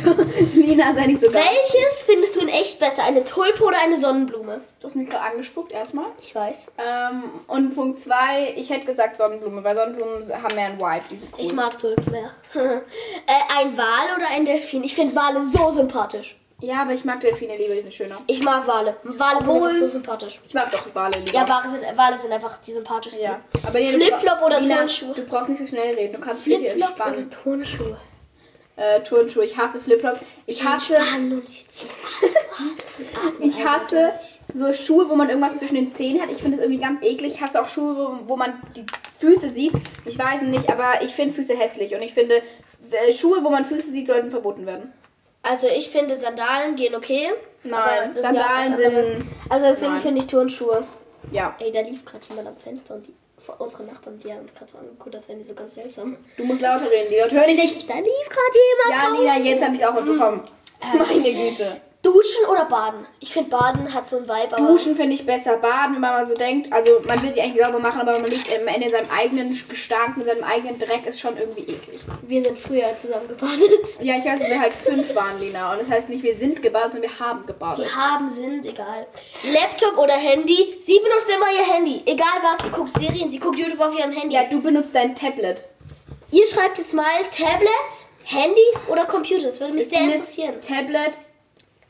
Lina, 0.55 0.93
sei 0.93 1.07
nicht 1.07 1.21
so 1.21 1.31
geil. 1.31 1.43
Welches 1.43 2.03
findest 2.03 2.37
du 2.37 2.41
in 2.41 2.49
echt 2.49 2.79
besser? 2.79 3.03
Eine 3.03 3.25
Tulpe 3.25 3.65
oder 3.65 3.79
eine 3.81 3.97
Sonnenblume? 3.97 4.61
Du 4.81 4.87
hast 4.87 4.95
mich 4.95 5.09
gerade 5.09 5.25
angespuckt, 5.25 5.73
erstmal. 5.73 6.07
Ich 6.21 6.35
weiß. 6.35 6.73
Ähm, 6.79 7.23
und 7.47 7.75
Punkt 7.75 7.99
2, 7.99 8.55
ich 8.57 8.69
hätte 8.69 8.85
gesagt 8.85 9.17
Sonnenblume, 9.17 9.65
weil 9.65 9.75
Sonnenblumen 9.75 10.31
haben 10.43 10.55
mehr 10.55 10.67
einen 10.67 10.81
Vibe, 10.81 11.05
die 11.11 11.17
sind 11.17 11.33
cool. 11.33 11.45
Ich 11.45 11.53
mag 11.53 11.79
Tulpen 11.79 12.13
mehr. 12.13 12.31
äh, 12.55 13.59
ein 13.59 13.79
Wal 13.79 14.17
oder 14.17 14.27
ein 14.33 14.45
Delfin? 14.45 14.85
Ich 14.85 14.95
finde 14.95 15.17
Wale 15.17 15.43
so 15.43 15.71
sympathisch. 15.71 16.40
Ja, 16.61 16.83
aber 16.83 16.93
ich 16.93 17.05
mag 17.05 17.21
Delfine 17.21 17.57
lieber, 17.57 17.75
die 17.75 17.81
sind 17.81 17.95
schöner. 17.95 18.19
Ich 18.27 18.43
mag 18.43 18.67
Wale. 18.67 18.97
Wale 19.03 19.39
sind 19.39 19.49
Obwohl- 19.49 19.69
einfach 19.69 19.81
so 19.81 19.89
sympathisch. 19.89 20.41
Ich 20.47 20.55
mag 20.55 20.71
doch 20.73 20.85
Wale 20.95 21.19
lieber. 21.19 21.33
Ja, 21.33 21.49
Wale 21.49 21.71
sind, 21.71 21.83
Wale 21.97 22.19
sind 22.19 22.33
einfach 22.33 22.59
die 22.59 22.73
sympathischsten. 22.73 23.25
Ja, 23.25 23.41
aber 23.67 23.79
du 23.81 23.87
Flipflop 23.87 24.43
oder 24.45 24.61
Lina, 24.61 24.79
Turnschuhe? 24.79 25.15
Du 25.15 25.23
brauchst 25.23 25.49
nicht 25.49 25.59
so 25.59 25.67
schnell 25.67 25.95
reden, 25.95 26.15
du 26.15 26.21
kannst 26.21 26.45
Flipflop 26.45 26.73
entspannen. 26.73 27.17
oder 27.19 27.31
Turnschuhe? 27.31 27.97
äh, 28.77 29.01
Turnschuhe. 29.03 29.45
Ich 29.45 29.57
hasse 29.57 29.81
Flipflops. 29.81 30.21
Ich 30.47 30.65
hasse, 30.65 30.97
ich 33.41 33.65
hasse 33.65 34.13
so 34.55 34.73
Schuhe, 34.73 35.09
wo 35.09 35.17
man 35.17 35.29
irgendwas 35.29 35.57
zwischen 35.57 35.75
den 35.75 35.93
Zehen 35.93 36.21
hat. 36.21 36.31
Ich 36.31 36.39
finde 36.39 36.57
das 36.57 36.65
irgendwie 36.65 36.83
ganz 36.83 37.03
eklig. 37.03 37.35
Ich 37.35 37.41
hasse 37.41 37.61
auch 37.63 37.69
Schuhe, 37.69 38.21
wo, 38.27 38.37
man 38.37 38.61
die 38.77 38.85
Füße 39.19 39.51
sieht. 39.51 39.73
Ich 40.07 40.19
weiß 40.19 40.43
nicht, 40.43 40.69
aber 40.69 41.03
ich 41.03 41.13
finde 41.13 41.35
Füße 41.35 41.57
hässlich. 41.57 41.95
Und 41.95 42.03
ich 42.03 42.15
finde, 42.15 42.43
Schuhe, 43.13 43.43
wo 43.45 43.51
man 43.51 43.67
Füße 43.67 43.91
sieht, 43.91 44.07
sollten 44.07 44.31
verboten 44.31 44.67
werden. 44.67 44.93
Also 45.43 45.67
ich 45.69 45.91
finde 45.91 46.17
Sandalen 46.17 46.77
gehen 46.77 46.95
okay. 46.95 47.31
Nein, 47.63 48.15
das 48.15 48.25
ja 48.25 48.33
Sandalen 48.33 48.75
anderes. 48.75 49.07
sind. 49.07 49.27
Also 49.49 49.67
deswegen 49.67 50.01
finde 50.01 50.21
ich 50.21 50.27
Turnschuhe. 50.27 50.85
Ja, 51.33 51.55
Ey, 51.61 51.71
da 51.71 51.81
lief 51.81 52.05
gerade 52.05 52.27
jemand 52.29 52.49
am 52.49 52.57
Fenster 52.57 52.95
und 52.95 53.07
die, 53.07 53.15
unsere 53.59 53.85
Nachbarn, 53.85 54.19
die 54.21 54.33
haben 54.33 54.41
uns 54.41 54.55
gerade 54.55 54.71
so 54.71 54.79
angeguckt, 54.79 55.15
als 55.15 55.29
wären 55.29 55.39
die 55.41 55.47
so 55.49 55.55
ganz 55.55 55.75
seltsam. 55.75 56.17
du 56.37 56.45
musst 56.45 56.63
lauter 56.63 56.91
reden. 56.91 57.11
Die 57.11 57.17
Leute 57.21 57.37
hören 57.37 57.49
dich 57.49 57.75
nicht. 57.75 57.89
Da 57.89 57.95
lief 57.95 58.29
gerade 58.29 58.59
jemand 58.71 58.91
Ja, 58.91 59.11
draußen. 59.11 59.39
Lina, 59.39 59.51
jetzt 59.51 59.65
habe 59.65 59.75
ich 59.75 59.81
es 59.83 59.87
auch 59.87 59.95
mitbekommen. 59.95 60.43
Meine 60.99 61.33
Güte. 61.51 61.81
Duschen 62.03 62.47
oder 62.51 62.65
baden? 62.65 63.07
Ich 63.21 63.35
finde 63.35 63.51
Baden 63.51 63.93
hat 63.93 64.09
so 64.09 64.17
ein 64.17 64.27
Vibe. 64.27 64.57
Duschen 64.57 64.97
finde 64.97 65.15
ich 65.15 65.27
besser. 65.27 65.59
Baden, 65.59 65.95
wenn 65.97 66.01
man 66.01 66.27
so 66.27 66.33
denkt. 66.33 66.73
Also, 66.73 67.03
man 67.07 67.23
will 67.23 67.33
sich 67.33 67.43
eigentlich 67.43 67.63
sauber 67.63 67.79
machen, 67.79 68.01
aber 68.01 68.19
man 68.19 68.31
liegt 68.31 68.49
am 68.51 68.67
Ende 68.69 68.87
in 68.87 68.91
seinem 68.91 69.11
eigenen 69.11 69.61
Gestank, 69.69 70.17
mit 70.17 70.27
seinem 70.27 70.43
eigenen 70.43 70.79
Dreck, 70.79 71.05
ist 71.07 71.21
schon 71.21 71.37
irgendwie 71.37 71.61
eklig. 71.61 72.01
Wir 72.23 72.43
sind 72.43 72.59
früher 72.59 72.97
zusammen 72.97 73.29
gebadet. 73.29 74.01
Ja, 74.01 74.17
ich 74.17 74.25
weiß, 74.25 74.41
wir 74.41 74.61
halt 74.61 74.73
fünf 74.73 75.15
waren, 75.15 75.39
Lina. 75.41 75.73
Und 75.73 75.83
das 75.83 75.91
heißt 75.91 76.09
nicht, 76.09 76.23
wir 76.23 76.35
sind 76.35 76.63
gebadet, 76.63 76.95
sondern 76.95 77.11
wir 77.11 77.21
haben 77.21 77.45
gebadet. 77.45 77.85
Wir 77.85 77.95
haben, 77.95 78.31
sind, 78.31 78.65
egal. 78.65 79.07
Laptop 79.53 79.99
oder 79.99 80.15
Handy? 80.15 80.79
Sie 80.81 80.99
benutzt 80.99 81.29
immer 81.29 81.53
ihr 81.53 81.75
Handy. 81.75 82.03
Egal 82.07 82.27
was, 82.43 82.65
sie 82.65 82.71
guckt 82.71 82.99
Serien, 82.99 83.31
sie 83.31 83.39
guckt 83.39 83.59
YouTube 83.59 83.81
auf 83.81 83.97
ihrem 83.99 84.13
Handy. 84.13 84.37
Ja, 84.37 84.45
du 84.45 84.63
benutzt 84.63 84.95
dein 84.95 85.15
Tablet. 85.15 85.69
Ihr 86.31 86.47
schreibt 86.47 86.79
jetzt 86.79 86.95
mal 86.95 87.05
Tablet, 87.31 87.71
Handy 88.25 88.65
oder 88.89 89.05
Computer. 89.05 89.49
Das 89.49 89.61
würde 89.61 89.75
mich 89.75 89.85
Ich 89.85 89.91
sehr 89.91 90.01
interessieren. 90.01 90.55
Tablet 90.63 91.13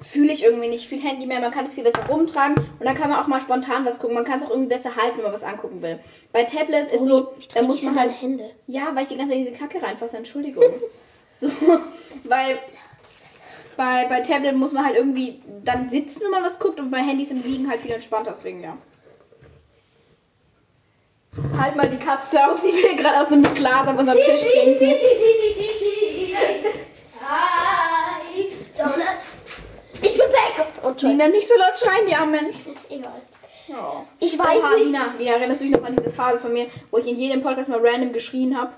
fühle 0.03 0.33
ich 0.33 0.45
irgendwie 0.45 0.69
nicht 0.69 0.89
viel 0.89 1.01
Handy 1.01 1.27
mehr. 1.27 1.41
Man 1.41 1.53
kann 1.53 1.67
es 1.67 1.75
viel 1.75 1.85
besser 1.85 2.07
rumtragen 2.07 2.57
und 2.57 2.85
dann 2.85 2.95
kann 2.95 3.11
man 3.11 3.21
auch 3.21 3.27
mal 3.27 3.41
spontan 3.41 3.85
was 3.85 3.99
gucken. 3.99 4.15
Man 4.15 4.25
kann 4.25 4.39
es 4.39 4.45
auch 4.45 4.51
irgendwie 4.51 4.69
besser 4.69 4.97
halten, 4.97 5.19
wenn 5.19 5.25
man 5.25 5.33
was 5.33 5.45
angucken 5.45 5.83
will. 5.83 6.01
Bei 6.33 6.45
Tablet 6.45 6.89
ist 6.91 7.05
so, 7.05 7.33
ich 7.39 7.49
da 7.49 7.63
muss 7.63 7.83
man 7.83 7.99
halt 7.99 8.21
Hände. 8.21 8.51
Ja, 8.67 8.95
weil 8.95 9.03
ich 9.03 9.09
die 9.09 9.17
ganze 9.17 9.33
Zeit 9.33 9.41
in 9.41 9.45
diese 9.45 9.57
Kacke 9.57 9.83
reinfasse, 9.83 10.17
Entschuldigung. 10.17 10.73
so, 11.33 11.51
weil 12.25 12.59
bei, 13.77 14.07
bei 14.09 14.21
Tablet 14.21 14.57
muss 14.57 14.73
man 14.73 14.85
halt 14.85 14.97
irgendwie 14.97 15.43
dann 15.65 15.91
sitzen, 15.91 16.23
wenn 16.25 16.31
man 16.31 16.45
was 16.45 16.59
guckt 16.59 16.81
und 16.81 16.91
bei 16.91 16.99
Handys 16.99 17.31
im 17.31 17.43
Liegen 17.43 17.69
halt 17.71 17.81
viel 17.81 17.93
entspannter, 17.93 18.31
deswegen 18.33 18.63
ja. 18.63 18.77
Halt 21.57 21.77
mal 21.77 21.89
die 21.89 21.97
Katze 21.97 22.45
auf, 22.51 22.61
die 22.61 22.73
will 22.73 22.97
gerade 22.97 23.21
aus 23.21 23.33
einem 23.33 23.43
Glas 23.55 23.87
auf 23.87 23.97
unserem 23.97 24.19
Tisch 24.19 24.43
trinken. 24.43 24.95
Hi, 27.23 28.49
Donut. 28.77 29.21
Ich 30.03 30.13
bin 30.13 30.27
weg. 30.27 30.50
Und 30.83 31.03
Lina, 31.03 31.29
nicht 31.29 31.49
so 31.49 31.55
laut 31.57 31.79
schreien, 31.79 32.07
die 32.07 32.15
armen 32.15 32.33
Menschen. 32.33 32.77
Egal. 32.89 33.23
Oh. 33.69 34.03
Ich 34.19 34.39
weiß 34.39 34.59
Oha, 34.63 34.75
nicht. 34.75 34.87
Lina, 34.87 35.15
Lina, 35.19 35.33
erinnerst 35.33 35.61
du 35.61 35.65
dich 35.67 35.77
noch 35.77 35.85
an 35.85 35.97
diese 35.97 36.11
Phase 36.11 36.41
von 36.41 36.53
mir, 36.53 36.67
wo 36.91 36.99
ich 36.99 37.07
in 37.07 37.17
jedem 37.17 37.43
Podcast 37.43 37.71
mal 37.71 37.81
random 37.81 38.13
geschrien 38.13 38.59
habe? 38.61 38.73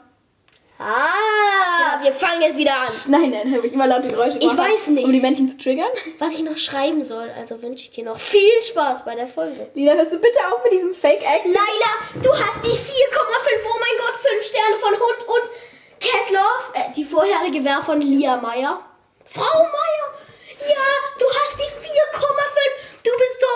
Ah, 0.78 2.02
wir 2.02 2.12
fangen 2.12 2.42
jetzt 2.42 2.56
wieder 2.56 2.74
an. 2.74 2.88
Nein, 3.06 3.30
nein, 3.30 3.54
habe 3.54 3.66
ich 3.66 3.72
immer 3.72 3.86
laute 3.86 4.08
Geräusche 4.08 4.38
Ich 4.38 4.48
gemacht, 4.50 4.68
weiß 4.70 4.88
nicht. 4.88 5.04
um 5.04 5.12
die 5.12 5.20
Menschen 5.20 5.48
zu 5.48 5.56
triggern. 5.58 5.88
Was 6.18 6.32
ich 6.34 6.42
noch 6.42 6.56
schreiben 6.56 7.04
soll, 7.04 7.30
also 7.38 7.62
wünsche 7.62 7.84
ich 7.84 7.92
dir 7.92 8.04
noch 8.04 8.18
viel 8.18 8.62
Spaß 8.62 9.04
bei 9.04 9.14
der 9.14 9.28
Folge. 9.28 9.68
Lina, 9.74 9.92
hörst 9.92 10.12
du 10.12 10.18
bitte 10.18 10.38
auf 10.52 10.62
mit 10.64 10.72
diesem 10.72 10.92
Fake-Act? 10.94 11.44
Laila, 11.44 12.22
du 12.22 12.30
hast 12.30 12.64
die 12.64 12.68
4,5, 12.68 12.74
oh 12.74 13.78
mein 13.78 13.98
Gott, 13.98 14.16
5 14.16 14.44
Sterne 14.44 14.76
von 14.76 14.90
Hund 14.90 15.28
und 15.28 15.52
Catlove. 16.00 16.74
Äh, 16.74 16.92
die 16.96 17.04
vorherige 17.04 17.64
wäre 17.64 17.82
von 17.82 18.00
Lia 18.00 18.36
Meier. 18.38 18.80
Frau 19.26 19.62
Meier, 19.62 20.14
ja, 20.60 20.86
du 21.18 21.26
hast 21.26 21.58
die 21.58 21.62
4,5. 21.62 21.68
Du 23.04 23.10
bist 23.18 23.40
so 23.40 23.46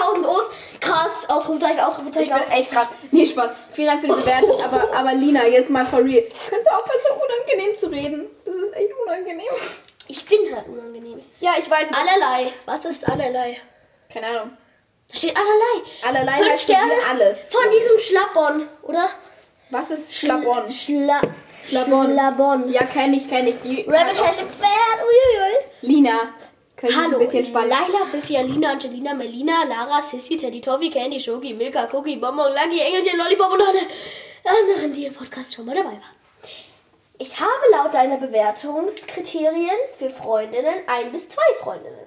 1000 0.00 0.26
O's. 0.32 0.50
Krass, 0.80 1.28
Ausrufezeichen, 1.30 1.78
Ich 1.78 1.84
Ausrufezeichen, 1.84 2.34
bin 2.34 2.50
echt 2.52 2.72
krass. 2.72 2.88
Nee, 3.12 3.26
Spaß. 3.26 3.52
Vielen 3.70 3.86
Dank 3.88 4.00
für 4.00 4.08
die 4.08 4.14
Bewertung. 4.14 4.60
Aber, 4.62 4.92
aber 4.94 5.14
Lina, 5.14 5.46
jetzt 5.46 5.70
mal 5.70 5.86
for 5.86 6.00
real. 6.00 6.24
Könntest 6.48 6.68
du 6.68 6.74
aufhören, 6.74 7.00
so 7.08 7.14
unangenehm 7.14 7.76
zu 7.76 7.86
reden? 7.88 8.26
Das 8.44 8.54
ist 8.56 8.72
echt 8.74 8.90
unangenehm. 9.04 9.52
Ich 10.08 10.24
bin 10.26 10.52
halt 10.54 10.66
unangenehm. 10.68 11.20
Ja, 11.40 11.52
ich 11.58 11.70
weiß. 11.70 11.88
Allerlei. 11.92 12.52
Was 12.66 12.84
ist 12.84 13.08
allerlei? 13.08 13.60
Keine 14.12 14.26
Ahnung. 14.26 14.50
Da 15.10 15.16
steht 15.16 15.36
allerlei. 15.36 15.82
Allerlei 16.04 16.32
Fünf 16.38 16.50
heißt 16.52 16.62
Sterne 16.64 16.94
alles. 17.08 17.48
Von 17.50 17.70
diesem 17.70 17.98
Schlappon, 17.98 18.68
oder? 18.82 19.08
Was 19.70 19.90
ist 19.90 20.14
Schlabon? 20.16 20.70
Schla 20.72 21.20
Schlabon. 21.64 22.12
Schlabon. 22.12 22.72
Ja, 22.72 22.84
kenne 22.84 23.16
ich, 23.16 23.28
kenne 23.28 23.50
ich. 23.50 23.60
Die 23.62 23.82
Rabbit 23.82 24.22
Hashtag 24.22 24.48
Pferd. 24.48 24.98
Uiuiui. 25.00 25.64
Lina, 25.82 26.34
können 26.76 26.96
Hallo, 26.96 27.12
ein 27.12 27.18
bisschen 27.18 27.44
spannen? 27.44 27.70
Laila, 27.70 28.04
Fifi, 28.10 28.36
Alina, 28.36 28.72
Angelina, 28.72 29.14
Melina, 29.14 29.64
Lara, 29.64 30.02
Sissy, 30.02 30.36
Teddy, 30.36 30.60
Toffee, 30.60 30.90
Candy, 30.90 31.20
Shogi, 31.20 31.54
Milka, 31.54 31.88
Cookie, 31.92 32.16
Bonbon, 32.16 32.52
Lucky, 32.52 32.80
Engelchen, 32.80 33.18
Lollipop 33.18 33.52
und 33.52 33.62
alle 33.62 33.80
anderen, 34.44 34.92
die 34.92 35.06
im 35.06 35.14
Podcast 35.14 35.54
schon 35.54 35.66
mal 35.66 35.74
dabei 35.74 35.90
waren. 35.90 36.22
Ich 37.18 37.38
habe 37.38 37.50
laut 37.70 37.94
deiner 37.94 38.16
Bewertungskriterien 38.16 39.76
für 39.96 40.10
Freundinnen 40.10 40.74
ein 40.88 41.12
bis 41.12 41.28
zwei 41.28 41.54
Freundinnen. 41.60 42.06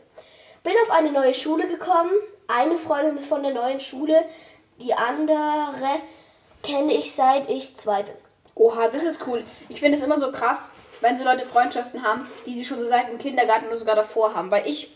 Bin 0.64 0.74
auf 0.84 0.92
eine 0.92 1.12
neue 1.12 1.34
Schule 1.34 1.68
gekommen. 1.68 2.12
Eine 2.48 2.78
Freundin 2.78 3.18
ist 3.18 3.28
von 3.28 3.44
der 3.44 3.54
neuen 3.54 3.80
Schule. 3.80 4.26
Die 4.82 4.94
andere 4.94 6.02
kenne 6.64 6.94
ich 6.94 7.14
seit 7.14 7.50
ich 7.50 7.78
zwei 7.78 8.04
bin. 8.04 8.16
Oha, 8.56 8.88
das 8.88 9.04
ist 9.04 9.28
cool. 9.28 9.44
Ich 9.70 9.80
finde 9.80 9.98
es 9.98 10.04
immer 10.04 10.18
so 10.18 10.32
krass, 10.32 10.72
wenn 11.02 11.18
so 11.18 11.24
Leute 11.24 11.46
Freundschaften 11.46 12.04
haben, 12.04 12.28
die 12.46 12.56
sie 12.56 12.66
schon 12.66 12.80
so 12.80 12.88
seit 12.88 13.10
dem 13.10 13.18
Kindergarten 13.18 13.68
oder 13.68 13.78
sogar 13.78 13.96
davor 13.96 14.34
haben. 14.34 14.50
Weil 14.50 14.68
ich 14.68 14.96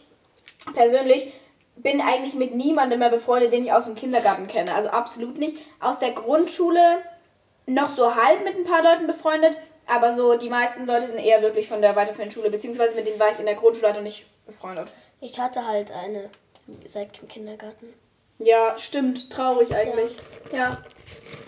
persönlich 0.74 1.34
bin 1.76 2.02
eigentlich 2.02 2.34
mit 2.34 2.56
niemandem 2.56 3.00
mehr 3.00 3.10
befreundet, 3.10 3.54
den 3.54 3.66
ich 3.66 3.74
aus 3.74 3.86
dem 3.86 3.96
Kindergarten 3.96 4.48
kenne. 4.48 4.74
Also 4.74 4.90
absolut 4.90 5.38
nicht. 5.38 5.58
Aus 5.80 6.00
der 6.00 6.12
Grundschule 6.12 7.02
noch 7.66 7.96
so 7.96 8.16
halb 8.16 8.44
mit 8.44 8.56
ein 8.56 8.66
paar 8.66 8.84
Leuten 8.84 9.08
befreundet, 9.08 9.56
aber 9.86 10.14
so 10.14 10.38
die 10.38 10.50
meisten 10.50 10.86
Leute 10.86 11.08
sind 11.08 11.20
eher 11.20 11.42
wirklich 11.42 11.68
von 11.68 11.82
der 11.82 11.96
weiterführenden 11.96 12.32
Schule, 12.32 12.50
beziehungsweise 12.50 12.96
mit 12.96 13.08
denen 13.08 13.20
war 13.20 13.32
ich 13.32 13.40
in 13.40 13.46
der 13.46 13.56
Grundschule 13.56 13.94
noch 13.94 14.02
nicht 14.02 14.26
befreundet. 14.46 14.90
Ich 15.22 15.40
hatte 15.40 15.66
halt 15.66 15.92
eine 15.92 16.30
seit 16.86 17.20
dem 17.20 17.28
Kindergarten. 17.28 17.94
Ja, 18.40 18.78
stimmt. 18.78 19.30
Traurig 19.30 19.74
eigentlich. 19.76 20.16
Ja. 20.52 20.78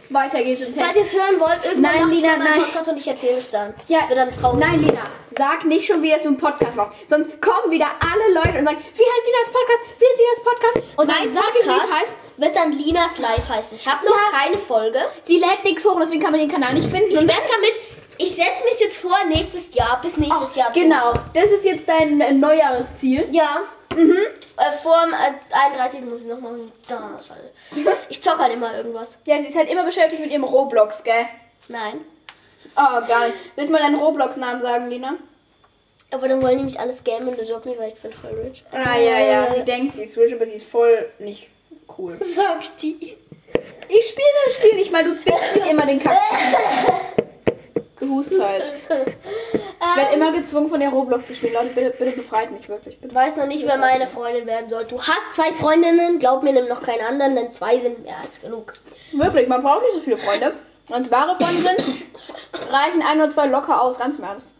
Weiter 0.10 0.44
geht's 0.44 0.62
im 0.62 0.74
Text. 0.74 0.82
Falls 0.86 0.98
ihr 0.98 1.04
es 1.04 1.14
hören 1.14 1.40
wollt, 1.40 1.64
irgendwann 1.64 1.94
Nein, 2.00 2.10
Lina, 2.10 2.36
nein. 2.36 2.64
Podcast 2.64 2.90
und 2.90 2.98
ich 2.98 3.08
erzähle 3.08 3.38
es 3.38 3.50
dann. 3.50 3.74
Ja, 3.88 4.00
Ich 4.10 4.16
dann 4.16 4.30
traurig. 4.34 4.60
Nein, 4.60 4.82
Lina, 4.82 5.04
sag 5.38 5.64
nicht 5.64 5.86
schon 5.88 6.02
wieder, 6.04 6.16
dass 6.16 6.24
du 6.24 6.30
einen 6.30 6.38
Podcast 6.38 6.76
machst. 6.76 6.94
Sonst 7.10 7.30
kommen 7.42 7.72
wieder 7.72 7.88
alle 8.02 8.34
Leute 8.34 8.60
und 8.60 8.66
sagen, 8.66 8.78
wie 8.80 9.04
heißt 9.04 9.26
Linas 9.26 9.52
Podcast? 9.54 9.80
Wie 10.00 10.06
heißt 10.06 10.20
Linas 10.20 10.44
Podcast? 10.44 10.78
Und 10.98 11.10
dann 11.10 11.18
Mein 11.20 11.34
sag 11.34 11.54
ich, 11.58 11.66
wie 11.66 11.70
es 11.70 11.94
heißt. 12.00 12.18
wird 12.38 12.56
dann 12.58 12.72
Linas 12.74 13.18
Live 13.20 13.48
heißen. 13.48 13.76
Ich 13.78 13.88
habe 13.88 14.06
noch 14.06 14.12
Ja. 14.14 14.38
keine 14.38 14.58
Folge. 14.58 15.00
Sie 15.24 15.38
lädt 15.38 15.64
nichts 15.64 15.86
hoch, 15.86 15.94
und 15.96 16.02
deswegen 16.02 16.22
kann 16.22 16.32
man 16.32 16.42
den 16.42 16.52
Kanal 16.52 16.74
nicht 16.74 16.90
finden. 16.90 17.10
Ich 17.12 17.18
Und- 17.18 17.28
werde 17.30 17.42
damit, 17.50 17.72
ich 18.18 18.36
setze 18.36 18.66
mich 18.66 18.80
jetzt 18.82 18.98
vor, 18.98 19.18
nächstes 19.30 19.74
Jahr, 19.74 20.02
bis 20.02 20.18
nächstes 20.18 20.50
Ach, 20.52 20.56
Jahr 20.58 20.72
Genau, 20.74 21.14
das 21.34 21.52
ist 21.52 21.64
jetzt 21.64 21.88
dein 21.88 22.20
äh, 22.20 22.34
Neujahresziel. 22.34 23.30
Ja, 23.32 23.62
Mhm. 23.96 24.18
äh, 24.58 24.72
vor 24.82 24.96
dem 25.06 25.14
äh, 25.14 25.34
31. 25.52 26.02
muss 26.02 26.22
ich 26.22 26.28
noch 26.28 26.40
machen. 26.40 26.72
Da, 26.88 27.20
schade. 27.26 27.52
Ich 28.10 28.22
zock 28.22 28.40
halt 28.40 28.54
immer 28.54 28.76
irgendwas. 28.76 29.20
Ja, 29.26 29.40
sie 29.42 29.48
ist 29.48 29.56
halt 29.58 29.70
immer 29.72 29.84
beschäftigt 29.84 30.22
mit 30.22 30.32
ihrem 30.32 30.44
Roblox, 30.44 31.04
gell? 31.04 31.26
Nein. 31.68 32.02
Oh, 32.76 33.08
gar 33.08 33.28
nicht. 33.28 33.38
Willst 33.56 33.70
du 33.70 33.74
mal 33.74 33.82
deinen 33.82 34.00
Roblox-Namen 34.00 34.62
sagen, 34.62 34.90
Lina? 34.90 35.16
Aber 36.14 36.28
dann 36.28 36.42
wollen 36.42 36.58
die 36.58 36.64
mich 36.66 36.80
alles 36.80 36.98
scammen 37.00 37.30
und 37.30 37.42
Job 37.48 37.66
nicht, 37.66 37.80
weil 37.80 37.88
ich 37.90 37.96
bin 38.02 38.12
voll 38.12 38.32
rich. 38.42 38.64
Ah, 38.72 38.98
ja, 38.98 39.20
ja. 39.20 39.54
Sie 39.54 39.60
Äh, 39.62 39.64
denkt, 39.66 39.96
sie 39.96 40.04
ist 40.04 40.18
rich, 40.18 40.34
aber 40.34 40.46
sie 40.46 40.56
ist 40.56 40.68
voll 40.70 41.10
nicht 41.20 41.48
cool. 41.98 42.18
Sagt 42.22 42.82
die. 42.82 43.18
Ich 43.90 44.08
spiele 44.08 44.28
das 44.46 44.56
Spiel 44.56 44.76
nicht 44.76 44.92
mal, 44.92 45.04
du 45.04 45.16
zwingst 45.18 45.56
mich 45.56 45.66
immer 45.70 45.86
den 45.86 46.00
Kack. 46.00 46.18
Gehust 48.02 48.34
halt. 48.40 48.74
Ich 49.84 49.98
werde 49.98 50.14
immer 50.14 50.32
gezwungen, 50.32 50.70
von 50.70 50.80
der 50.80 50.90
Roblox 50.90 51.26
zu 51.26 51.34
spielen. 51.34 51.54
Leute, 51.54 51.74
bitte, 51.74 51.90
bitte 51.90 52.12
befreit 52.18 52.52
mich 52.52 52.70
wirklich. 52.70 53.00
Bitte. 53.00 53.08
Ich 53.08 53.16
weiß 53.16 53.36
noch 53.36 53.48
nicht, 53.48 53.66
wer 53.66 53.78
meine 53.78 54.06
Freundin 54.06 54.46
werden 54.46 54.70
soll. 54.70 54.86
Du 54.86 55.02
hast 55.02 55.34
zwei 55.34 55.52
Freundinnen, 55.54 56.20
glaub 56.20 56.44
mir, 56.44 56.54
nimm 56.54 56.68
noch 56.68 56.84
keine 56.84 57.04
anderen, 57.08 57.36
denn 57.36 57.52
zwei 57.52 57.80
sind 57.80 58.04
mehr 58.04 58.18
als 58.24 58.40
genug. 58.40 58.74
Wirklich, 59.12 59.48
man 59.48 59.64
braucht 59.64 59.82
nicht 59.82 59.96
so 59.96 60.00
viele 60.00 60.18
Freunde. 60.18 60.54
Wenn 60.88 61.02
es 61.02 61.10
wahre 61.10 61.36
Freunde 61.36 61.64
sind, 61.64 61.80
reichen 62.70 63.02
ein 63.10 63.18
oder 63.20 63.32
zwei 63.32 63.48
locker 63.48 63.82
aus, 63.82 63.98
ganz 63.98 64.18
im 64.18 64.24
Ernst. 64.24 64.52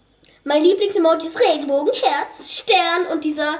Mein 0.44 0.64
Lieblingsemoji 0.64 1.28
ist 1.28 1.40
Regenbogen, 1.40 1.94
Herz, 1.94 2.52
Stern 2.52 3.08
und 3.12 3.24
dieser. 3.24 3.60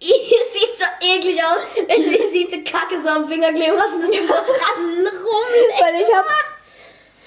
Es 0.00 0.52
sieht 0.52 0.78
so 0.78 0.84
eklig 1.00 1.42
aus, 1.42 1.86
wenn 1.86 2.02
sie 2.02 2.30
diese 2.32 2.62
Kacke 2.62 3.02
so 3.02 3.08
am 3.08 3.26
Finger 3.26 3.52
kleben 3.52 3.80
hat 3.80 3.92
und 3.94 4.02
so 4.02 4.08
dran 4.08 5.06
rumleckt. 5.06 5.80
Weil 5.80 5.94
ich 6.00 6.14
habe 6.14 6.28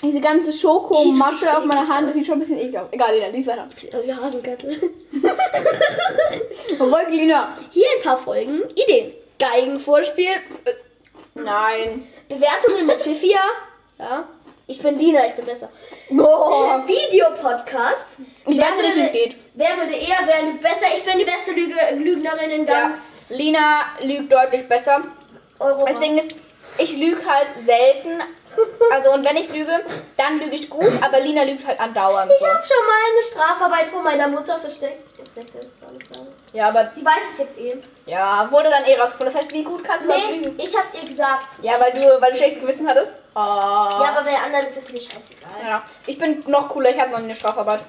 diese 0.02 0.22
ganze 0.22 0.54
Schokomasche 0.54 1.58
auf 1.58 1.66
meiner 1.66 1.88
Hand. 1.88 2.08
Das 2.08 2.16
sieht 2.16 2.26
schon 2.26 2.36
ein 2.36 2.40
bisschen 2.40 2.60
eklig 2.60 2.78
aus. 2.78 2.88
Egal, 2.92 3.16
Lina, 3.16 3.28
lies 3.28 3.48
weiter. 3.48 3.68
Wie 4.04 4.14
Hasenköttel. 4.14 4.92
Ruhig, 6.80 7.10
Lina. 7.10 7.58
Hier 7.72 7.88
ein 7.98 8.04
paar 8.04 8.18
Folgen. 8.18 8.62
Ideen. 8.76 9.14
Geigenvorspiel. 9.40 10.36
Nein. 11.36 12.08
Bewertungen 12.30 12.86
mit 12.86 13.02
4 13.02 13.36
Ja. 14.00 14.28
Ich 14.70 14.82
bin 14.82 15.00
Lina, 15.00 15.26
ich 15.28 15.34
bin 15.34 15.46
besser. 15.46 15.70
Boah. 16.10 16.84
Videopodcast. 16.88 18.20
Ich 18.48 18.58
Wer 18.58 18.64
weiß 18.66 18.72
ja 18.78 18.82
nicht, 18.84 18.96
wie 18.98 19.00
es 19.02 19.12
geht. 19.12 19.36
Wer 19.54 19.78
würde 19.78 19.94
eher, 19.96 20.18
wer 20.26 20.42
lügt 20.44 20.62
besser? 20.62 20.88
Ich 20.94 21.04
bin 21.04 21.18
die 21.20 21.26
beste 21.26 21.52
Lüge, 21.54 21.76
Lügnerin 21.96 22.50
in 22.52 22.66
Ja. 22.66 22.82
ganz 22.82 23.28
Lina 23.30 23.82
lügt 24.04 24.32
deutlich 24.32 24.68
besser. 24.68 25.02
Europa. 25.60 25.86
Das 25.86 26.00
Ding 26.00 26.18
ist, 26.18 26.36
ich 26.80 26.98
lüge 26.98 27.26
halt 27.26 27.48
selten. 27.66 28.22
Also 28.92 29.12
und 29.12 29.26
wenn 29.26 29.38
ich 29.38 29.50
lüge, 29.50 29.80
dann 30.18 30.40
lüge 30.40 30.56
ich 30.56 30.70
gut, 30.70 30.92
aber 31.02 31.20
Lina 31.20 31.44
lügt 31.44 31.66
halt 31.68 31.80
andauernd 31.80 32.32
ich 32.32 32.40
so. 32.40 32.48
habe 32.48 32.64
schon 32.66 32.86
mal 32.88 32.96
eine 33.12 33.24
Strafarbeit 33.24 33.88
vor 33.92 34.02
meiner 34.02 34.28
Mutter 34.28 34.60
versteckt. 34.60 35.04
Er 35.36 35.44
es. 35.44 35.68
Ja, 36.54 36.70
aber 36.70 36.92
Sie 36.96 37.06
weiß 37.06 37.14
es 37.34 37.38
jetzt 37.40 37.60
eh. 37.60 37.78
ja, 38.08 38.48
wurde 38.50 38.70
dann 38.70 38.86
eh 38.86 38.96
rausgefunden. 39.00 39.34
Das 39.34 39.42
heißt, 39.42 39.54
wie 39.54 39.64
gut 39.64 39.84
kannst 39.84 40.02
du 40.02 40.06
überhaupt 40.06 40.30
Nee, 40.32 40.38
lügen? 40.38 40.60
ich 40.60 40.76
hab's 40.76 40.90
ihr 41.00 41.08
gesagt. 41.08 41.50
Ja, 41.62 41.74
weil 41.80 41.92
du, 41.92 42.22
weil 42.22 42.32
du 42.32 42.38
schlechtes 42.38 42.62
Gewissen 42.62 42.88
hattest. 42.88 43.20
Oh. 43.36 43.40
Ja, 43.40 44.16
aber 44.16 44.24
bei 44.24 44.36
anderen 44.36 44.66
ist 44.66 44.78
es 44.78 44.92
mir 44.92 45.00
scheißegal. 45.02 45.52
Ja, 45.64 45.84
ich 46.08 46.18
bin 46.18 46.40
noch 46.48 46.70
cooler, 46.70 46.90
ich 46.90 47.00
hatte 47.00 47.12
noch 47.12 47.20
nie 47.20 47.26
eine 47.26 47.36
Strafarbeit. 47.36 47.82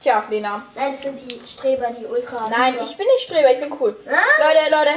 Tja, 0.00 0.24
Lena. 0.30 0.62
Nein, 0.74 0.92
das 0.92 1.02
sind 1.02 1.20
die 1.20 1.46
Streber, 1.46 1.88
die 1.90 2.06
Ultra. 2.06 2.48
Nein, 2.48 2.74
ich 2.82 2.96
bin 2.96 3.06
nicht 3.06 3.24
Streber, 3.24 3.52
ich 3.52 3.60
bin 3.60 3.74
cool. 3.80 3.96
Ah, 4.08 4.42
Leute, 4.42 4.70
Leute, 4.70 4.90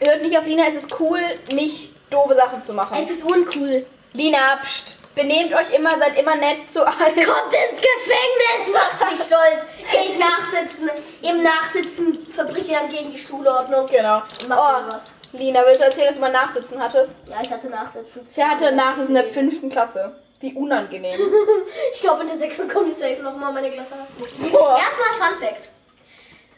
hört 0.00 0.22
nicht 0.22 0.36
auf 0.38 0.44
Lina, 0.46 0.64
es 0.68 0.74
ist 0.76 1.00
cool, 1.00 1.20
nicht 1.52 1.90
doofe 2.10 2.34
Sachen 2.34 2.64
zu 2.64 2.72
machen. 2.74 2.98
es 3.02 3.10
ist 3.10 3.24
uncool. 3.24 3.86
Lina, 4.12 4.58
pst, 4.64 4.96
benehmt 5.14 5.52
euch 5.54 5.72
immer, 5.72 5.98
seid 5.98 6.18
immer 6.18 6.34
nett 6.36 6.70
zu 6.70 6.84
allen. 6.84 7.14
Kommt 7.14 7.54
ins 7.54 7.80
Gefängnis, 7.80 8.72
macht 8.72 9.10
mich 9.10 9.20
stolz. 9.20 9.66
Geht 9.92 10.18
nachsitzen. 10.18 10.90
Im 11.22 11.42
Nachsitzen 11.42 12.14
verbricht 12.34 12.68
ihr 12.70 12.78
dann 12.78 12.90
gegen 12.90 13.12
die 13.12 13.18
Schulordnung. 13.18 13.86
Genau. 13.88 14.22
Und 14.42 14.48
macht 14.48 14.88
Oh, 14.88 14.92
was. 14.92 15.10
Lina, 15.32 15.62
willst 15.64 15.80
du 15.80 15.84
erzählen, 15.84 16.06
dass 16.08 16.16
du 16.16 16.20
mal 16.22 16.32
Nachsitzen 16.32 16.82
hattest? 16.82 17.16
Ja, 17.26 17.36
ich 17.40 17.52
hatte 17.52 17.68
Nachsitzen. 17.68 18.24
Sie 18.26 18.42
hatte 18.44 18.72
Nachsitzen 18.72 19.14
in 19.16 19.22
der 19.22 19.32
fünften 19.32 19.68
Klasse. 19.68 20.12
Wie 20.40 20.54
unangenehm. 20.54 21.20
Ich 21.94 22.00
glaube, 22.00 22.22
in 22.22 22.28
der 22.28 22.36
sechsten 22.38 22.68
komme 22.68 22.88
ich 22.88 22.96
safe 22.96 23.20
nochmal 23.22 23.52
meine 23.52 23.70
Klasse 23.70 23.94
hassen. 23.94 24.50
Boah. 24.50 24.78
Erstmal 24.78 25.30
Fun 25.30 25.38
Fact. 25.40 25.68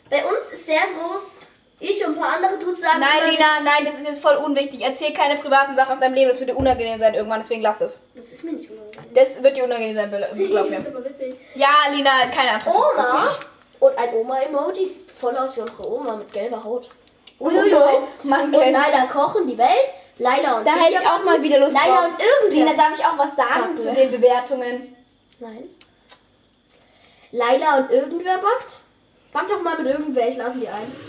Bei 0.08 0.24
uns 0.24 0.52
ist 0.52 0.66
sehr 0.66 0.80
groß, 0.98 1.40
ich 1.82 2.06
und 2.06 2.14
ein 2.16 2.20
paar 2.20 2.36
andere 2.36 2.58
Dudes 2.58 2.80
sagen. 2.80 3.00
Nein, 3.00 3.30
Lina, 3.30 3.60
nein, 3.62 3.84
das 3.84 3.94
ist 3.98 4.06
jetzt 4.08 4.22
voll 4.22 4.36
unwichtig. 4.36 4.80
Erzähl 4.82 5.12
keine 5.12 5.40
privaten 5.40 5.76
Sachen 5.76 5.92
aus 5.92 5.98
deinem 5.98 6.14
Leben, 6.14 6.30
das 6.30 6.38
wird 6.40 6.50
dir 6.50 6.56
unangenehm 6.56 6.98
sein 6.98 7.14
irgendwann, 7.14 7.40
deswegen 7.40 7.62
lass 7.62 7.80
es. 7.80 7.98
Das 8.14 8.32
ist 8.32 8.44
mir 8.44 8.52
nicht 8.52 8.70
unangenehm. 8.70 9.14
Das 9.14 9.42
wird 9.42 9.56
dir 9.56 9.64
unangenehm 9.64 9.96
sein, 9.96 10.10
glaub 10.10 10.32
Ich 10.38 10.70
mir. 10.70 11.36
Ja, 11.54 11.68
Lina, 11.94 12.10
keine 12.34 12.52
Antwort. 12.52 12.76
Oma 12.96 13.28
und 13.80 13.98
ein 13.98 14.14
Oma-Emoji 14.14 14.86
sieht 14.86 15.10
voll 15.10 15.36
aus 15.36 15.56
wie 15.56 15.60
unsere 15.60 15.90
Oma 15.92 16.16
mit 16.16 16.32
gelber 16.32 16.62
Haut. 16.62 16.88
Uiuiui, 17.40 17.98
man 18.22 18.54
Und 18.54 18.60
kennt's. 18.60 18.78
Laila 18.80 19.06
kochen 19.12 19.48
die 19.48 19.58
Welt. 19.58 19.68
Laila 20.18 20.58
und 20.58 20.66
Da 20.66 20.74
hätte 20.74 20.92
ich 21.02 21.08
auch 21.08 21.24
mal 21.24 21.42
wieder 21.42 21.58
Lust 21.58 21.74
drauf. 21.76 22.04
und 22.04 22.20
irgendwer. 22.22 22.72
Lina, 22.72 22.74
darf 22.80 22.96
ich 22.98 23.04
auch 23.04 23.18
was 23.18 23.34
sagen 23.34 23.74
Backen. 23.74 23.78
zu 23.78 23.92
den 23.92 24.10
Bewertungen? 24.12 24.96
Nein. 25.40 25.64
Laila 27.32 27.78
und 27.78 27.90
irgendwer 27.90 28.38
backt? 28.38 28.78
Back 29.32 29.48
doch 29.48 29.62
mal 29.62 29.78
mit 29.78 29.86
irgendwer, 29.92 30.28
ich 30.28 30.34
die 30.34 30.42
ein. 30.42 30.52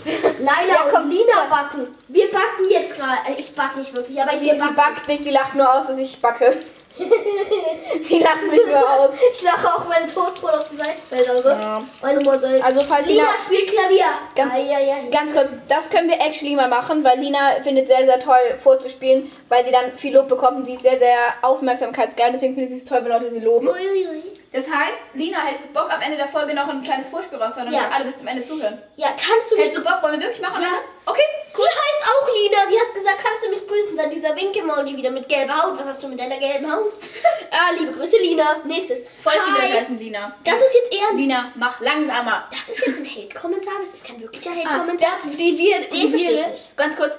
Laila 0.40 0.74
Ja, 0.74 0.82
und 0.84 0.92
komm. 0.94 1.10
Lina 1.10 1.46
backen. 1.50 1.88
Wir 2.08 2.30
backen 2.30 2.70
jetzt 2.70 2.96
gerade. 2.96 3.18
äh, 3.28 3.38
Ich 3.38 3.54
back 3.54 3.76
nicht 3.76 3.94
wirklich, 3.94 4.20
aber 4.20 4.32
Sie, 4.38 4.46
sie 4.50 4.74
backt 4.74 5.06
nicht, 5.08 5.24
sie 5.24 5.30
lacht 5.30 5.54
nur 5.54 5.70
aus, 5.72 5.88
dass 5.88 5.98
ich 5.98 6.18
backe. 6.20 6.56
Sie 8.02 8.20
lacht 8.20 8.42
mich 8.48 8.64
nur 8.66 8.88
aus. 8.88 9.10
Ich 9.32 9.42
lache 9.42 9.66
auch, 9.66 9.84
wenn 9.90 10.06
Toastbrot 10.06 10.52
auf 10.52 10.68
die 10.70 10.76
Seite 10.76 10.92
fällt. 11.08 11.28
Also, 11.28 11.48
Ja. 11.48 11.82
meine 12.02 12.20
Mutter. 12.20 12.48
Also 12.62 12.84
falls 12.84 13.06
Lina 13.08 13.22
Lina, 13.24 13.34
spielt 13.44 13.68
Klavier. 13.68 14.04
Ganz- 14.36 14.52
Ai, 14.52 14.76
ai, 14.76 14.92
ai. 15.02 15.08
ganz 15.10 15.32
kurz, 15.32 15.48
das 15.68 15.90
können 15.90 16.08
wir 16.08 16.20
actually 16.20 16.54
mal 16.54 16.68
machen, 16.68 17.02
weil 17.02 17.18
Lina 17.18 17.60
findet 17.64 17.88
sehr, 17.88 18.04
sehr 18.04 18.20
toll 18.20 18.36
vorzuspielen, 18.62 19.32
weil 19.48 19.64
sie 19.64 19.72
dann 19.72 19.98
viel 19.98 20.14
Lob 20.14 20.28
bekommt 20.28 20.58
und 20.58 20.66
sie 20.66 20.74
ist 20.74 20.82
sehr, 20.82 21.00
sehr 21.00 21.16
aufmerksamkeitsgeil, 21.42 22.30
deswegen 22.32 22.54
findet 22.54 22.70
sie 22.70 22.76
es 22.78 22.84
toll, 22.84 23.00
wenn 23.02 23.10
Leute 23.10 23.30
sie 23.30 23.40
loben. 23.40 23.66
Ui, 23.68 23.74
ui. 23.74 24.22
Das 24.54 24.70
heißt, 24.70 25.14
Lina, 25.14 25.38
hättest 25.42 25.64
du 25.64 25.68
Bock, 25.72 25.90
am 25.92 26.00
Ende 26.00 26.16
der 26.16 26.28
Folge 26.28 26.54
noch 26.54 26.68
ein 26.68 26.80
kleines 26.82 27.08
Vorspiel 27.08 27.38
rauszuhauen, 27.38 27.72
Ja. 27.72 27.80
damit 27.80 27.94
alle 27.94 28.04
bis 28.04 28.18
zum 28.18 28.28
Ende 28.28 28.44
zuhören? 28.44 28.80
Ja, 28.96 29.08
kannst 29.08 29.50
du 29.50 29.56
mich. 29.56 29.64
Hättest 29.64 29.78
du 29.78 29.84
Bock, 29.84 30.00
wollen 30.02 30.14
wir 30.20 30.28
wirklich 30.28 30.40
machen? 30.40 30.62
Ja. 30.62 30.68
Okay, 31.06 31.22
Sie 31.48 31.60
heißt 31.62 32.02
auch 32.08 32.28
Lina. 32.34 32.58
Sie 32.68 32.78
hat 32.80 32.94
gesagt, 32.94 33.18
kannst 33.22 33.44
du 33.44 33.50
mich 33.50 33.66
grüßen? 33.66 33.96
Dann 33.96 34.10
dieser 34.10 34.34
Wink-Emoji 34.36 34.96
wieder 34.96 35.10
mit 35.10 35.28
gelber 35.28 35.60
Haut. 35.62 35.78
Was 35.78 35.86
hast 35.88 36.02
du 36.02 36.08
mit 36.08 36.18
deiner 36.20 36.38
gelben 36.38 36.72
Haut? 36.72 36.92
ah, 37.50 37.72
liebe 37.78 37.92
Grüße, 37.92 38.16
Lina. 38.18 38.56
Nächstes. 38.64 39.02
voll 39.22 39.32
viele 39.44 39.58
Hi. 39.62 39.72
heißen 39.72 39.98
Lina. 39.98 40.34
Das 40.44 40.54
ist 40.54 40.74
jetzt 40.74 40.92
eher. 40.94 41.12
Lina, 41.16 41.50
mach 41.56 41.80
langsamer. 41.80 42.48
Das 42.50 42.68
ist 42.68 42.86
jetzt 42.86 43.00
ein 43.00 43.06
Hate-Kommentar. 43.06 43.74
Das 43.82 43.92
ist 43.94 44.04
kein 44.06 44.20
wirklicher 44.20 44.50
Ah, 44.50 44.70
Hate-Kommentar. 44.70 45.10
das, 45.24 45.32
die 45.36 45.58
wir, 45.58 45.88
Den 45.90 46.10
verstehe 46.10 46.38
ich 46.40 46.46
nicht. 46.46 46.76
ganz 46.76 46.96
kurz. 46.96 47.18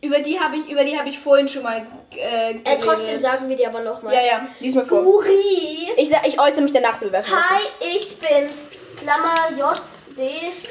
Über 0.00 0.20
die 0.20 0.38
habe 0.38 0.56
ich, 0.56 0.68
über 0.70 0.84
die 0.84 0.96
habe 0.98 1.08
ich 1.08 1.18
vorhin 1.18 1.48
schon 1.48 1.64
mal 1.64 1.84
äh, 2.14 2.52
äh, 2.52 2.78
trotzdem 2.80 3.20
sagen 3.20 3.48
wir 3.48 3.56
dir 3.56 3.68
aber 3.68 3.80
nochmal. 3.80 4.14
Ja, 4.14 4.24
ja, 4.24 4.48
lies 4.60 4.74
mal 4.76 4.86
vor. 4.86 5.02
Guri. 5.02 5.90
Ich, 5.96 6.08
sag- 6.08 6.26
ich 6.26 6.38
äußere 6.40 6.62
mich 6.62 6.72
danach 6.72 6.98
Bewertung. 6.98 7.34
Hi, 7.34 7.62
ich 7.80 8.16
bin's. 8.18 8.68
Klammer 9.00 9.50
J, 9.56 9.80
D, 10.16 10.22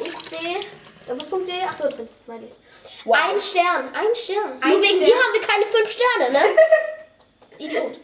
X, 0.06 0.16
D. 0.30 0.36
Doppelpunkt 1.08 1.48
D. 1.48 1.52
Achso, 1.62 1.84
das 1.84 1.98
sind 1.98 2.10
Smileys. 2.26 2.60
Wow. 3.06 3.18
Ein 3.30 3.40
Stern. 3.40 3.90
Ein 3.94 4.16
Stern. 4.16 4.62
Ein 4.62 4.70
Nur 4.72 4.82
wegen 4.82 4.96
Stern. 4.96 5.06
dir 5.06 5.16
haben 5.16 5.34
wir 5.34 5.42
keine 5.42 5.66
fünf 5.66 5.92
Sterne, 5.92 6.32
ne? 6.34 6.60
Idiot. 7.66 8.00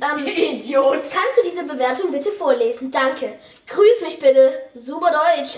Ähm, 0.00 0.26
Idiot. 0.58 0.94
Kannst 1.02 1.38
du 1.38 1.42
diese 1.44 1.64
Bewertung 1.64 2.12
bitte 2.12 2.30
vorlesen? 2.32 2.90
Danke. 2.90 3.38
Grüß 3.68 4.00
mich 4.02 4.18
bitte. 4.18 4.52
Super 4.74 5.10
Deutsch. 5.12 5.56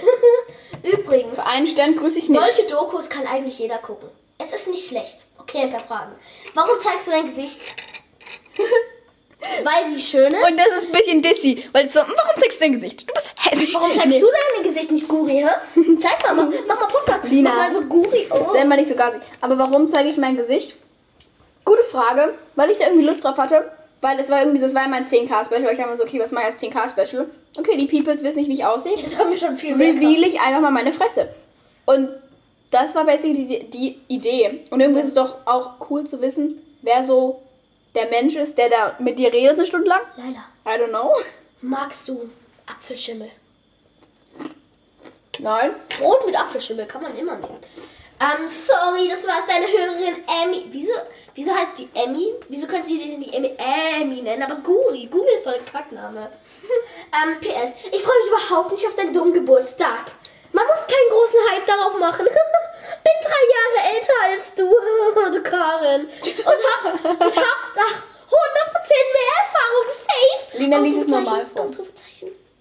Übrigens, 0.83 1.35
Für 1.35 1.47
einen 1.47 1.67
Stern 1.69 1.97
grüße 1.97 2.19
ich 2.19 2.29
nicht. 2.29 2.41
solche 2.41 2.65
Dokus 2.67 3.09
kann 3.09 3.27
eigentlich 3.27 3.59
jeder 3.59 3.79
gucken. 3.79 4.09
Es 4.39 4.53
ist 4.53 4.69
nicht 4.69 4.87
schlecht. 4.89 5.19
Okay, 5.39 5.59
ein 5.63 5.71
paar 5.71 5.81
Fragen. 5.81 6.13
Warum 6.55 6.81
zeigst 6.81 7.07
du 7.07 7.11
dein 7.13 7.27
Gesicht? 7.27 7.61
Weil 9.63 9.93
sie 9.93 10.01
schön 10.01 10.33
ist? 10.33 10.43
Und 10.49 10.57
das 10.59 10.67
ist 10.79 10.87
ein 10.87 10.93
bisschen 10.93 11.21
dissy, 11.23 11.65
weil 11.73 11.87
so, 11.89 12.01
warum 12.01 12.41
zeigst 12.41 12.61
du 12.61 12.65
dein 12.65 12.73
Gesicht? 12.73 13.03
Du 13.09 13.13
bist 13.13 13.35
hässlich. 13.37 13.75
Warum 13.75 13.93
zeigst 13.93 14.09
Nee. 14.09 14.21
du 14.21 14.27
dein 14.55 14.63
Gesicht 14.65 14.91
nicht 14.91 15.07
Guri, 15.07 15.45
hä? 15.47 15.49
Zeig 16.01 16.23
mal, 16.23 16.35
mach, 16.35 16.49
mach 16.67 16.81
mal 16.81 16.87
Podcast. 16.87 17.25
Lina. 17.25 17.51
Mach 17.51 17.57
mal 17.69 17.73
so 17.75 17.83
Guri. 17.83 18.27
Oh. 18.31 18.53
Sei 18.55 18.65
mal 18.65 18.77
nicht 18.77 18.89
so 18.89 18.95
garstig. 18.95 19.23
Aber 19.43 19.59
warum 19.59 19.87
zeige 19.89 20.09
ich 20.09 20.17
mein 20.17 20.37
Gesicht? 20.39 20.77
Gute 21.67 21.85
Frage, 21.85 22.35
weil 22.57 22.71
ich 22.71 22.79
da 22.79 22.87
irgendwie 22.87 23.05
Lust 23.05 23.23
drauf 23.23 23.37
hatte. 23.37 23.71
Weil 24.01 24.19
es 24.19 24.31
war 24.31 24.41
irgendwie 24.41 24.61
so, 24.61 24.67
es 24.67 24.75
war 24.75 24.83
ja 24.83 24.89
mein 24.89 25.07
10k-Special. 25.07 25.71
Ich 25.71 25.77
dachte 25.79 25.91
mir 25.91 25.97
so, 25.97 26.05
okay, 26.05 26.21
was 26.21 26.33
mache 26.33 26.45
ich 26.49 26.53
als 26.55 26.63
10k-Special? 26.63 27.27
Okay, 27.59 27.77
die 27.77 27.87
Peoples 27.87 28.23
wissen 28.23 28.39
nicht, 28.39 28.49
wie 28.49 28.55
ich 28.55 28.65
aussehe. 28.65 28.97
Jetzt 28.97 29.19
haben 29.19 29.31
wir 29.31 29.39
schon 29.39 29.57
viel 29.59 29.77
mehr. 29.77 29.93
reveal 29.95 30.23
ich 30.25 30.41
einfach 30.41 30.61
mal 30.61 30.71
meine 30.71 30.93
Fresse. 30.93 31.29
Und 31.87 32.09
das 32.75 32.95
war 32.97 33.05
basically 33.05 33.47
die, 33.47 33.71
die 33.71 34.01
Idee. 34.09 34.65
Und 34.71 34.81
irgendwie 34.81 35.01
ist 35.01 35.09
es 35.09 35.15
doch 35.15 35.47
auch 35.47 35.77
cool 35.89 36.07
zu 36.07 36.21
wissen, 36.21 36.61
wer 36.83 37.05
so 37.05 37.41
der 37.95 38.09
Mensch 38.09 38.35
ist, 38.35 38.59
der 38.59 38.69
da 38.69 38.97
mit 38.99 39.19
dir 39.21 39.33
redet 39.33 39.59
eine 39.59 39.67
Stunde 39.67 39.89
lang. 39.89 40.01
Leila, 40.17 40.45
I 40.67 40.81
don't 40.81 40.89
know. 40.89 41.15
magst 41.63 42.09
du 42.09 42.29
Apfelschimmel? 42.67 43.31
Nein. 45.39 45.75
Brot 45.99 46.27
mit 46.27 46.37
Apfelschimmel 46.37 46.87
kann 46.87 47.03
man 47.03 47.17
immer 47.17 47.37
nehmen. 47.37 47.59
Ähm, 48.21 48.49
sorry, 48.49 49.09
das 49.09 49.27
war 49.27 49.45
deine 49.47 49.67
Hörerin 49.67 50.25
Emmy. 50.43 50.67
Wieso, 50.71 50.93
wieso 51.35 51.53
heißt 51.53 51.77
sie 51.77 51.89
Emmy? 51.95 52.33
Wieso 52.49 52.67
könnte 52.67 52.89
sie 52.89 52.95
nicht 52.95 53.35
Emmy, 53.35 53.53
Emmy 54.01 54.23
nennen? 54.23 54.43
Aber 54.43 54.57
Guri, 54.57 55.07
Guri 55.07 55.29
ist 55.37 55.45
voll 55.45 55.61
Kackname. 55.71 56.31
ähm, 57.13 57.41
PS, 57.41 57.75
ich 57.93 58.03
freue 58.03 58.19
mich 58.19 58.29
überhaupt 58.29 58.73
nicht 58.73 58.87
auf 58.87 58.97
deinen 58.97 59.15
dummen 59.15 59.33
Geburtstag. 59.33 60.07
Man 60.55 60.65
muss 60.67 60.87
keinen 60.87 61.11
großen 61.11 61.41
Hype 61.51 61.67
darauf 61.67 61.99
machen. 61.99 62.27
Bin 63.05 63.13
drei 63.23 63.43
Jahre 63.55 63.95
älter 63.97 64.13
als 64.31 64.55
du, 64.55 64.71
du 65.33 65.43
Karin. 65.43 66.07
Und 66.07 66.63
hab, 66.71 67.05
und 67.05 67.37
hab 67.37 67.75
da 67.75 67.83
100% 67.83 68.91
mehr 69.13 69.31
Erfahrung, 69.43 69.87
safe. 69.89 70.59
Lina, 70.59 70.79
lies 70.79 70.97
es 70.99 71.09
normal 71.09 71.47
vor. 71.53 71.67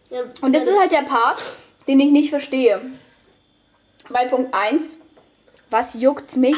Ja, 0.09 0.23
Und 0.41 0.53
das 0.55 0.65
ist 0.65 0.77
halt 0.77 0.91
der 0.91 1.03
Part, 1.03 1.37
den 1.87 1.99
ich 1.99 2.11
nicht 2.11 2.29
verstehe. 2.31 2.81
Bei 4.09 4.25
Punkt 4.25 4.53
1, 4.53 4.97
was 5.69 5.93
juckt's 5.93 6.35
mich, 6.35 6.57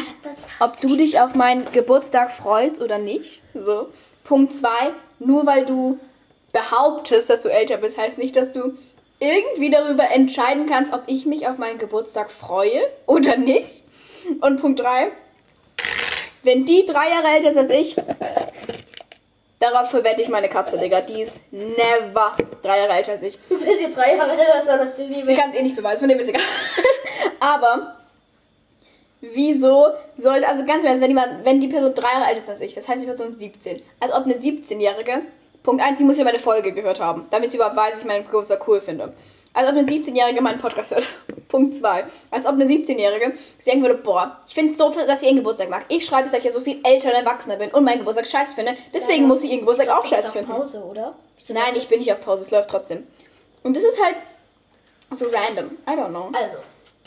ob 0.59 0.79
du 0.79 0.95
dich 0.95 1.19
auf 1.19 1.35
meinen 1.35 1.69
Geburtstag 1.71 2.31
freust 2.31 2.81
oder 2.81 2.97
nicht? 2.97 3.41
So. 3.53 3.89
Punkt 4.23 4.53
2, 4.53 4.69
nur 5.19 5.45
weil 5.45 5.65
du 5.65 5.99
behauptest, 6.53 7.29
dass 7.29 7.41
du 7.41 7.49
älter 7.49 7.77
bist, 7.77 7.97
heißt 7.97 8.17
nicht, 8.17 8.35
dass 8.37 8.51
du 8.51 8.77
irgendwie 9.19 9.69
darüber 9.69 10.09
entscheiden 10.11 10.67
kannst, 10.69 10.93
ob 10.93 11.03
ich 11.07 11.25
mich 11.25 11.47
auf 11.47 11.57
meinen 11.57 11.79
Geburtstag 11.79 12.31
freue 12.31 12.81
oder 13.05 13.37
nicht. 13.37 13.83
Und 14.41 14.59
Punkt 14.59 14.79
3, 14.79 15.11
wenn 16.43 16.65
die 16.65 16.85
drei 16.85 17.09
Jahre 17.09 17.27
älter 17.35 17.51
ist 17.51 17.57
als 17.57 17.71
ich, 17.71 17.95
darauf 19.59 19.89
verwette 19.89 20.21
ich 20.21 20.29
meine 20.29 20.49
Katze, 20.49 20.77
Digga. 20.77 21.01
Die 21.01 21.21
ist 21.21 21.43
never 21.51 22.35
drei 22.61 22.79
Jahre 22.79 22.93
älter 22.93 23.13
als 23.13 23.23
ich. 23.23 23.39
Wenn 23.49 23.77
sie 23.77 23.93
drei 23.93 24.15
Jahre 24.15 24.31
älter 24.31 24.59
ist, 24.59 24.67
dann 24.67 24.87
ist 24.87 24.97
sie 24.97 25.07
nie 25.07 25.23
Sie 25.23 25.33
kann 25.33 25.49
es 25.49 25.55
eh 25.55 25.63
nicht 25.63 25.75
beweisen, 25.75 26.01
von 26.01 26.09
dem 26.09 26.19
ist 26.19 26.29
egal. 26.29 26.41
Aber 27.39 27.95
wieso 29.21 29.87
sollte, 30.17 30.47
also 30.47 30.65
ganz 30.65 30.83
Ernst, 30.83 31.01
wenn, 31.01 31.09
jemand, 31.09 31.45
wenn 31.45 31.59
die 31.59 31.67
Person 31.67 31.93
drei 31.93 32.11
Jahre 32.13 32.29
älter 32.29 32.41
ist 32.41 32.49
als 32.49 32.61
ich, 32.61 32.73
das 32.73 32.87
heißt 32.87 33.01
die 33.01 33.07
Person 33.07 33.31
ist 33.31 33.39
17, 33.39 33.81
als 33.99 34.13
ob 34.13 34.25
eine 34.25 34.35
17-Jährige 34.35 35.21
Punkt 35.65 35.83
1, 35.83 35.97
sie 35.97 36.03
muss 36.03 36.17
ja 36.17 36.23
meine 36.23 36.39
Folge 36.39 36.71
gehört 36.71 36.99
haben, 36.99 37.25
damit 37.31 37.51
sie 37.51 37.57
überhaupt 37.57 37.75
weiß, 37.75 37.91
dass 37.91 37.99
ich 38.01 38.05
meinen 38.05 38.23
Geburtstag 38.25 38.67
cool 38.67 38.79
finde. 38.79 39.13
Als 39.53 39.67
ob 39.69 39.75
eine 39.75 39.83
17-Jährige 39.87 40.41
meinen 40.41 40.59
Podcast 40.59 40.91
hört. 40.93 41.07
Punkt 41.47 41.75
2. 41.75 42.03
Als 42.29 42.45
ob 42.45 42.53
eine 42.53 42.65
17-Jährige 42.65 43.33
sich 43.57 43.65
denken 43.71 43.81
würde, 43.85 43.95
boah, 44.01 44.39
ich 44.47 44.53
finde 44.53 44.71
es 44.71 44.77
doof, 44.77 44.95
dass 45.07 45.21
sie 45.21 45.27
ihren 45.27 45.37
Geburtstag 45.37 45.69
mag. 45.69 45.85
Ich 45.87 46.05
schreibe 46.05 46.25
es, 46.25 46.31
dass 46.31 46.39
ich 46.41 46.45
ja 46.45 46.51
so 46.51 46.59
viel 46.61 46.81
älter 46.83 47.09
und 47.09 47.15
erwachsener 47.15 47.55
bin 47.55 47.71
und 47.71 47.83
meinen 47.83 47.99
Geburtstag 47.99 48.27
scheiße 48.27 48.53
finde. 48.55 48.75
Deswegen 48.93 49.23
Ja. 49.23 49.27
muss 49.27 49.41
sie 49.41 49.47
ihren 49.47 49.61
Geburtstag 49.61 49.89
auch 49.89 50.03
Du 50.03 50.09
bist 50.09 50.13
scheiße 50.13 50.27
auf 50.27 50.33
finden. 50.33 50.51
Pause, 50.51 50.83
oder? 50.83 51.15
Du 51.47 51.53
Nein, 51.53 51.73
ich 51.75 51.87
bin 51.87 51.99
nicht 51.99 52.11
auf 52.11 52.21
Pause, 52.21 52.41
es 52.41 52.51
läuft 52.51 52.69
trotzdem. 52.69 53.07
Und 53.63 53.75
das 53.75 53.83
ist 53.83 54.03
halt 54.03 54.15
so 55.11 55.25
random. 55.25 55.71
I 55.87 55.91
don't 55.91 56.09
know. 56.09 56.29
Also, 56.33 56.57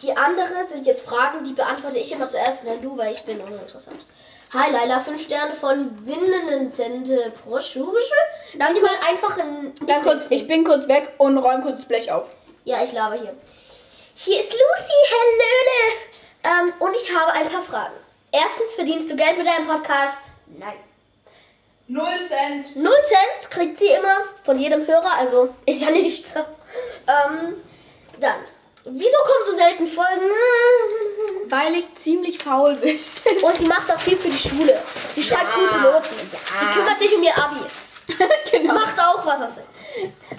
die 0.02 0.16
andere 0.16 0.66
sind 0.68 0.86
jetzt 0.86 1.02
Fragen, 1.02 1.44
die 1.44 1.52
beantworte 1.52 1.98
ich 1.98 2.10
immer 2.12 2.28
zuerst 2.28 2.64
und 2.64 2.70
dann 2.70 2.80
du, 2.82 2.96
weil 2.96 3.12
ich 3.12 3.22
bin 3.24 3.40
uninteressant. 3.40 4.06
Hi 4.50 4.72
Laila, 4.72 5.00
5 5.00 5.22
Sterne 5.22 5.52
von 5.52 6.06
Winnenentende 6.06 7.34
Broschürische. 7.44 8.14
Darf 8.54 8.70
ich 8.70 8.80
mal 8.80 8.96
einfach 9.06 9.36
ein. 9.36 9.74
Ganz 9.86 10.04
kurz, 10.04 10.26
ich 10.30 10.48
bin 10.48 10.64
kurz 10.64 10.88
weg 10.88 11.12
und 11.18 11.36
räume 11.36 11.64
kurz 11.64 11.76
das 11.76 11.84
Blech 11.84 12.10
auf. 12.10 12.34
Ja, 12.64 12.82
ich 12.82 12.92
laber 12.92 13.16
hier. 13.16 13.36
Hier 14.14 14.40
ist 14.40 14.50
Lucy, 14.50 15.00
Hellöle. 15.10 16.68
Ähm, 16.68 16.72
und 16.78 16.94
ich 16.96 17.14
habe 17.14 17.32
ein 17.32 17.50
paar 17.50 17.62
Fragen. 17.62 17.94
Erstens, 18.32 18.74
verdienst 18.74 19.10
du 19.10 19.16
Geld 19.16 19.36
mit 19.36 19.46
deinem 19.46 19.66
Podcast? 19.66 20.30
Nein. 20.46 20.78
Null 21.88 22.26
Cent. 22.26 22.74
Null 22.74 23.02
Cent 23.04 23.50
kriegt 23.50 23.78
sie 23.78 23.88
immer 23.88 24.24
von 24.44 24.58
jedem 24.58 24.86
Hörer, 24.86 25.12
also 25.18 25.54
ich 25.66 25.82
ja 25.82 25.90
nicht. 25.90 26.24
Ähm, 26.36 27.54
dann, 28.18 28.40
wieso 28.92 29.16
kommen 29.18 29.44
so 29.46 29.52
selten 29.54 29.86
Folgen? 29.88 30.30
Weil 31.48 31.76
ich 31.76 31.94
ziemlich 31.96 32.38
faul 32.38 32.74
bin. 32.76 32.98
Und 33.42 33.56
sie 33.56 33.66
macht 33.66 33.90
auch 33.92 34.00
viel 34.00 34.16
für 34.18 34.28
die 34.28 34.38
Schule. 34.38 34.82
Sie 35.14 35.22
schreibt 35.22 35.46
Ja. 35.56 35.58
gute 35.66 35.80
Noten. 35.80 36.14
Ja. 36.32 36.58
Sie 36.58 36.66
kümmert 36.78 36.98
sich 36.98 37.14
um 37.16 37.22
ihr 37.22 37.36
Abi. 37.36 37.60
genau. 38.50 38.74
Macht 38.74 38.98
auch 39.00 39.24
was 39.26 39.40
aus. 39.42 39.56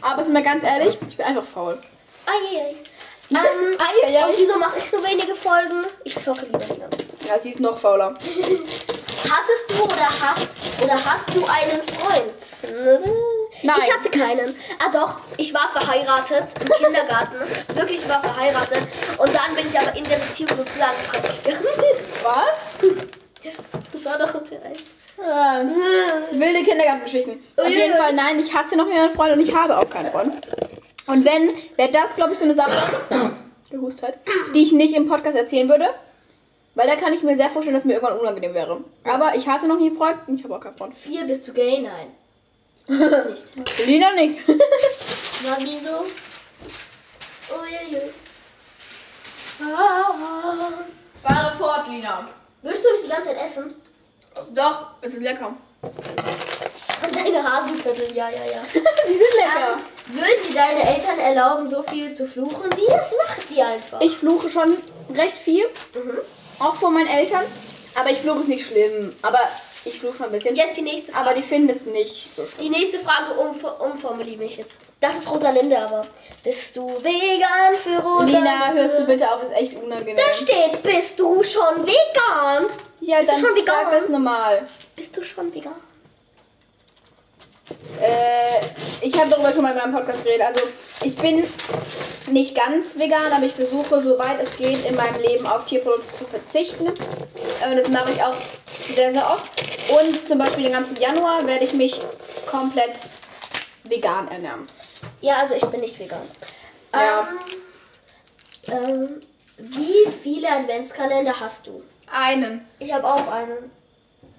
Aber 0.01 0.23
sind 0.23 0.33
wir 0.33 0.41
ganz 0.41 0.63
ehrlich, 0.63 0.97
ich 1.07 1.17
bin 1.17 1.25
einfach 1.25 1.45
faul. 1.45 1.79
Eieiei. 2.25 2.75
Ähm, 3.31 3.37
Ähm, 3.37 4.15
und 4.27 4.37
wieso 4.39 4.57
mache 4.57 4.79
ich 4.79 4.89
so 4.89 4.97
wenige 5.03 5.35
Folgen? 5.35 5.85
Ich 6.03 6.19
zocke 6.19 6.47
lieber 6.47 6.57
die 6.57 6.79
ganze. 6.79 7.05
Ja, 7.27 7.37
sie 7.39 7.51
ist 7.51 7.59
noch 7.59 7.77
fauler. 7.77 8.15
Hattest 9.29 9.69
du 9.69 9.83
oder, 9.83 10.09
hast 10.19 10.47
oder 10.83 10.95
hast 10.95 11.35
du 11.35 11.45
einen 11.45 11.83
Freund? 11.83 13.21
Nein. 13.63 13.77
Ich 13.79 13.93
hatte 13.93 14.09
keinen. 14.09 14.55
Ah 14.79 14.91
doch, 14.91 15.17
ich 15.37 15.53
war 15.53 15.69
verheiratet 15.69 16.53
im 16.61 16.67
Kindergarten. 16.67 17.35
Wirklich, 17.75 18.01
ich 18.01 18.09
war 18.09 18.21
verheiratet. 18.21 18.81
Und 19.17 19.33
dann 19.33 19.55
bin 19.55 19.67
ich 19.67 19.79
aber 19.79 19.95
in 19.95 20.03
der 20.05 20.17
Beziehung 20.17 20.49
sozusagen 20.49 20.97
fremdgegangen. 21.07 21.63
Was? 22.23 22.85
Das 23.91 24.05
war 24.05 24.17
doch 24.17 24.33
natürlich. 24.33 24.83
Äh, 25.17 26.39
wilde 26.39 26.63
Kindergartengeschichten. 26.63 27.43
Auf 27.57 27.65
Ui, 27.65 27.71
jeden. 27.71 27.95
Fall, 27.95 28.13
nein, 28.13 28.39
ich 28.39 28.53
hatte 28.53 28.77
noch 28.77 28.87
nie 28.87 28.93
einen 28.93 29.11
Freund 29.11 29.33
und 29.33 29.41
ich 29.41 29.53
habe 29.53 29.77
auch 29.77 29.89
keinen 29.89 30.11
Freund. 30.11 30.33
Und 31.07 31.25
wenn, 31.25 31.49
wäre 31.75 31.91
das, 31.91 32.15
glaube 32.15 32.33
ich, 32.33 32.39
so 32.39 32.45
eine 32.45 32.55
Sache, 32.55 32.71
gehustet, 33.69 34.15
die 34.53 34.63
ich 34.63 34.71
nicht 34.71 34.95
im 34.95 35.07
Podcast 35.07 35.37
erzählen 35.37 35.69
würde. 35.69 35.87
Weil 36.75 36.87
da 36.87 36.95
kann 36.95 37.13
ich 37.13 37.23
mir 37.23 37.35
sehr 37.35 37.49
vorstellen, 37.49 37.75
dass 37.75 37.83
mir 37.83 37.93
irgendwann 37.93 38.19
unangenehm 38.19 38.53
wäre. 38.53 38.81
Aber 39.03 39.35
ich 39.35 39.47
hatte 39.47 39.67
noch 39.67 39.79
nie 39.79 39.87
einen 39.87 39.97
Freund 39.97 40.17
und 40.27 40.35
ich 40.35 40.43
habe 40.43 40.55
auch 40.55 40.61
keinen 40.61 40.77
Freund. 40.77 40.97
Vier, 40.97 41.25
bist 41.25 41.47
du 41.47 41.53
gay? 41.53 41.81
Nein. 41.81 42.07
Nicht. 42.89 43.85
Lina 43.85 44.11
nicht. 44.13 44.39
Na, 44.47 45.57
wieso? 45.59 46.05
Uiuiui. 47.55 48.01
Ah. 49.61 50.71
Fahre 51.23 51.57
fort, 51.57 51.87
Lina. 51.89 52.27
Würdest 52.61 52.83
du 52.85 52.91
mich 52.91 53.01
die 53.03 53.09
ganze 53.09 53.29
Zeit 53.29 53.45
essen? 53.45 53.75
Doch, 54.55 54.87
es 55.01 55.13
ist 55.13 55.21
lecker. 55.21 55.53
Und 55.81 57.15
deine 57.15 57.43
Hasenviertel, 57.43 58.11
ja, 58.15 58.29
ja, 58.29 58.43
ja. 58.45 58.61
Die 58.73 59.13
sind 59.13 59.33
lecker. 59.35 59.77
Ähm, 59.77 60.15
würden 60.15 60.47
dir 60.47 60.55
deine 60.55 60.95
Eltern 60.95 61.19
erlauben, 61.19 61.69
so 61.69 61.83
viel 61.83 62.13
zu 62.13 62.27
fluchen? 62.27 62.69
Sie, 62.75 62.85
das 62.87 63.13
macht 63.27 63.47
sie 63.47 63.61
einfach. 63.61 64.01
Ich 64.01 64.17
fluche 64.17 64.49
schon 64.49 64.77
recht 65.13 65.37
viel, 65.37 65.65
Mhm. 65.93 66.19
auch 66.59 66.75
vor 66.75 66.89
meinen 66.91 67.07
Eltern. 67.07 67.43
Aber 67.95 68.09
ich 68.11 68.19
fluche 68.19 68.41
es 68.41 68.47
nicht 68.47 68.67
schlimm. 68.67 69.15
Aber 69.21 69.39
ich 69.85 69.99
fluche 69.99 70.17
schon 70.17 70.25
ein 70.27 70.31
bisschen. 70.33 70.55
Jetzt 70.55 70.77
die 70.77 70.81
nächste 70.81 71.11
Frage. 71.11 71.25
Aber 71.29 71.35
die 71.39 71.43
finden 71.43 71.69
es 71.69 71.85
nicht 71.85 72.35
so 72.35 72.45
schlimm. 72.45 72.59
Die 72.61 72.69
nächste 72.69 72.99
Frage 72.99 73.39
um, 73.39 73.55
umformuliere 73.91 74.43
ich 74.43 74.57
jetzt. 74.57 74.79
Das 74.99 75.17
ist 75.17 75.31
Rosalinde, 75.31 75.77
aber 75.79 76.05
bist 76.43 76.75
du 76.75 76.87
vegan 77.01 77.73
für 77.81 78.01
Rosalinde? 78.01 78.37
Lina, 78.39 78.73
hörst 78.73 78.99
du 78.99 79.05
bitte 79.05 79.31
auf, 79.31 79.41
ist 79.41 79.53
echt 79.53 79.75
unangenehm. 79.75 80.17
Da 80.17 80.33
steht, 80.33 80.83
bist 80.83 81.19
du 81.19 81.43
schon 81.43 81.85
vegan? 81.85 82.67
Ja, 82.99 83.19
Bist 83.19 83.29
du 83.31 83.33
dann 83.35 83.45
schon 83.45 83.55
vegan? 83.55 83.75
sag 83.83 83.91
das 83.91 84.09
normal. 84.09 84.67
Bist 84.95 85.15
du 85.15 85.23
schon 85.23 85.53
vegan? 85.53 85.75
Äh, 88.01 88.65
ich 89.01 89.17
habe 89.19 89.29
darüber 89.29 89.53
schon 89.53 89.61
mal 89.61 89.71
in 89.71 89.77
meinem 89.77 89.93
Podcast 89.95 90.23
geredet. 90.23 90.45
Also, 90.47 90.61
ich 91.01 91.15
bin 91.15 91.45
nicht 92.27 92.55
ganz 92.55 92.97
vegan, 92.97 93.31
aber 93.31 93.45
ich 93.45 93.53
versuche, 93.53 94.01
soweit 94.01 94.41
es 94.41 94.57
geht, 94.57 94.85
in 94.85 94.95
meinem 94.95 95.19
Leben 95.21 95.45
auf 95.47 95.65
Tierprodukte 95.65 96.17
zu 96.17 96.25
verzichten. 96.25 96.87
Äh, 96.87 97.75
das 97.75 97.87
mache 97.89 98.11
ich 98.11 98.21
auch 98.21 98.35
sehr, 98.93 99.11
sehr 99.11 99.25
oft. 99.25 99.49
Und 99.89 100.27
zum 100.27 100.37
Beispiel 100.37 100.63
den 100.63 100.73
ganzen 100.73 100.95
Januar 100.97 101.45
werde 101.47 101.63
ich 101.63 101.73
mich 101.73 101.99
komplett 102.45 102.99
vegan 103.83 104.27
ernähren. 104.29 104.67
Ja, 105.21 105.37
also 105.41 105.55
ich 105.55 105.65
bin 105.65 105.81
nicht 105.81 105.99
vegan. 105.99 106.21
Ja. 106.93 107.29
Ähm, 108.67 108.83
ähm, 108.83 109.21
wie 109.57 110.09
viele 110.23 110.47
Adventskalender 110.49 111.39
hast 111.39 111.67
du? 111.67 111.83
Einen. 112.11 112.67
Ich 112.79 112.91
habe 112.93 113.07
auch 113.07 113.27
einen. 113.27 113.71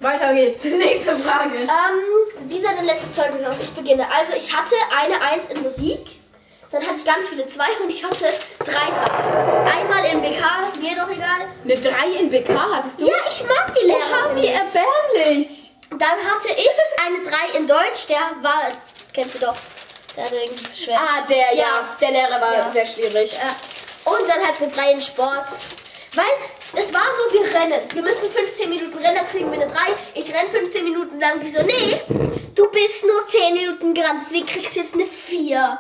Weiter 0.00 0.34
geht's. 0.34 0.64
Nächste 0.64 1.16
Frage. 1.16 1.58
Ähm, 1.58 2.48
wie 2.48 2.60
sah 2.60 2.72
dein 2.74 2.86
letztes 2.86 3.14
Zeugnis 3.14 3.46
aus? 3.46 3.56
Ich 3.62 3.70
beginne. 3.70 4.06
Also 4.12 4.34
ich 4.34 4.54
hatte 4.54 4.74
eine 4.98 5.20
Eins 5.20 5.48
in 5.48 5.62
Musik, 5.62 6.19
dann 6.72 6.82
hatte 6.86 6.96
ich 6.98 7.04
ganz 7.04 7.28
viele 7.28 7.46
zwei 7.46 7.68
und 7.82 7.90
ich 7.90 8.04
hatte 8.04 8.24
drei 8.60 8.90
drei. 8.94 9.72
Einmal 9.80 10.04
in 10.06 10.20
BK, 10.22 10.44
mir 10.80 10.96
doch 10.96 11.10
egal. 11.10 11.48
Eine 11.64 11.76
3 11.76 12.18
in 12.20 12.30
BK 12.30 12.48
hattest 12.72 13.00
du? 13.00 13.06
Ja, 13.06 13.14
ich 13.28 13.42
mag 13.46 13.72
die 13.74 13.86
Lehrer. 13.86 14.34
wie 14.36 14.46
erbärmlich. 14.46 15.72
Dann 15.90 16.00
hatte 16.00 16.48
ich 16.56 17.04
eine 17.06 17.22
3 17.52 17.58
in 17.58 17.66
Deutsch, 17.66 18.06
der 18.08 18.20
war, 18.42 18.70
kennst 19.12 19.34
du 19.34 19.38
doch, 19.40 19.56
der 20.16 20.24
hatte 20.24 20.36
irgendwie 20.36 20.64
zu 20.64 20.84
schwer. 20.84 20.98
Ah, 21.00 21.26
der, 21.28 21.54
ja. 21.54 21.62
Ja. 21.62 21.96
Der 22.00 22.10
Lehrer 22.12 22.40
war 22.40 22.54
Ja. 22.54 22.70
sehr 22.72 22.86
schwierig. 22.86 23.32
Ja. 23.32 24.12
Und 24.12 24.22
dann 24.28 24.40
hat 24.46 24.60
eine 24.62 24.70
3 24.72 24.92
in 24.92 25.02
Sport. 25.02 25.48
Weil 26.14 26.24
es 26.80 26.92
war 26.94 27.02
so, 27.02 27.34
wir 27.38 27.54
rennen. 27.60 27.80
Wir 27.92 28.02
müssen 28.02 28.30
15 28.30 28.68
Minuten 28.70 28.96
rennen, 28.98 29.16
dann 29.16 29.28
kriegen 29.28 29.50
wir 29.52 29.60
eine 29.60 29.70
3. 29.70 29.78
Ich 30.14 30.32
renne 30.34 30.48
15 30.48 30.82
Minuten 30.84 31.20
lang. 31.20 31.38
Sie 31.38 31.50
so, 31.50 31.62
nee, 31.62 32.00
du 32.54 32.68
bist 32.70 33.04
nur 33.04 33.26
10 33.28 33.54
Minuten 33.54 33.94
gerannt, 33.94 34.20
deswegen 34.24 34.46
kriegst 34.46 34.74
du 34.76 34.80
jetzt 34.80 34.94
eine 34.94 35.06
4. 35.06 35.78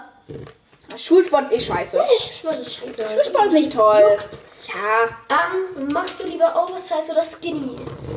Schulsport 0.96 1.50
ist 1.50 1.52
eh 1.52 1.60
scheiße. 1.60 2.00
Sport 2.38 2.58
ist 2.58 2.74
scheiße. 2.74 3.04
Schulsport 3.14 3.46
ist 3.46 3.52
nicht 3.52 3.72
toll. 3.72 4.02
Juckt. 4.10 4.44
Ja. 4.68 5.08
Ähm, 5.28 5.88
magst 5.92 6.20
du 6.20 6.26
lieber 6.26 6.54
Oversize 6.54 7.10
oder 7.12 7.22
Skinny? 7.22 7.76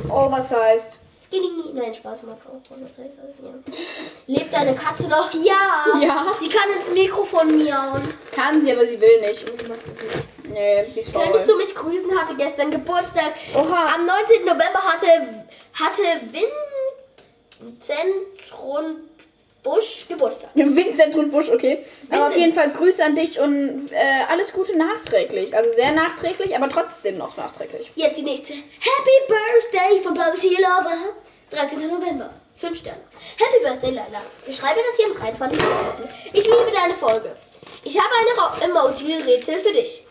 Oversized. 0.10 1.00
Skinny. 1.10 1.72
Nein, 1.74 1.94
Spaß, 1.94 2.24
mag 2.24 2.38
auch 2.46 2.72
Oversize. 2.76 3.18
Ja. 3.42 3.54
Lebt 4.28 4.54
deine 4.54 4.76
Katze 4.76 5.08
noch? 5.08 5.34
Ja. 5.34 5.54
Ja. 6.02 6.34
Sie 6.40 6.50
kann 6.50 6.70
ins 6.78 6.90
Mikrofon 6.90 7.58
miauen. 7.58 8.14
Kann 8.32 8.64
sie, 8.64 8.72
aber 8.72 8.86
sie 8.86 9.00
will 9.00 9.22
nicht. 9.22 9.50
Und 9.50 9.62
sie 9.62 9.68
macht 9.68 9.82
das 9.88 10.04
nicht. 10.04 10.28
Nee, 10.44 10.92
sie 10.92 11.00
ist 11.00 11.10
faul. 11.10 11.24
Könntest 11.24 11.50
du 11.50 11.58
mich 11.58 11.74
grüßen? 11.74 12.20
Hatte 12.20 12.36
gestern 12.36 12.72
Geburtstag. 12.72 13.32
Oha. 13.56 13.96
Am 13.96 14.06
19. 14.06 14.46
November 14.46 14.80
hatte, 14.84 15.46
hatte 15.74 16.04
Vincent 17.60 18.06
Rund 18.62 19.13
Busch 19.64 20.06
Geburtstag. 20.10 20.52
Vincent 20.56 21.16
und 21.16 21.32
Busch, 21.32 21.50
okay. 21.50 21.86
Aber 22.10 22.28
auf 22.28 22.36
Vincent. 22.36 22.42
jeden 22.42 22.54
Fall 22.54 22.72
Grüße 22.72 23.04
an 23.04 23.16
dich 23.16 23.40
und 23.40 23.92
äh, 23.92 24.24
alles 24.30 24.52
Gute 24.52 24.78
nachträglich. 24.78 25.56
Also 25.56 25.74
sehr 25.74 25.92
nachträglich, 25.94 26.56
aber 26.56 26.70
trotzdem 26.70 27.18
noch 27.18 27.38
nachträglich. 27.38 27.90
Jetzt 27.96 28.18
die 28.18 28.24
nächste. 28.24 28.54
Happy 28.54 29.18
Birthday 29.28 30.02
von 30.04 30.14
Bubble 30.14 30.40
Tea 30.40 30.58
Lover. 30.62 31.14
13. 31.52 31.88
November. 31.90 32.30
5 32.58 32.78
Sterne. 32.78 33.00
Happy 33.38 33.64
Birthday, 33.64 33.92
Leila. 33.92 34.22
Ich 34.48 34.58
schreibe 34.58 34.80
das 34.88 34.98
hier 34.98 35.08
am 35.08 35.14
23. 35.14 35.60
Ich 36.34 36.44
liebe 36.46 36.72
deine 36.76 36.94
Folge. 36.96 37.36
Ich 37.84 37.98
habe 37.98 38.10
eine 38.20 38.74
Ro- 38.76 38.80
Emoji-Rätsel 38.82 39.60
für 39.60 39.72
dich. 39.74 40.04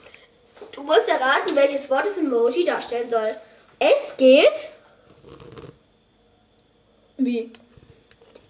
Du 0.72 0.82
musst 0.82 1.08
erraten, 1.08 1.54
welches 1.54 1.90
Wort 1.90 2.06
das 2.06 2.18
Emoji 2.18 2.64
darstellen 2.64 3.10
soll. 3.10 3.36
Es 3.78 4.16
geht. 4.16 4.68
Wie? 7.18 7.50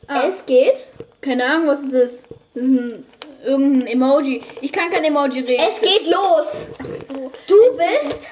Ah, 0.09 0.25
Es 0.27 0.45
geht. 0.47 0.87
Keine 1.23 1.45
Ahnung, 1.45 1.69
was 1.69 1.83
es 1.85 1.93
ist. 1.93 2.29
Das 2.55 2.65
ist 2.65 2.73
ein, 2.73 3.07
irgendein 3.45 3.87
Emoji. 3.87 4.43
Ich 4.61 4.73
kann 4.73 4.91
kein 4.91 5.05
Emoji 5.05 5.41
reden. 5.41 5.65
Es 5.71 5.81
geht 5.81 6.07
los. 6.07 6.67
Ach 6.79 6.87
so. 6.87 7.33
Du 7.47 7.57
bist. 7.77 8.29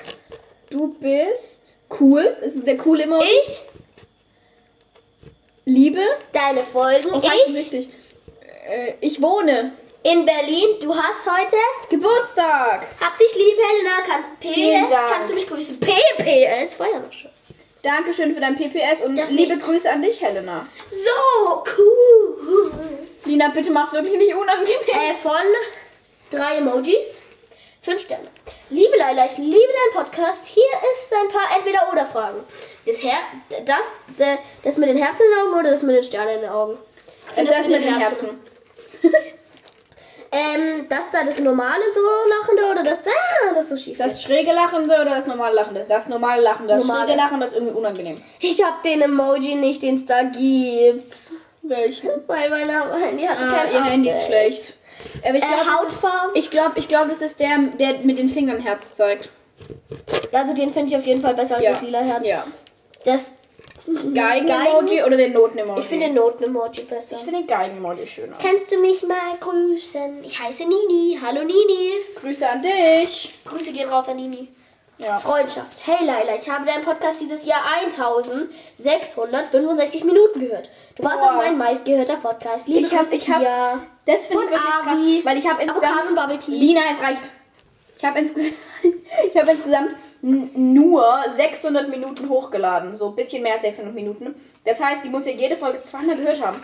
Du 0.68 0.94
bist 1.00 1.78
cool. 2.00 2.36
Das 2.42 2.54
ist 2.54 2.66
der 2.66 2.76
coole 2.76 3.04
Emoji. 3.04 3.26
Ich. 3.44 3.60
Liebe. 5.64 6.04
Deine 6.32 6.64
Folgen. 6.64 7.10
Oh, 7.12 7.22
ich. 7.46 7.54
wichtig. 7.54 7.90
Äh, 8.68 8.94
ich 9.00 9.22
wohne. 9.22 9.72
In 10.02 10.26
Berlin. 10.26 10.80
Du 10.80 10.94
hast 10.94 11.30
heute. 11.30 11.56
Geburtstag. 11.90 12.86
Hab 13.00 13.18
dich 13.18 13.34
lieb, 13.36 13.56
Helena. 13.56 14.00
Kann, 14.06 14.24
Vielen 14.40 14.86
PS. 14.86 14.94
Kannst 15.12 15.30
du 15.30 15.34
mich 15.34 15.46
grüßen? 15.46 15.78
PPS. 15.78 16.78
War 16.78 16.90
ja 16.90 16.98
noch 16.98 17.12
schön. 17.12 17.30
Dankeschön 17.82 18.34
für 18.34 18.40
dein 18.40 18.56
PPS 18.56 19.02
und 19.04 19.16
Das 19.16 19.30
liebe 19.30 19.56
Grüße 19.56 19.90
an 19.90 20.02
dich, 20.02 20.20
Helena. 20.20 20.66
So 20.90 21.64
cool. 21.78 22.80
Lina, 23.24 23.48
bitte 23.48 23.70
mach's 23.70 23.92
wirklich 23.92 24.18
nicht 24.18 24.34
unangenehm. 24.34 24.80
Äh, 24.88 25.14
von 25.22 25.32
drei 26.30 26.56
Emojis. 26.56 27.22
Fünf 27.82 28.02
Sterne. 28.02 28.28
Liebe 28.68 28.96
Leila, 28.98 29.24
ich 29.24 29.38
liebe 29.38 29.56
deinen 29.56 30.04
Podcast. 30.04 30.46
Hier 30.46 30.62
ist 30.92 31.12
ein 31.14 31.28
paar 31.30 31.56
Entweder-Oder-Fragen. 31.56 32.40
Das, 32.84 33.02
Her 33.02 33.16
das, 33.64 33.80
äh, 34.18 34.36
das 34.62 34.76
mit 34.76 34.90
den 34.90 34.98
Herzen 34.98 35.22
in 35.22 35.30
den 35.30 35.38
Augen 35.40 35.60
oder 35.60 35.70
das 35.70 35.82
mit 35.82 35.96
den 35.96 36.02
Sternen 36.02 36.34
in 36.34 36.40
den 36.42 36.50
Augen? 36.50 36.76
Äh, 37.36 37.44
das, 37.46 37.68
mit 37.68 37.82
den 37.82 37.98
Herzen. 37.98 38.40
Ähm, 40.32 40.86
das 40.88 41.00
da 41.12 41.24
das 41.24 41.40
normale 41.40 41.82
so 41.92 42.00
lachende 42.28 42.70
oder 42.70 42.82
das 42.84 42.98
ah, 43.04 43.54
das 43.54 43.68
so 43.68 43.76
schief. 43.76 43.98
Das 43.98 44.22
schräge 44.22 44.52
Lachende 44.52 44.94
oder 44.94 45.06
das 45.06 45.26
normale 45.26 45.54
Lachende? 45.56 45.84
Das 45.88 46.08
normale 46.08 46.40
Lachende. 46.42 46.72
Das 46.74 46.82
Normale. 46.84 47.08
schräge 47.08 47.18
Lachen, 47.20 47.40
das 47.40 47.50
ist 47.50 47.56
irgendwie 47.56 47.74
unangenehm. 47.74 48.22
ich 48.38 48.62
habe 48.64 48.76
den 48.84 49.00
Emoji 49.02 49.56
nicht, 49.56 49.82
den 49.82 49.96
es 49.96 50.04
da 50.06 50.22
gibt. 50.22 51.16
Welchen? 51.62 52.10
Weil 52.28 52.48
mein 52.48 52.70
Handy 52.70 53.24
hatte 53.24 53.42
Ah, 53.42 53.64
kein 53.64 53.72
ihr 53.74 53.84
Handy 53.84 54.08
ist 54.10 54.26
schlecht. 54.26 54.74
Aber 55.26 55.34
ich 55.36 55.42
Äh, 55.42 55.46
glaube, 55.46 55.62
das, 55.64 55.66
ist- 55.92 56.02
Hautfarben? 56.02 56.30
ich 56.34 56.50
glaub, 56.50 56.72
ich 56.76 56.88
glaub, 56.88 57.08
das 57.08 57.22
ist 57.22 57.40
der, 57.40 57.58
der 57.78 57.98
mit 58.04 58.18
den 58.18 58.30
Fingern 58.30 58.60
Herz 58.60 58.92
zeigt. 58.92 59.30
Also 60.32 60.54
den 60.54 60.72
finde 60.72 60.90
ich 60.90 60.96
auf 60.96 61.06
jeden 61.06 61.22
Fall 61.22 61.34
besser 61.34 61.56
als 61.56 61.64
Ja. 61.64 61.72
das 61.72 61.82
lila 61.82 62.00
Herz. 62.00 62.26
Ja. 62.26 62.46
Das 63.04 63.26
Geigen-Emoji 63.86 65.02
oder 65.04 65.16
den 65.16 65.32
Noten-Emoji? 65.32 65.80
Ich 65.80 65.86
finde 65.86 66.06
den 66.06 66.14
Noten-Emoji 66.14 66.82
besser. 66.84 67.16
ich 67.16 67.22
finde 67.22 67.40
den 67.40 67.46
Geigen-Emoji 67.46 68.06
schöner. 68.06 68.36
Kannst 68.40 68.70
du 68.70 68.78
mich 68.78 69.02
mal 69.06 69.36
grüßen? 69.40 70.22
Ich 70.24 70.38
heiße 70.40 70.64
Nini. 70.64 71.18
Hallo 71.22 71.40
Nini. 71.42 71.92
Grüße 72.20 72.48
an 72.48 72.62
dich. 72.62 73.34
Grüße 73.46 73.72
gehen 73.72 73.88
raus 73.88 74.08
an 74.08 74.16
Nini. 74.16 74.48
Ja. 74.98 75.18
Freundschaft. 75.18 75.80
Hey 75.86 76.04
Laila, 76.04 76.34
ich 76.34 76.48
habe 76.50 76.66
deinen 76.66 76.84
Podcast 76.84 77.20
dieses 77.22 77.46
Jahr 77.46 77.62
1665 77.82 80.04
Minuten 80.04 80.40
gehört. 80.40 80.68
Du 80.96 81.02
warst 81.04 81.20
Boah. 81.20 81.30
auch 81.30 81.36
mein 81.36 81.56
meistgehörter 81.56 82.16
Podcast. 82.16 82.68
Liebe 82.68 82.80
Ich 82.86 82.92
hab- 82.92 83.04
Grüße, 83.04 83.16
ich 83.16 83.30
hab-. 83.30 83.40
Das 84.04 84.26
finde 84.26 84.44
ich 84.44 84.50
wirklich 84.50 84.60
krass, 84.60 85.24
weil 85.24 85.38
ich 85.38 85.48
habe 85.48 85.62
Avocado 85.62 85.80
insgesamt 85.80 86.08
und 86.10 86.16
Bubble 86.16 86.38
Tea. 86.38 86.54
Lina, 86.54 86.80
es 86.92 87.02
reicht. 87.02 87.30
Ich 87.96 88.04
habe 88.04 88.18
insgesamt, 88.24 88.54
ich 88.82 89.36
habe 89.40 89.50
insgesamt 89.50 89.96
nur 90.22 91.04
600 91.30 91.88
Minuten 91.88 92.28
hochgeladen, 92.28 92.96
so 92.96 93.08
ein 93.08 93.16
bisschen 93.16 93.42
mehr 93.42 93.54
als 93.54 93.62
600 93.62 93.94
Minuten. 93.94 94.34
Das 94.64 94.80
heißt, 94.80 95.04
die 95.04 95.08
muss 95.08 95.26
ja 95.26 95.32
jede 95.32 95.56
Folge 95.56 95.82
zweimal 95.82 96.16
gehört 96.16 96.44
haben. 96.44 96.62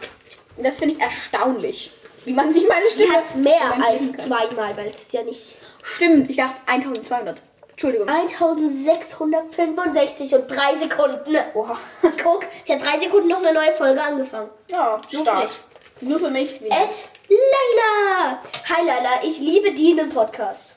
Und 0.57 0.67
das 0.67 0.79
finde 0.79 0.95
ich 0.95 1.01
erstaunlich, 1.01 1.93
wie 2.25 2.35
man 2.35 2.53
sich 2.53 2.67
meine 2.69 2.85
Die 2.87 2.93
Stimme 2.93 3.13
hat 3.13 3.37
mehr 3.37 3.87
als 3.87 4.25
zweimal, 4.25 4.77
weil 4.77 4.89
es 4.89 5.03
ist 5.03 5.13
ja 5.13 5.23
nicht 5.23 5.57
Stimmt, 5.87 6.31
ich 6.31 6.37
dachte 6.37 6.61
1200. 6.67 7.41
Entschuldigung. 7.71 8.09
1665 8.09 10.35
und 10.35 10.49
drei 10.49 10.75
Sekunden. 10.77 11.37
Oha. 11.55 11.79
Guck, 12.23 12.45
sie 12.65 12.73
hat 12.73 12.83
drei 12.83 12.99
Sekunden 12.99 13.29
noch 13.29 13.39
eine 13.39 13.53
neue 13.53 13.71
Folge 13.73 14.03
angefangen. 14.03 14.51
Ja, 14.71 15.01
Nur 15.13 15.23
stark. 15.23 15.49
für 15.97 16.05
Nur 16.05 16.19
für 16.19 16.31
mich. 16.31 16.61
Ed 16.61 17.09
Laila. 17.29 18.43
Hi 18.69 18.85
Laila, 18.85 19.23
ich 19.23 19.39
liebe 19.39 19.71
den 19.73 20.11
Podcast. 20.11 20.77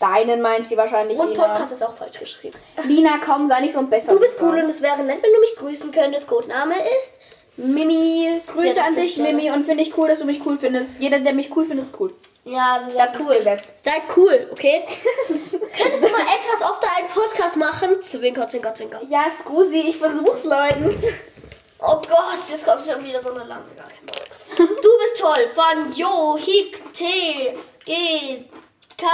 Deinen 0.00 0.40
meint 0.42 0.66
sie 0.68 0.76
wahrscheinlich, 0.76 1.18
Und 1.18 1.30
Lina. 1.30 1.48
Podcast 1.48 1.72
ist 1.72 1.82
auch 1.82 1.96
falsch 1.96 2.18
geschrieben. 2.18 2.56
Lina, 2.84 3.18
komm, 3.24 3.48
sei 3.48 3.60
nicht 3.60 3.72
so 3.72 3.80
ein 3.80 3.90
besser. 3.90 4.12
Du 4.12 4.20
bist 4.20 4.40
cool 4.40 4.54
und 4.58 4.68
es 4.68 4.80
wäre 4.80 5.02
nett, 5.02 5.22
wenn 5.22 5.32
du 5.32 5.40
mich 5.40 5.56
grüßen 5.56 5.90
könntest. 5.90 6.28
Codename 6.28 6.74
ist 6.96 7.20
Mimi. 7.56 8.40
Grüße 8.46 8.80
an 8.82 8.94
dich, 8.94 9.14
Sterne. 9.14 9.32
Mimi, 9.32 9.50
und 9.50 9.66
finde 9.66 9.82
ich 9.82 9.96
cool, 9.98 10.06
dass 10.08 10.20
du 10.20 10.24
mich 10.24 10.44
cool 10.46 10.56
findest. 10.58 11.00
Jeder, 11.00 11.18
der 11.18 11.34
mich 11.34 11.54
cool 11.56 11.64
findet, 11.64 11.86
ist 11.86 11.98
cool. 12.00 12.14
Ja, 12.44 12.76
also 12.80 12.96
Das 12.96 13.12
sei 13.12 13.18
ist 13.18 13.26
cool. 13.26 13.36
Gesetz. 13.36 13.74
Sei 13.82 13.92
cool, 14.16 14.48
okay? 14.52 14.84
Könntest 15.28 16.04
du 16.04 16.08
mal 16.08 16.22
etwas 16.22 16.70
öfter 16.70 16.88
einen 16.96 17.08
Podcast 17.08 17.56
machen? 17.56 18.00
Zwinker, 18.02 18.48
zwinker, 18.48 18.74
zwinker. 18.74 19.00
Ja, 19.08 19.26
Scusi, 19.36 19.80
ich 19.80 19.96
versuch's, 19.96 20.44
Leuten. 20.44 20.94
Oh 21.80 22.00
Gott, 22.08 22.48
jetzt 22.48 22.64
kommt 22.64 22.84
schon 22.86 23.04
wieder 23.04 23.20
so 23.20 23.32
eine 23.32 23.44
lange. 23.44 23.64
Du 24.56 24.66
bist 24.66 25.20
toll. 25.20 25.46
Von 25.54 25.92
Jo, 25.94 26.36
Hik, 26.38 26.92
T, 26.92 27.56
G, 27.84 28.44
K, 28.98 29.06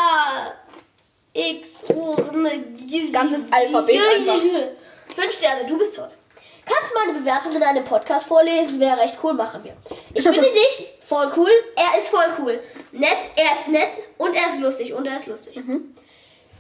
X, 1.35 1.85
U, 1.91 2.17
N, 2.33 3.13
Ganzes 3.13 3.47
Alphabet 3.53 4.01
einfach. 4.17 4.39
Fünf 5.15 5.33
Sterne, 5.39 5.67
du 5.67 5.79
bist 5.79 5.95
toll. 5.95 6.11
Kannst 6.67 6.91
du 6.91 6.99
meine 6.99 7.19
Bewertung 7.19 7.53
in 7.53 7.63
einem 7.63 7.85
Podcast 7.85 8.27
vorlesen? 8.27 8.81
Wäre 8.81 8.99
recht 8.99 9.19
cool, 9.23 9.35
machen 9.35 9.63
wir. 9.65 9.77
Ich 10.15 10.25
finde 10.25 10.41
dich 10.53 10.91
voll 11.05 11.31
cool. 11.37 11.51
Er 11.77 11.99
ist 11.99 12.09
voll 12.09 12.25
cool. 12.39 12.61
Nett, 12.93 13.19
er 13.37 13.53
ist 13.53 13.69
nett 13.69 14.01
und 14.17 14.35
er 14.35 14.49
ist 14.49 14.61
lustig 14.61 14.95
und 14.95 15.07
er 15.07 15.19
ist 15.19 15.27
lustig. 15.27 15.57
Mhm. 15.57 15.95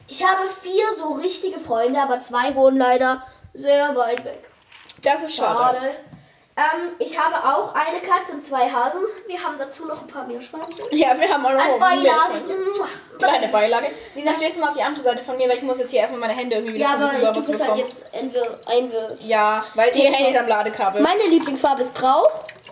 Ich 0.06 0.22
habe 0.22 0.46
vier 0.48 0.84
so 0.98 1.12
richtige 1.12 1.58
Freunde, 1.58 2.00
aber 2.00 2.20
zwei 2.20 2.54
wohnen 2.54 2.76
leider 2.76 3.26
sehr 3.54 3.96
weit 3.96 4.24
weg. 4.24 4.44
Das 5.02 5.22
ist 5.22 5.34
schade. 5.34 5.78
Schade. 5.78 5.96
Ähm, 6.56 6.92
ich 7.00 7.18
habe 7.18 7.34
auch 7.34 7.74
eine 7.74 8.00
Katze 8.00 8.32
und 8.32 8.44
zwei 8.44 8.70
Hasen. 8.70 9.00
Wir 9.26 9.42
haben 9.42 9.58
dazu 9.58 9.86
noch 9.86 10.02
ein 10.02 10.06
paar 10.06 10.24
Meerschweinchen. 10.24 10.86
Ja, 10.92 11.18
wir 11.18 11.28
haben 11.28 11.44
auch 11.44 11.52
noch 11.52 11.60
Als 11.60 11.72
ein 11.72 11.80
Beilage. 11.80 12.44
Kleine 13.18 13.48
Beilage. 13.48 13.86
Lina, 14.14 14.34
stehst 14.34 14.54
du 14.54 14.60
mal 14.60 14.68
auf 14.68 14.76
die 14.76 14.82
andere 14.82 15.02
Seite 15.02 15.22
von 15.24 15.36
mir, 15.36 15.48
weil 15.48 15.56
ich 15.56 15.62
muss 15.62 15.80
jetzt 15.80 15.90
hier 15.90 16.00
erstmal 16.00 16.20
meine 16.20 16.34
Hände 16.34 16.54
irgendwie 16.54 16.74
wieder 16.74 16.84
Ja, 16.84 16.94
aber 16.94 17.32
du 17.32 17.44
bist 17.44 17.66
halt 17.66 17.76
jetzt 17.76 18.06
entweder. 18.12 19.16
Ja, 19.20 19.64
weil 19.74 19.96
ihr 19.96 20.12
hängt 20.12 20.36
am 20.38 20.46
Ladekabel. 20.46 21.02
Meine 21.02 21.24
Lieblingsfarbe 21.24 21.82
ist 21.82 21.94
grau. 21.96 22.22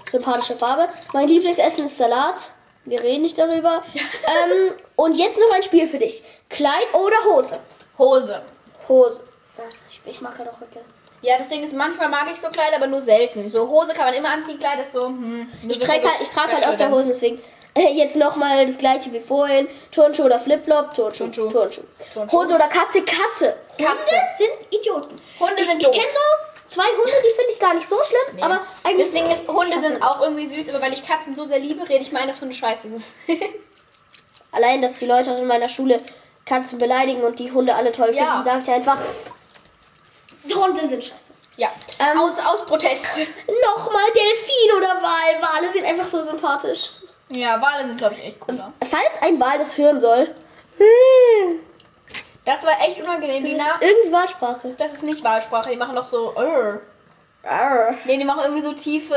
Sympathische 0.09 0.55
Farbe. 0.55 0.89
Mein 1.13 1.27
Lieblingsessen 1.27 1.87
ist 1.87 1.99
Salat. 1.99 2.37
Wir 2.85 3.01
reden 3.03 3.23
nicht 3.23 3.39
darüber. 3.39 3.83
ähm, 3.95 4.75
und 4.95 5.15
jetzt 5.15 5.39
noch 5.39 5.53
ein 5.57 5.63
Spiel 5.65 5.89
für 5.89 5.99
dich. 5.99 6.23
Kleid 6.51 6.95
oder 6.95 7.17
Hose? 7.25 7.59
Hose. 7.99 8.43
Hose. 8.89 9.25
Ja, 9.59 9.65
ich, 9.91 10.01
ich 10.05 10.21
mag 10.21 10.39
halt 10.39 10.49
auch 10.49 10.61
Röcke. 10.61 10.81
Ja, 11.23 11.39
das 11.39 11.49
Ding 11.49 11.63
ist, 11.63 11.73
manchmal 11.75 12.09
mag 12.09 12.27
ich 12.33 12.41
so 12.41 12.49
Kleider, 12.49 12.77
aber 12.77 12.89
nur 12.89 13.01
selten. 13.01 13.51
So 13.51 13.69
Hose 13.69 13.95
kann 13.95 14.07
man 14.07 14.15
immer 14.15 14.31
anziehen, 14.31 14.59
Kleid 14.59 14.81
ist 14.81 14.93
so, 14.93 15.07
hm. 15.07 15.49
Ich 15.69 15.79
trage 15.79 16.03
halt, 16.03 16.21
ich 16.21 16.29
trage 16.29 16.53
halt 16.53 16.67
öfter 16.67 16.91
Hosen, 16.91 17.09
deswegen. 17.09 17.41
Äh, 17.75 17.93
jetzt 17.95 18.17
nochmal 18.17 18.67
das 18.67 18.77
gleiche 18.77 19.11
wie 19.13 19.21
vorhin. 19.21 19.67
Turnschuh 19.93 20.25
oder 20.25 20.39
Flipflop? 20.39 20.95
Turnschuh. 20.95 21.25
Turnschuh. 21.29 21.49
Turnschuh. 21.49 21.83
Turnschuh. 22.13 22.39
Hund 22.39 22.53
oder 22.53 22.69
Katze? 22.69 23.03
Katze. 23.03 23.57
Katze. 23.79 23.89
Hunde 23.89 24.37
sind 24.37 24.51
Idioten. 24.79 25.17
Hunde 25.41 25.55
ich, 25.63 25.69
sind 25.69 25.81
Ich 25.81 25.91
kenne 25.91 26.13
so 26.13 26.69
zwei 26.69 26.85
Hunde, 26.85 27.13
die 27.25 27.35
finde 27.35 27.51
ich 27.51 27.59
gar 27.59 27.73
nicht 27.75 27.89
so 27.89 27.97
schlimm, 28.05 28.37
Nee. 28.37 28.43
aber 28.43 28.61
eigentlich. 28.85 29.07
Das 29.11 29.15
Ding 29.15 29.31
ist, 29.31 29.49
Hunde 29.49 29.79
sind 29.81 30.03
auch 30.03 30.21
irgendwie 30.21 30.47
süß, 30.49 30.69
aber 30.69 30.83
weil 30.83 30.93
ich 30.93 31.07
Katzen 31.07 31.35
so 31.35 31.47
sehr 31.47 31.61
liebe, 31.61 31.89
rede 31.89 32.03
ich 32.03 32.13
mal 32.13 32.21
ein, 32.23 32.29
dass 32.29 32.41
Hunde 32.43 32.53
scheiße 32.55 32.89
sind. 32.89 33.05
Allein, 34.53 34.83
dass 34.83 34.95
die 34.97 35.07
Leute 35.07 35.31
in 35.31 35.47
meiner 35.47 35.69
Schule 35.71 36.01
Katzen 36.45 36.77
beleidigen 36.79 37.23
und 37.23 37.39
die 37.39 37.53
Hunde 37.53 37.75
alle 37.75 37.93
toll 37.93 38.11
Ja. 38.15 38.25
finden, 38.43 38.45
sage 38.45 38.59
ich 38.65 38.71
einfach. 38.71 38.99
Hunde 40.55 40.87
sind 40.89 41.03
scheiße. 41.05 41.33
ja. 41.57 41.69
Ähm, 41.99 42.19
aus, 42.21 42.33
aus 42.39 42.65
Protest. 42.67 43.05
Nochmal 43.77 44.05
Delfin 44.15 44.77
oder 44.77 45.03
Wal. 45.03 45.41
Wale 45.41 45.73
sind 45.73 45.85
einfach 45.87 46.05
so 46.05 46.23
sympathisch. 46.25 46.91
Ja, 47.31 47.61
Wale 47.63 47.87
sind, 47.87 47.99
glaube 47.99 48.15
ich, 48.19 48.25
echt 48.27 48.41
cooler. 48.41 48.73
Falls 48.91 49.23
ein 49.23 49.39
Wal 49.41 49.59
das 49.59 49.77
hören 49.79 50.01
soll. 50.01 50.35
Das 52.45 52.65
war 52.65 52.73
echt 52.83 52.99
unangenehm, 53.01 53.43
Das 53.43 53.53
ist 53.53 53.57
Lina. 53.59 53.79
irgendwie 53.81 54.13
Wahlsprache. 54.13 54.75
Das 54.79 54.93
ist 54.93 55.03
nicht 55.05 55.23
Wahlsprache, 55.23 55.71
die 55.71 55.77
machen 55.77 55.95
doch 55.95 56.05
so. 56.05 56.33
Äh. 56.37 56.79
Arr. 57.47 57.95
Nee, 58.05 58.19
die 58.19 58.25
machen 58.25 58.41
irgendwie 58.43 58.63
so 58.63 58.73
tiefe. 58.73 59.15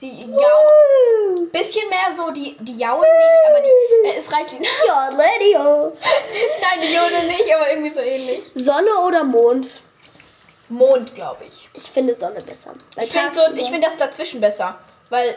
Die 0.00 0.20
jaulen. 0.22 1.50
Bisschen 1.52 1.88
mehr 1.88 2.12
so, 2.14 2.30
die, 2.32 2.56
die 2.58 2.76
jaulen 2.76 3.00
nicht, 3.00 3.48
aber 3.48 3.60
die. 3.60 4.08
Äh, 4.08 4.18
es 4.18 4.30
reicht 4.32 4.50
Lina. 4.52 4.68
Ja, 4.86 5.08
Radio. 5.08 5.92
Nein, 6.60 6.80
die 6.82 6.92
jaulen 6.92 7.26
nicht, 7.28 7.54
aber 7.54 7.70
irgendwie 7.70 7.90
so 7.94 8.00
ähnlich. 8.00 8.42
Sonne 8.54 8.90
oder 9.06 9.24
Mond? 9.24 9.80
Mond, 10.72 11.14
glaube 11.14 11.44
ich. 11.44 11.68
Ich 11.74 11.90
finde 11.90 12.14
Sonne 12.14 12.40
besser. 12.42 12.72
Weil 12.94 13.04
Ich 13.04 13.12
finde 13.12 13.34
so, 13.34 13.40
ich 13.54 13.68
find 13.70 13.84
das 13.84 13.96
dazwischen 13.96 14.40
besser. 14.40 14.78
Weil 15.10 15.34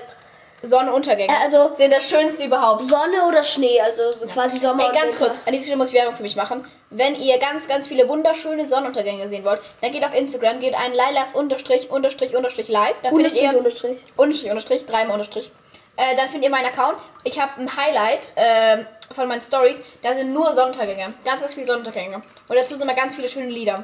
Sonnenuntergänge 0.64 1.32
Äh, 1.32 1.44
also 1.44 1.76
sind 1.78 1.94
das 1.94 2.08
Schönste 2.10 2.46
überhaupt. 2.46 2.90
Sonne 2.90 3.26
oder 3.28 3.44
Schnee, 3.44 3.80
also 3.82 4.12
so 4.12 4.26
quasi 4.28 4.58
Sommer 4.58 4.90
Ey, 4.92 5.00
ganz 5.00 5.16
kurz, 5.16 5.36
an 5.46 5.52
dieser 5.54 5.64
Stelle 5.66 5.78
muss 5.78 5.90
ich 5.90 5.94
Werbung 5.96 6.16
für 6.16 6.24
mich 6.24 6.36
machen. 6.36 6.66
Wenn 6.90 7.16
ihr 7.16 7.38
ganz, 7.40 7.68
ganz 7.68 7.88
viele 7.88 8.08
wunderschöne 8.08 8.66
Sonnenuntergänge 8.66 9.28
sehen 9.30 9.44
wollt, 9.44 9.62
dann 9.82 9.92
geht 9.92 10.06
auf 10.06 10.16
Instagram, 10.16 10.60
geht 10.60 10.74
ein 10.74 10.94
Lailas 10.94 11.34
unterstrich 11.34 11.90
unterstrich 11.90 12.36
unterstrich 12.36 12.68
live. 12.70 12.96
Dann 13.04 13.14
findet 13.14 13.34
Unterstrich, 13.34 13.52
ihr 13.52 13.58
Unterstrich. 13.58 13.98
unterstrich 14.16 14.52
unterstrich 14.52 14.86
dreimal 14.86 15.14
unterstrich. 15.14 15.52
Äh, 15.98 16.16
dann 16.16 16.28
findet 16.30 16.46
ihr 16.46 16.50
meinen 16.50 16.68
Account. 16.68 16.98
Ich 17.24 17.40
habe 17.40 17.60
ein 17.60 17.76
Highlight 17.76 18.34
ähm, 18.36 18.86
von 19.14 19.28
meinen 19.28 19.42
Stories. 19.42 19.82
Da 20.04 20.16
sind 20.16 20.34
nur 20.34 20.54
Sonnenuntergänge, 20.54 21.14
ganz, 21.26 21.42
ganz 21.42 21.54
viele 21.54 21.66
Sonnenuntergänge. 21.66 22.22
Und 22.48 22.56
dazu 22.56 22.76
sind 22.76 22.86
mal 22.88 22.96
ganz 22.96 23.16
viele 23.16 23.30
schöne 23.30 23.50
Lieder. 23.50 23.84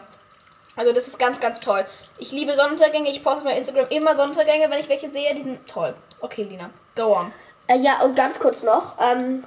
Also 0.76 0.93
das 0.93 1.07
ist 1.07 1.19
ganz, 1.19 1.39
ganz 1.39 1.59
toll. 1.59 1.86
Ich 2.19 2.32
liebe 2.32 2.55
Sonnenuntergänge. 2.55 3.09
Ich 3.11 3.24
poste 3.24 3.43
meinem 3.43 3.57
Instagram 3.57 3.88
immer 3.89 4.15
Sonnenuntergänge, 4.15 4.69
wenn 4.69 4.80
ich 4.80 4.89
welche 4.89 5.09
sehe. 5.09 5.34
Die 5.36 5.41
sind 5.41 5.67
toll. 5.67 5.93
Okay, 6.22 6.43
Lina, 6.43 6.69
go 6.95 7.15
on. 7.15 7.34
Äh, 7.67 7.78
ja, 7.78 8.01
und 8.01 8.15
ganz 8.15 8.39
kurz 8.39 8.63
noch. 8.63 8.95
Ähm, 8.99 9.43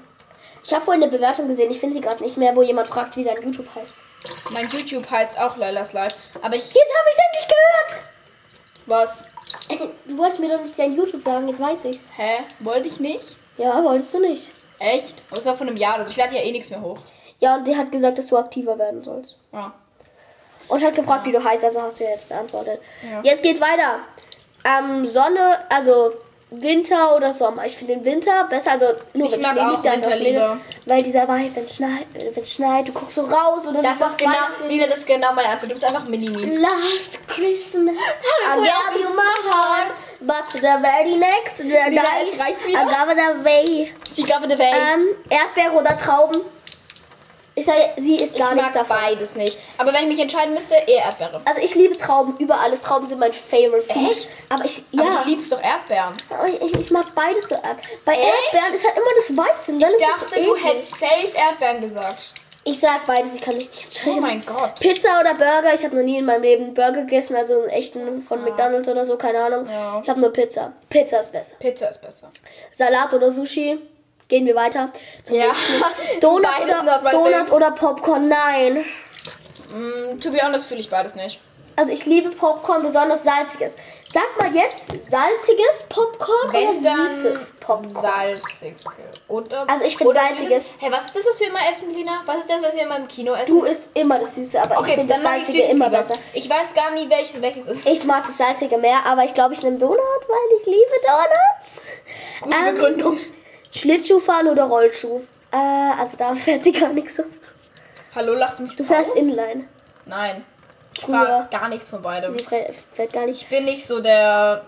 ich 0.63 0.73
habe 0.73 0.85
vorhin 0.85 1.03
eine 1.03 1.13
Bewertung 1.13 1.49
gesehen, 1.49 1.71
ich 1.71 1.81
finde 1.81 1.97
sie 1.97 2.01
gerade 2.01 2.23
nicht 2.23 2.37
mehr, 2.37 2.57
wo 2.57 2.63
jemand 2.63 2.89
fragt, 2.89 3.17
wie 3.17 3.23
sein 3.23 3.37
YouTube 3.43 3.67
heißt. 3.75 4.51
Mein 4.51 4.69
YouTube 4.71 5.11
heißt 5.11 5.39
auch 5.39 5.57
Lailas 5.57 5.93
Live. 5.93 6.15
Aber 6.43 6.55
ich. 6.55 6.63
Jetzt 6.63 6.77
habe 6.77 7.11
ich 7.11 7.19
endlich 7.27 7.49
gehört! 7.49 8.05
Was? 8.87 9.25
Du 10.07 10.19
wolltest 10.19 10.41
mir 10.41 10.51
doch 10.51 10.63
nicht 10.63 10.79
dein 10.79 10.95
YouTube 10.95 11.23
sagen, 11.23 11.49
jetzt 11.49 11.61
weiß 11.61 11.85
ich's. 11.87 12.09
Hä? 12.17 12.43
Wollte 12.61 12.89
ich 12.89 13.01
nicht? 13.01 13.37
Ja, 13.57 13.83
wolltest 13.83 14.13
du 14.13 14.21
nicht. 14.21 14.49
Echt? 14.79 15.23
Aber 15.29 15.37
Das 15.37 15.47
war 15.47 15.57
von 15.57 15.69
einem 15.69 15.77
Jahr 15.77 15.97
oder 15.97 16.05
so. 16.05 16.11
Ich 16.11 16.17
lade 16.17 16.35
ja 16.35 16.43
eh 16.43 16.53
nichts 16.53 16.71
mehr 16.71 16.81
hoch. 16.81 16.99
Ja, 17.41 17.57
und 17.57 17.67
die 17.67 17.77
hat 17.77 17.93
gesagt, 17.93 18.19
dass 18.19 18.27
du 18.27 18.37
aktiver 18.37 18.79
werden 18.79 19.03
sollst. 19.03 19.37
Ja. 19.53 19.73
Und 20.69 20.83
hat 20.83 20.95
gefragt, 20.95 21.27
wie 21.27 21.33
du 21.33 21.43
heißt, 21.43 21.65
also 21.65 21.83
hast 21.83 22.01
du 22.01 22.05
jetzt 22.05 22.29
beantwortet. 22.29 22.81
Ja. 23.03 23.21
Jetzt 23.23 23.43
geht's 23.43 23.61
weiter. 23.61 24.01
Ähm, 24.65 25.07
Sonne, 25.07 25.59
also 25.69 26.13
Winter 26.51 27.17
oder 27.17 27.35
Sommer. 27.35 27.67
Ich 27.67 27.77
finde 27.77 27.95
den 27.95 28.05
Winter 28.05 28.45
besser, 28.45 28.73
also 28.73 28.87
nur 29.15 29.27
Ich 29.27 29.33
wenn 29.35 29.43
mag 29.43 29.53
Schnee 29.53 29.71
liegt, 29.71 29.85
Winter 29.85 30.17
lieber. 30.17 30.59
Weil 30.87 31.03
dieser 31.03 31.29
Vibe, 31.29 31.57
wenn 31.57 31.65
es 31.65 31.75
schneit, 31.77 32.07
wenn's 32.35 32.53
schneit, 32.53 32.89
du 32.89 32.93
guckst 32.93 33.17
so 33.17 33.23
raus 33.23 33.67
oder 33.67 33.83
Das 33.83 33.99
du 33.99 34.05
ist 34.07 34.19
genau. 34.19 34.33
Lina, 34.69 34.87
das 34.87 34.99
ist 34.99 35.07
genau 35.07 35.35
meine 35.35 35.49
Antwort. 35.49 35.71
Du 35.71 35.75
bist 35.75 35.85
einfach 35.85 36.05
Mini-Me. 36.05 36.59
Last 36.61 37.27
Christmas, 37.29 37.95
I 38.47 38.57
gave 38.57 39.01
you 39.01 39.09
my 39.11 39.51
heart, 39.51 39.93
but 40.21 40.53
the 40.53 40.61
very 40.61 41.17
next 41.17 41.59
Lina, 41.59 42.03
es 42.23 42.39
reicht 42.39 42.59
I 42.69 42.73
gave 42.73 43.13
it 43.13 43.19
away. 43.19 43.93
She 44.15 44.23
gave 44.23 44.45
it 44.45 44.53
away. 44.53 44.73
Ähm, 44.73 45.07
Erdbeere 45.31 45.73
oder 45.73 45.99
Trauben? 45.99 46.41
Ich 47.57 47.67
sage, 47.67 47.79
sie 47.97 48.17
ist 48.17 48.37
gar 48.37 48.49
ich 48.51 48.55
nichts 48.57 48.75
mag 48.75 48.89
davon. 48.89 48.97
beides 49.01 49.35
nicht. 49.37 49.59
Aber 49.79 49.93
wenn 49.93 50.03
ich 50.03 50.09
mich 50.09 50.19
entscheiden 50.21 50.55
müsste, 50.55 50.75
eher 50.75 51.05
Erdbeere. 51.05 51.41
Also 51.45 51.61
ich 51.61 51.75
liebe 51.77 51.97
Trauben 51.97 52.35
über 52.39 52.59
alles. 52.59 52.81
Trauben 52.83 53.07
sind 53.09 53.21
mein 53.21 53.33
Favorite 53.33 53.87
Food. 53.93 54.11
Echt? 54.11 54.29
Aber 54.51 54.65
ich, 54.65 54.83
Aber 54.97 55.05
ja. 55.05 55.23
du 55.23 55.29
liebst 55.31 55.53
doch 55.53 55.63
Erdbeeren. 55.63 56.15
Aber 56.31 56.49
ich, 56.49 56.75
ich 56.75 56.91
mag 56.91 57.15
beides 57.15 57.49
so 57.49 57.55
ab. 57.55 57.77
Bei 58.05 58.13
Echt? 58.15 58.25
Erdbeeren 58.53 58.75
ist 58.75 58.85
halt 58.87 58.97
immer 58.97 59.07
das 59.17 59.37
Weiße 59.57 59.73
und 59.73 59.81
dann 59.81 59.91
Ich 59.91 59.97
ist 60.01 60.33
dachte, 60.33 60.43
du 60.43 60.57
hättest 60.57 60.99
safe 60.99 61.33
Erdbeeren 61.37 61.81
gesagt. 61.81 62.25
Ich 62.67 62.81
sag 62.81 63.05
beides, 63.07 63.35
ich 63.37 63.43
kann 63.43 63.55
mich 63.57 63.67
nicht 63.69 63.83
Oh 63.85 63.87
entscheiden. 64.11 64.21
mein 64.21 64.45
Gott. 64.47 64.81
Pizza 64.81 65.21
oder 65.21 65.35
Burger? 65.35 65.75
Ich 65.75 65.85
habe 65.85 65.95
noch 65.97 66.03
nie 66.03 66.17
in 66.19 66.25
meinem 66.25 66.43
Leben 66.43 66.73
Burger 66.75 67.03
gegessen, 67.03 67.37
also 67.37 67.61
einen 67.61 67.69
echten 67.69 68.23
von 68.27 68.41
Ah. 68.41 68.43
McDonalds 68.49 68.89
oder 68.89 69.05
so, 69.07 69.17
keine 69.19 69.45
Ahnung. 69.45 69.69
Ja. 69.71 70.01
Ich 70.03 70.09
habe 70.09 70.19
nur 70.19 70.33
Pizza. 70.33 70.73
Pizza 70.89 71.21
ist 71.21 71.31
besser. 71.31 71.57
Pizza 71.61 71.89
ist 71.91 72.01
besser. 72.01 72.31
Salat 72.73 73.13
oder 73.13 73.31
Sushi? 73.31 73.79
Gehen 74.29 74.47
wir 74.47 74.55
weiter. 74.55 74.91
Zum 75.25 75.37
Ja. 75.37 75.47
nächsten. 75.47 75.85
Donut 76.21 76.47
oder, 76.63 77.11
Donut 77.11 77.53
oder 77.53 77.71
Popcorn? 77.73 78.29
Nein. 78.29 78.85
Mm, 79.71 80.21
to 80.21 80.31
be 80.31 80.39
honest 80.43 80.67
fühle 80.67 80.81
ich 80.81 80.91
beides 80.91 81.15
nicht. 81.15 81.41
Also 81.77 81.93
ich 81.93 82.07
liebe 82.07 82.31
Popcorn, 82.31 82.83
besonders 82.83 83.25
salziges. 83.25 83.75
Sag 84.13 84.39
mal 84.39 84.55
jetzt 84.55 84.87
salziges 84.87 85.83
Popcorn 85.89 86.53
Wenn 86.53 86.69
oder 86.69 87.09
süßes 87.09 87.55
Popcorn? 87.59 88.01
salzig. 88.01 88.77
Oder, 89.27 89.69
Also 89.69 89.85
ich 89.85 89.97
finde 89.97 90.15
salziges-. 90.15 90.63
Hey, 90.79 90.93
was 90.93 91.07
ist 91.07 91.17
das, 91.17 91.27
was 91.29 91.41
wir 91.41 91.49
immer 91.49 91.59
essen, 91.69 91.93
Lina? 91.93 92.23
Was 92.27 92.37
ist 92.39 92.51
das, 92.51 92.63
was 92.63 92.77
wir 92.77 92.83
immer 92.83 92.97
im 92.99 93.09
Kino 93.09 93.33
essen? 93.35 93.47
Du 93.59 93.65
isst 93.65 93.91
immer 93.95 94.21
das 94.21 94.37
Süße, 94.37 94.61
aber 94.63 94.75
ich 94.75 94.81
okay, 94.83 94.95
finde 94.95 95.15
dann 95.15 95.25
das 95.25 95.33
ich 95.33 95.47
Salzige 95.47 95.63
immer 95.65 95.87
lieber. 95.87 95.99
besser. 95.99 96.15
Ich 96.33 96.49
weiß 96.49 96.75
gar 96.75 96.93
nie, 96.93 97.11
welches 97.11 97.43
welches 97.43 97.67
ist. 97.67 97.87
Ich 97.89 98.05
mag 98.05 98.25
das 98.25 98.37
Salzige 98.39 98.79
mehr, 98.79 99.05
aber 99.05 99.25
ich 99.25 99.35
glaube, 99.35 99.55
ich 99.55 99.63
nehme 99.65 99.79
Donut, 99.79 99.99
weil 99.99 100.59
ich 100.61 100.67
liebe 100.67 100.93
Donuts. 101.03 101.83
Gute 102.43 102.57
ähm, 102.57 102.75
Begründung. 102.77 103.19
Schlittschuh 103.75 104.21
fahren 104.21 104.49
oder 104.49 104.65
Rollschuh? 104.65 105.21
Äh, 105.53 105.57
also 106.01 106.17
da 106.17 106.35
fährt 106.35 106.65
sie 106.65 106.73
gar 106.73 106.93
nicht 106.93 107.15
so. 107.15 107.23
Hallo, 108.15 108.35
lass 108.35 108.59
mich 108.61 108.77
Du 108.77 108.85
fährst 108.85 109.11
raus? 109.11 109.17
Inline. 109.17 109.65
Nein. 110.07 110.45
Ich 110.97 111.05
Früher. 111.05 111.15
fahre 111.27 111.49
gar 111.51 111.69
nichts 111.69 111.91
von 111.91 112.03
beidem. 112.03 112.39
Sie 112.39 112.45
fährt 112.95 113.13
gar 113.13 113.27
nicht. 113.27 113.43
Ich 113.43 113.49
bin 113.49 113.65
nicht 113.65 113.85
so 113.87 114.01
der 114.01 114.63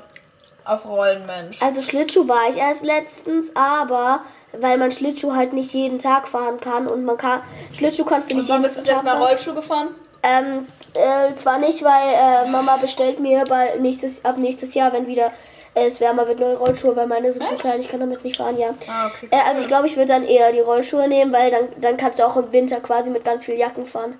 auf 0.64 0.84
Rollen 0.84 1.24
Mensch. 1.26 1.62
Also 1.62 1.80
Schlittschuh 1.82 2.26
war 2.26 2.50
ich 2.50 2.56
erst 2.56 2.84
letztens, 2.84 3.54
aber 3.54 4.22
weil 4.58 4.78
man 4.78 4.90
Schlittschuh 4.90 5.34
halt 5.34 5.52
nicht 5.52 5.72
jeden 5.72 6.00
Tag 6.00 6.26
fahren 6.26 6.58
kann 6.60 6.88
und 6.88 7.04
man 7.04 7.16
kann 7.16 7.42
Schlittschuh 7.72 8.04
kannst 8.04 8.28
du 8.28 8.34
Und 8.34 8.40
nicht 8.40 8.48
wann 8.48 8.62
jeden 8.62 8.74
bist 8.74 8.76
du 8.76 8.80
das 8.80 8.90
letzte 8.94 9.06
Tag 9.06 9.18
Mal. 9.20 9.24
Rollschuh 9.28 9.54
gefahren? 9.54 9.88
Ähm, 10.24 10.66
äh, 10.94 11.36
zwar 11.36 11.58
nicht, 11.58 11.84
weil 11.84 12.14
äh, 12.46 12.50
Mama 12.50 12.76
bestellt 12.78 13.20
mir 13.20 13.44
bei 13.48 13.76
nächstes, 13.78 14.24
ab 14.24 14.38
nächstes 14.38 14.74
Jahr, 14.74 14.92
wenn 14.92 15.06
wieder 15.06 15.30
es 15.76 16.00
wärmer 16.00 16.26
wird, 16.26 16.40
neue 16.40 16.56
Rollschuhe, 16.56 16.96
weil 16.96 17.06
meine 17.06 17.32
sind 17.32 17.46
zu 17.46 17.52
Echt? 17.52 17.60
klein, 17.60 17.80
ich 17.80 17.88
kann 17.88 18.00
damit 18.00 18.24
nicht 18.24 18.38
fahren, 18.38 18.58
ja. 18.58 18.74
Ah, 18.88 19.08
okay. 19.08 19.28
Äh, 19.30 19.48
also 19.48 19.60
ich 19.60 19.68
glaube, 19.68 19.86
ich 19.86 19.96
würde 19.96 20.12
dann 20.12 20.24
eher 20.24 20.50
die 20.50 20.60
Rollschuhe 20.60 21.06
nehmen, 21.06 21.32
weil 21.32 21.50
dann, 21.50 21.68
dann 21.76 21.96
kannst 21.96 22.18
du 22.18 22.26
auch 22.26 22.36
im 22.36 22.50
Winter 22.50 22.80
quasi 22.80 23.10
mit 23.10 23.24
ganz 23.24 23.44
viel 23.44 23.58
Jacken 23.58 23.86
fahren. 23.86 24.18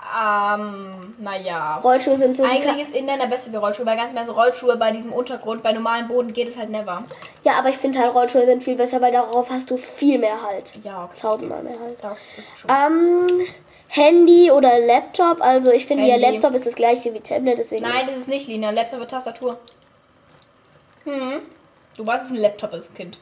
Ähm, 0.00 1.14
naja. 1.18 1.80
Rollschuhe 1.82 2.16
sind 2.18 2.36
so 2.36 2.44
Eigentlich 2.44 2.82
ist 2.86 2.96
Inline 2.96 3.18
der 3.18 3.26
beste 3.26 3.52
wie 3.52 3.56
Rollschuhe, 3.56 3.86
weil 3.86 3.96
ganz 3.96 4.12
mehr 4.12 4.24
so 4.24 4.32
Rollschuhe 4.32 4.76
bei 4.76 4.90
diesem 4.90 5.12
Untergrund, 5.12 5.62
bei 5.62 5.72
normalem 5.72 6.08
Boden 6.08 6.32
geht 6.32 6.48
es 6.48 6.56
halt 6.56 6.68
never. 6.68 7.04
Ja, 7.44 7.52
aber 7.58 7.70
ich 7.70 7.78
finde 7.78 7.98
halt 7.98 8.14
Rollschuhe 8.14 8.44
sind 8.44 8.62
viel 8.62 8.76
besser, 8.76 9.00
weil 9.00 9.12
darauf 9.12 9.48
hast 9.50 9.70
du 9.70 9.76
viel 9.76 10.18
mehr 10.18 10.42
Halt. 10.42 10.72
Ja, 10.82 11.04
okay. 11.04 11.18
Tausendmal 11.20 11.62
mehr 11.62 11.78
Halt. 11.80 11.98
Das 12.02 12.34
ist 12.36 12.50
schon. 12.58 12.70
Ähm, 12.70 13.46
Handy 13.88 14.50
oder 14.50 14.78
Laptop, 14.78 15.40
also 15.40 15.70
ich 15.70 15.86
finde 15.86 16.04
ja. 16.04 16.16
Laptop 16.16 16.54
ist 16.54 16.66
das 16.66 16.74
gleiche 16.74 17.12
wie 17.14 17.20
Tablet, 17.20 17.58
deswegen. 17.58 17.82
Nein, 17.82 18.06
das 18.06 18.16
ist 18.16 18.28
nicht 18.28 18.46
Lina. 18.48 18.70
Laptop 18.70 19.00
mit 19.00 19.10
Tastatur. 19.10 19.58
Hm. 21.04 21.40
Du 21.96 22.06
weißt, 22.06 22.24
dass 22.24 22.30
ein 22.30 22.36
Laptop 22.36 22.72
ist, 22.74 22.94
Kind. 22.94 23.18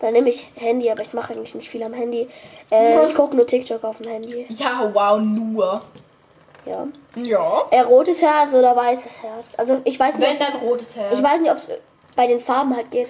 Dann 0.00 0.14
nehme 0.14 0.30
ich 0.30 0.46
Handy, 0.54 0.90
aber 0.90 1.02
ich 1.02 1.12
mache 1.12 1.34
eigentlich 1.34 1.54
nicht 1.54 1.68
viel 1.68 1.82
am 1.82 1.92
Handy. 1.92 2.26
Äh, 2.70 3.04
ich 3.04 3.14
gucke 3.14 3.36
nur 3.36 3.46
TikTok 3.46 3.84
auf 3.84 3.98
dem 3.98 4.10
Handy. 4.10 4.46
Ja, 4.48 4.90
wow, 4.94 5.20
nur. 5.20 5.82
Ja. 6.64 6.86
Ja. 7.16 7.66
Äh, 7.70 7.80
rotes 7.80 8.22
Herz 8.22 8.54
oder 8.54 8.74
weißes 8.74 9.22
Herz? 9.22 9.54
Also 9.56 9.80
ich 9.84 9.98
weiß 9.98 10.16
nicht, 10.16 10.28
Wenn 10.28 10.38
dann 10.38 10.60
rotes 10.62 10.96
Herz. 10.96 11.14
ich 11.14 11.22
weiß 11.22 11.40
nicht, 11.40 11.50
ob 11.50 11.58
es 11.58 11.68
bei 12.16 12.26
den 12.26 12.40
Farben 12.40 12.74
halt 12.74 12.90
geht. 12.90 13.08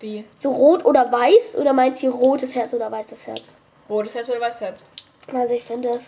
Wie? 0.00 0.24
So 0.38 0.50
rot 0.52 0.84
oder 0.84 1.10
weiß 1.10 1.56
oder 1.56 1.72
meinst 1.72 2.02
du 2.02 2.10
rotes 2.10 2.54
Herz 2.54 2.72
oder 2.74 2.90
weißes 2.90 3.26
Herz? 3.26 3.56
Rotes 3.88 4.14
Herz 4.14 4.28
oder 4.28 4.40
weißes 4.40 4.60
Herz? 4.60 4.82
Also 5.32 5.54
ich 5.54 5.64
finde, 5.64 6.00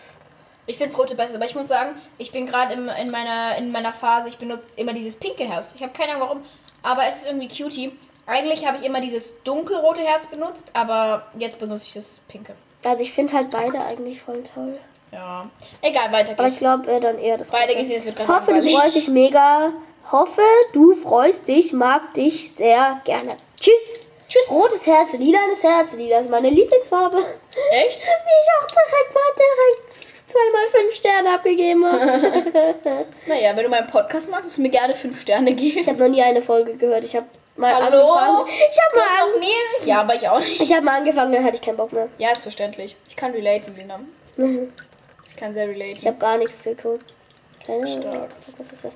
Ich 0.69 0.77
finde 0.77 0.91
das 0.91 0.99
rote 0.99 1.15
besser, 1.15 1.35
aber 1.35 1.45
ich 1.45 1.55
muss 1.55 1.67
sagen, 1.67 1.95
ich 2.19 2.31
bin 2.31 2.45
gerade 2.45 2.73
in, 2.73 2.87
in, 2.87 3.09
meiner, 3.09 3.57
in 3.57 3.71
meiner 3.71 3.91
Phase, 3.91 4.29
ich 4.29 4.37
benutze 4.37 4.65
immer 4.75 4.93
dieses 4.93 5.15
pinke 5.15 5.43
Herz. 5.43 5.73
Ich 5.75 5.81
habe 5.81 5.93
keine 5.93 6.11
Ahnung 6.11 6.21
warum, 6.21 6.45
aber 6.83 7.05
es 7.07 7.17
ist 7.17 7.25
irgendwie 7.25 7.47
cutie. 7.47 7.91
Eigentlich 8.27 8.67
habe 8.67 8.77
ich 8.77 8.83
immer 8.83 9.01
dieses 9.01 9.33
dunkelrote 9.43 10.01
Herz 10.01 10.27
benutzt, 10.27 10.69
aber 10.73 11.25
jetzt 11.39 11.59
benutze 11.59 11.85
ich 11.85 11.93
das 11.93 12.21
pinke. 12.27 12.53
also 12.83 13.01
ich 13.01 13.11
finde 13.11 13.33
halt 13.33 13.49
beide 13.49 13.83
eigentlich 13.83 14.21
voll 14.21 14.43
toll. 14.43 14.77
Ja. 15.11 15.49
Egal, 15.81 16.11
weiter 16.11 16.33
Aber 16.33 16.43
ich 16.43 16.49
geht's. 16.49 16.59
glaube 16.59 16.91
äh, 16.91 16.99
dann 16.99 17.17
eher 17.17 17.39
das 17.39 17.51
Weiter 17.51 17.73
rote. 17.73 17.77
geht's, 17.77 17.89
jetzt 17.89 18.05
wird 18.05 18.27
Hoffe, 18.27 18.53
du 18.53 18.61
freust 18.61 18.95
dich 18.95 19.07
mega. 19.07 19.73
Hoffe, 20.11 20.43
du 20.73 20.95
freust 20.97 21.47
dich, 21.47 21.73
mag 21.73 22.13
dich 22.13 22.51
sehr 22.53 23.01
gerne. 23.05 23.37
Tschüss. 23.59 24.07
Tschüss. 24.27 24.51
Rotes 24.51 24.85
Herz, 24.85 25.13
lilanes 25.13 25.63
Herz, 25.63 25.93
lila 25.93 26.19
ist 26.19 26.29
meine 26.29 26.51
Lieblingsfarbe. 26.51 27.17
Echt? 27.17 28.01
Wie 28.01 28.05
ich 28.05 28.49
auch 28.61 28.67
direkt 28.67 29.15
mal 29.15 29.33
direkt 29.35 30.08
zweimal 30.29 30.67
fünf 30.71 30.93
Sterne 30.95 31.33
abgegeben 31.33 31.85
habe. 31.85 33.05
Naja, 33.27 33.55
wenn 33.55 33.63
du 33.63 33.69
meinen 33.69 33.87
Podcast 33.87 34.29
magst, 34.29 34.57
du 34.57 34.61
mir 34.61 34.69
gerne 34.69 34.95
fünf 34.95 35.19
Sterne 35.21 35.53
geben. 35.53 35.79
ich 35.79 35.87
habe 35.87 35.99
noch 35.99 36.07
nie 36.07 36.21
eine 36.21 36.41
Folge 36.41 36.73
gehört. 36.75 37.03
Ich 37.03 37.15
habe 37.15 37.25
mal 37.57 37.73
Hallo? 37.75 38.13
angefangen. 38.13 38.47
Ich 38.71 38.79
habe 38.85 38.97
mal, 38.97 39.31
noch 39.33 39.39
nie? 39.39 39.87
Ja, 39.89 40.01
aber 40.01 40.15
ich 40.15 40.27
auch 40.29 40.39
nicht. 40.39 40.61
ich 40.61 40.73
hab 40.73 40.83
mal 40.83 40.97
angefangen, 40.97 41.33
dann 41.33 41.43
hatte 41.43 41.55
ich 41.55 41.61
keinen 41.61 41.77
Bock 41.77 41.91
mehr. 41.93 42.07
Ja, 42.17 42.31
ist 42.31 42.43
verständlich. 42.43 42.95
Ich 43.09 43.15
kann 43.15 43.31
relaten, 43.31 43.75
Lina. 43.75 43.99
Ich 45.31 45.35
kann 45.45 45.53
sehr 45.53 45.67
relaten. 45.69 45.95
Ich 45.95 46.05
habe 46.07 46.17
gar 46.17 46.37
nichts 46.37 46.63
geguckt. 46.63 47.05
Keine. 47.65 47.87
Stark. 47.87 48.29
Was 48.57 48.71
ist 48.73 48.83
das? 48.83 48.93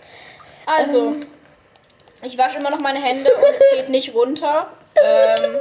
Also, 0.66 1.06
Ähm. 1.14 1.20
ich 2.22 2.38
wasche 2.38 2.58
immer 2.58 2.70
noch 2.70 2.80
meine 2.80 3.02
Hände 3.02 3.32
und 3.34 3.44
es 3.44 3.78
geht 3.78 3.90
nicht 3.90 4.14
runter. 4.14 4.68
Ähm, 4.96 5.58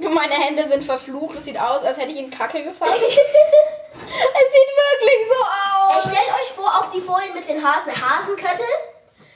meine 0.14 0.34
Hände 0.34 0.68
sind 0.68 0.84
verflucht. 0.84 1.36
Es 1.38 1.44
sieht 1.44 1.60
aus, 1.60 1.82
als 1.84 1.98
hätte 1.98 2.10
ich 2.10 2.18
in 2.18 2.30
Kacke 2.30 2.62
gefasst. 2.62 2.92
es 3.00 3.02
sieht 3.02 4.70
wirklich 4.76 5.28
so 5.28 5.96
aus. 5.96 6.02
Stellt 6.04 6.28
euch 6.40 6.52
vor, 6.54 6.66
auch 6.66 6.90
die 6.92 7.00
Folien 7.00 7.34
mit 7.34 7.48
den 7.48 7.62
Hasen. 7.64 7.92
Hasenköttel 7.92 8.66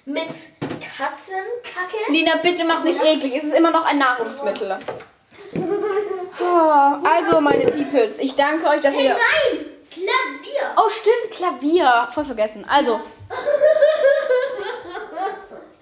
mit 0.05 0.29
Katzenkacke. 0.97 1.97
Lina, 2.09 2.37
bitte 2.43 2.65
mach 2.65 2.83
nicht 2.83 3.03
eklig. 3.03 3.35
Es 3.37 3.45
ist 3.45 3.55
immer 3.55 3.71
noch 3.71 3.85
ein 3.85 3.99
Nahrungsmittel. 3.99 4.79
Oh, 6.41 6.43
Also, 7.05 7.41
meine 7.41 7.71
Peoples, 7.71 8.19
ich 8.19 8.35
danke 8.35 8.67
euch, 8.69 8.81
dass 8.81 8.97
ihr. 8.97 9.11
nein! 9.11 9.67
Klavier! 9.91 10.75
Oh, 10.77 10.89
stimmt, 10.89 11.33
Klavier. 11.33 12.09
Voll 12.13 12.25
vergessen. 12.25 12.67
Also, 12.69 13.01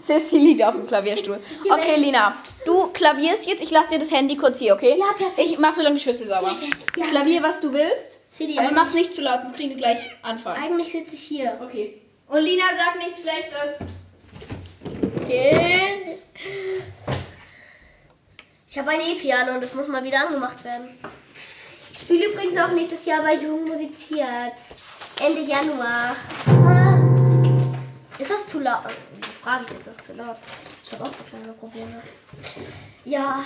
Sissy 0.03 0.38
liegt 0.38 0.62
auf 0.62 0.74
dem 0.74 0.86
Klavierstuhl. 0.86 1.40
Okay, 1.70 1.96
Lina, 1.96 2.36
du 2.64 2.88
klavierst 2.88 3.46
jetzt. 3.46 3.62
Ich 3.62 3.70
lasse 3.70 3.90
dir 3.90 3.98
das 3.98 4.12
Handy 4.12 4.36
kurz 4.36 4.59
hier, 4.59 4.74
okay? 4.74 4.96
Ja, 4.98 5.12
perfekt. 5.12 5.51
Ich 5.51 5.59
mach 5.59 5.74
so 5.74 5.82
lange 5.82 5.96
die 5.96 6.03
Schüssel 6.03 6.26
sauber. 6.26 6.57
Ja. 6.96 7.07
Klavier, 7.07 7.42
was 7.42 7.61
du 7.61 7.72
willst. 7.72 8.20
CD, 8.32 8.59
Aber 8.59 8.70
mach's 8.72 8.94
nicht 8.94 9.14
zu 9.14 9.20
laut, 9.20 9.42
sonst 9.42 9.57
kriegen 9.57 9.70
wir 9.70 9.76
gleich 9.76 9.98
Anfall. 10.22 10.57
Eigentlich 10.57 10.92
sitze 10.92 11.14
ich 11.14 11.22
hier. 11.22 11.59
Okay. 11.62 12.01
Und 12.28 12.42
Lina 12.42 12.64
sagt 12.64 12.98
nichts 12.98 13.20
Schlechtes. 13.22 13.86
Okay. 15.22 16.18
Ich 18.68 18.78
habe 18.78 18.90
ein 18.90 19.01
E-Piano 19.01 19.55
und 19.55 19.62
das 19.62 19.74
muss 19.74 19.88
mal 19.88 20.05
wieder 20.05 20.26
angemacht 20.26 20.64
werden. 20.64 20.96
Ich 21.92 21.98
spiele 21.98 22.26
übrigens 22.26 22.57
auch 22.61 22.70
nächstes 22.70 23.05
Jahr 23.05 23.22
bei 23.22 23.34
Jung 23.34 23.64
musiziert. 23.64 24.55
Ende 25.20 25.42
Januar. 25.42 26.14
Ist 28.18 28.30
das 28.30 28.46
zu 28.46 28.61
laut? 28.61 28.84
Frage 29.43 29.64
ich, 29.64 29.74
ist 29.74 29.86
das 29.86 30.01
zu 30.03 30.12
laut? 30.12 30.36
Ich 30.84 30.93
habe 30.93 31.05
auch 31.05 31.11
so 31.11 31.24
kleine 31.24 31.53
Probleme. 31.53 32.03
Ja. 33.05 33.45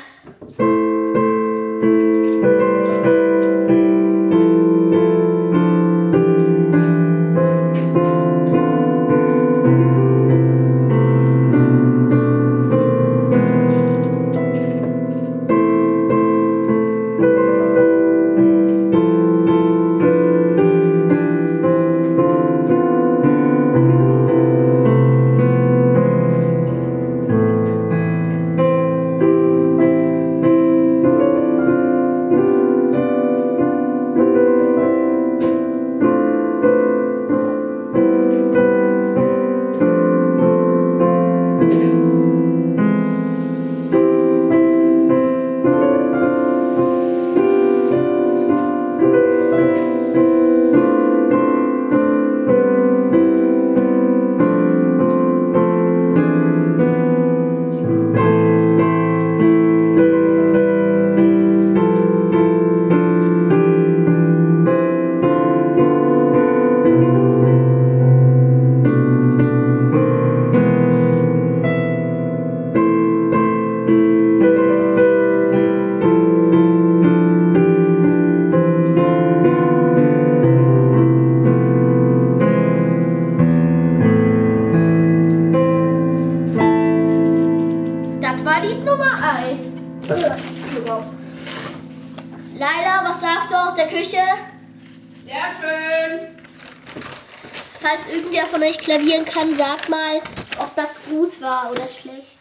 Klavieren 99.25 99.27
kann, 99.27 99.57
sag 99.57 99.89
mal, 99.89 100.19
ob 100.59 100.75
das 100.77 101.03
gut 101.09 101.41
war 101.41 101.71
oder 101.71 101.87
schlecht. 101.89 102.39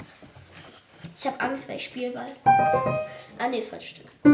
Ich 1.16 1.26
habe 1.26 1.40
Angst, 1.40 1.70
spiele 1.82 2.12
bald. 2.12 2.36
Ah, 2.46 3.48
nee, 3.50 3.60
das 3.60 3.70
falsche 3.70 3.88
Stück. 3.88 4.33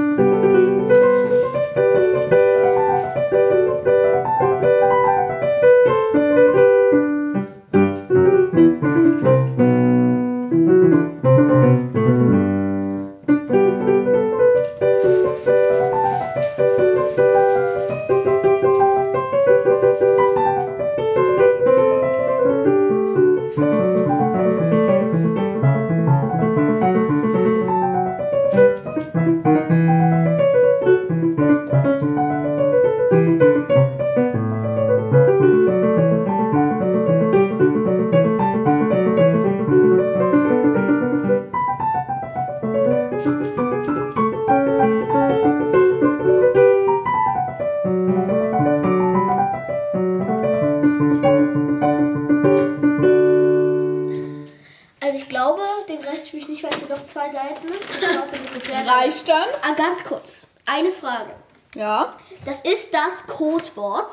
Dann? 59.29 59.47
Ah, 59.61 59.73
ganz 59.73 60.03
kurz. 60.03 60.47
Eine 60.65 60.91
Frage. 60.91 61.31
Ja. 61.75 62.11
Das 62.45 62.61
ist 62.61 62.93
das 62.93 63.25
Codewort, 63.27 64.11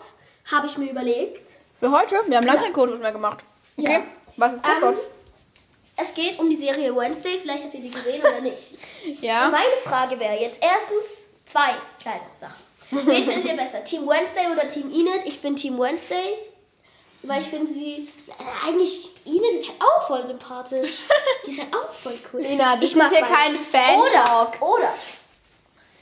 habe 0.51 0.67
ich 0.67 0.79
mir 0.79 0.91
überlegt. 0.91 1.57
Für 1.81 1.91
heute? 1.91 2.17
Wir 2.27 2.37
haben 2.37 2.47
lange 2.47 2.59
Ja. 2.59 2.65
kein 2.65 2.73
Codewort 2.73 3.01
mehr 3.03 3.13
gemacht. 3.13 3.39
Okay. 3.77 3.93
Ja. 3.93 4.03
Was 4.37 4.55
ist 4.55 4.65
Ähm, 4.67 4.75
Codewort? 4.81 4.99
es 5.97 6.15
geht 6.15 6.39
um 6.39 6.49
die 6.51 6.57
Serie 6.57 6.95
Wednesday. 6.95 7.39
Vielleicht 7.41 7.65
habt 7.65 7.75
ihr 7.75 7.81
die 7.81 7.91
gesehen 7.91 8.21
oder 8.21 8.41
nicht. 8.41 8.79
ja. 9.21 9.49
Meine 9.51 9.77
Frage 9.85 10.19
wäre 10.21 10.41
jetzt 10.41 10.63
erstens 10.63 11.27
zwei 11.47 11.75
kleine 12.01 12.21
Sachen. 12.37 12.65
Wen 12.91 13.25
findet 13.25 13.45
ihr 13.47 13.57
besser? 13.57 13.83
Team 13.85 14.07
Wednesday 14.07 14.47
oder 14.53 14.69
Team 14.69 14.91
Enid? 14.93 15.23
Ich 15.25 15.41
bin 15.43 15.57
Team 15.57 15.79
Wednesday. 15.79 16.39
Weil 17.23 17.41
ich 17.43 17.49
finde 17.49 17.67
sie. 17.71 18.09
äh, 18.29 18.67
Eigentlich, 18.69 19.11
Enid 19.25 19.61
ist 19.63 19.69
halt 19.71 19.81
auch 19.83 20.07
voll 20.07 20.27
sympathisch. 20.27 20.99
Die 21.47 21.51
ist 21.51 21.61
halt 21.61 21.75
auch 21.75 21.91
voll 21.93 22.19
cool. 22.33 22.41
Lina, 22.43 22.77
das 22.77 22.91
ich 22.91 22.97
ist 22.97 23.09
hier 23.09 23.21
beide. 23.21 23.33
kein 23.35 23.59
Fan-Talk. 23.59 24.61
Oder, 24.61 24.75
oder. 24.75 24.95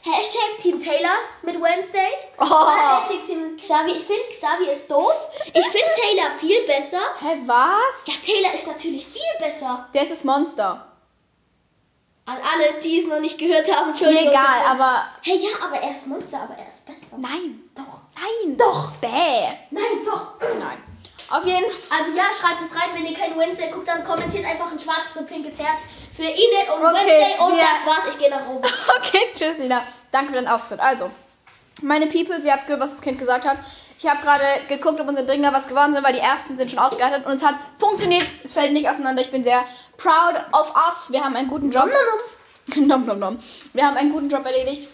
Hashtag 0.02 0.58
Team 0.58 0.78
Taylor 0.78 1.14
mit 1.42 1.54
Wednesday. 1.54 2.10
Oh. 2.38 2.44
Oder 2.44 2.98
Hashtag 2.98 3.24
Team 3.26 3.56
Xavier. 3.56 3.96
Ich 3.96 4.02
finde 4.02 4.22
Xavier 4.30 4.72
ist 4.74 4.90
doof. 4.90 5.14
Ich 5.46 5.66
finde 5.66 5.86
Taylor 5.96 6.30
viel 6.40 6.62
besser. 6.66 7.00
Hä, 7.20 7.38
was? 7.46 8.06
Ja, 8.06 8.12
Taylor 8.22 8.52
ist 8.52 8.66
natürlich 8.66 9.06
viel 9.06 9.22
besser. 9.38 9.88
Der 9.94 10.02
ist 10.02 10.12
das 10.12 10.24
Monster. 10.24 10.86
An 12.26 12.36
alle, 12.36 12.80
die 12.82 12.98
es 13.00 13.06
noch 13.06 13.20
nicht 13.20 13.38
gehört 13.38 13.70
haben, 13.74 13.86
Mir 13.86 13.90
Entschuldigung. 13.90 14.28
egal, 14.28 14.60
aber. 14.68 15.06
Hey, 15.22 15.36
ja, 15.36 15.48
aber 15.66 15.76
er 15.76 15.90
ist 15.92 16.06
Monster, 16.06 16.42
aber 16.42 16.54
er 16.54 16.68
ist 16.68 16.84
besser. 16.84 17.16
Nein. 17.18 17.62
Doch. 17.74 17.84
Nein. 18.14 18.56
Doch. 18.58 18.90
Bäh. 19.00 19.08
Nein, 19.70 20.04
doch. 20.04 20.34
Nein. 20.58 20.82
Auf 21.30 21.44
jeden 21.46 21.64
Fall. 21.70 21.98
Also 21.98 22.16
ja, 22.16 22.24
schreibt 22.38 22.62
es 22.62 22.74
rein, 22.74 22.90
wenn 22.94 23.06
ihr 23.06 23.16
kein 23.16 23.38
Wednesday 23.38 23.70
guckt, 23.70 23.88
dann 23.88 24.04
kommentiert 24.04 24.44
einfach 24.44 24.70
ein 24.70 24.78
schwarzes 24.78 25.16
und 25.16 25.26
pinkes 25.26 25.58
Herz 25.58 25.82
für 26.14 26.22
Inet 26.22 26.68
und 26.74 26.84
Okay, 26.84 26.94
Wednesday 26.94 27.34
und 27.38 27.52
wir- 27.56 27.62
das 27.62 27.86
war's. 27.86 28.14
Ich 28.14 28.18
gehe 28.18 28.30
nach 28.30 28.46
oben. 28.48 28.62
Okay, 28.98 29.20
tschüss, 29.34 29.58
Lina. 29.58 29.82
Danke 30.12 30.28
für 30.30 30.36
deinen 30.36 30.48
Auftritt. 30.48 30.80
Also, 30.80 31.10
meine 31.82 32.06
People, 32.06 32.40
sie 32.40 32.52
habt 32.52 32.66
gehört, 32.66 32.80
was 32.82 32.90
das 32.92 33.00
Kind 33.00 33.18
gesagt 33.18 33.44
hat. 33.44 33.58
Ich 33.98 34.06
habe 34.08 34.20
gerade 34.22 34.44
geguckt, 34.68 35.00
ob 35.00 35.08
unsere 35.08 35.26
Dringler 35.26 35.52
was 35.52 35.68
geworden 35.68 35.94
sind, 35.94 36.04
weil 36.04 36.12
die 36.12 36.18
ersten 36.20 36.56
sind 36.56 36.70
schon 36.70 36.80
ausgeartet 36.80 37.26
und 37.26 37.32
es 37.32 37.44
hat 37.44 37.54
funktioniert. 37.78 38.26
Es 38.42 38.52
fällt 38.52 38.72
nicht 38.72 38.88
auseinander. 38.88 39.22
Ich 39.22 39.30
bin 39.30 39.44
sehr 39.44 39.64
proud 39.96 40.36
of 40.52 40.72
us. 40.88 41.10
Wir 41.10 41.24
haben 41.24 41.34
einen 41.36 41.48
guten 41.48 41.70
Job. 41.70 41.88
nom, 42.76 43.06
nom, 43.06 43.18
nom. 43.18 43.38
Wir 43.72 43.86
haben 43.86 43.96
einen 43.96 44.12
guten 44.12 44.28
Job 44.28 44.44
erledigt. 44.46 44.88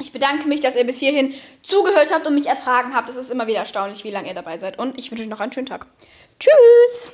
Ich 0.00 0.12
bedanke 0.12 0.48
mich, 0.48 0.60
dass 0.60 0.76
ihr 0.76 0.84
bis 0.84 0.98
hierhin 0.98 1.34
zugehört 1.62 2.12
habt 2.12 2.26
und 2.26 2.34
mich 2.34 2.46
ertragen 2.46 2.94
habt. 2.94 3.08
Es 3.08 3.16
ist 3.16 3.30
immer 3.30 3.46
wieder 3.46 3.58
erstaunlich, 3.58 4.02
wie 4.04 4.10
lange 4.10 4.28
ihr 4.28 4.34
dabei 4.34 4.58
seid. 4.58 4.78
Und 4.78 4.98
ich 4.98 5.10
wünsche 5.10 5.22
euch 5.22 5.28
noch 5.28 5.40
einen 5.40 5.52
schönen 5.52 5.66
Tag. 5.66 5.86
Tschüss! 6.38 7.12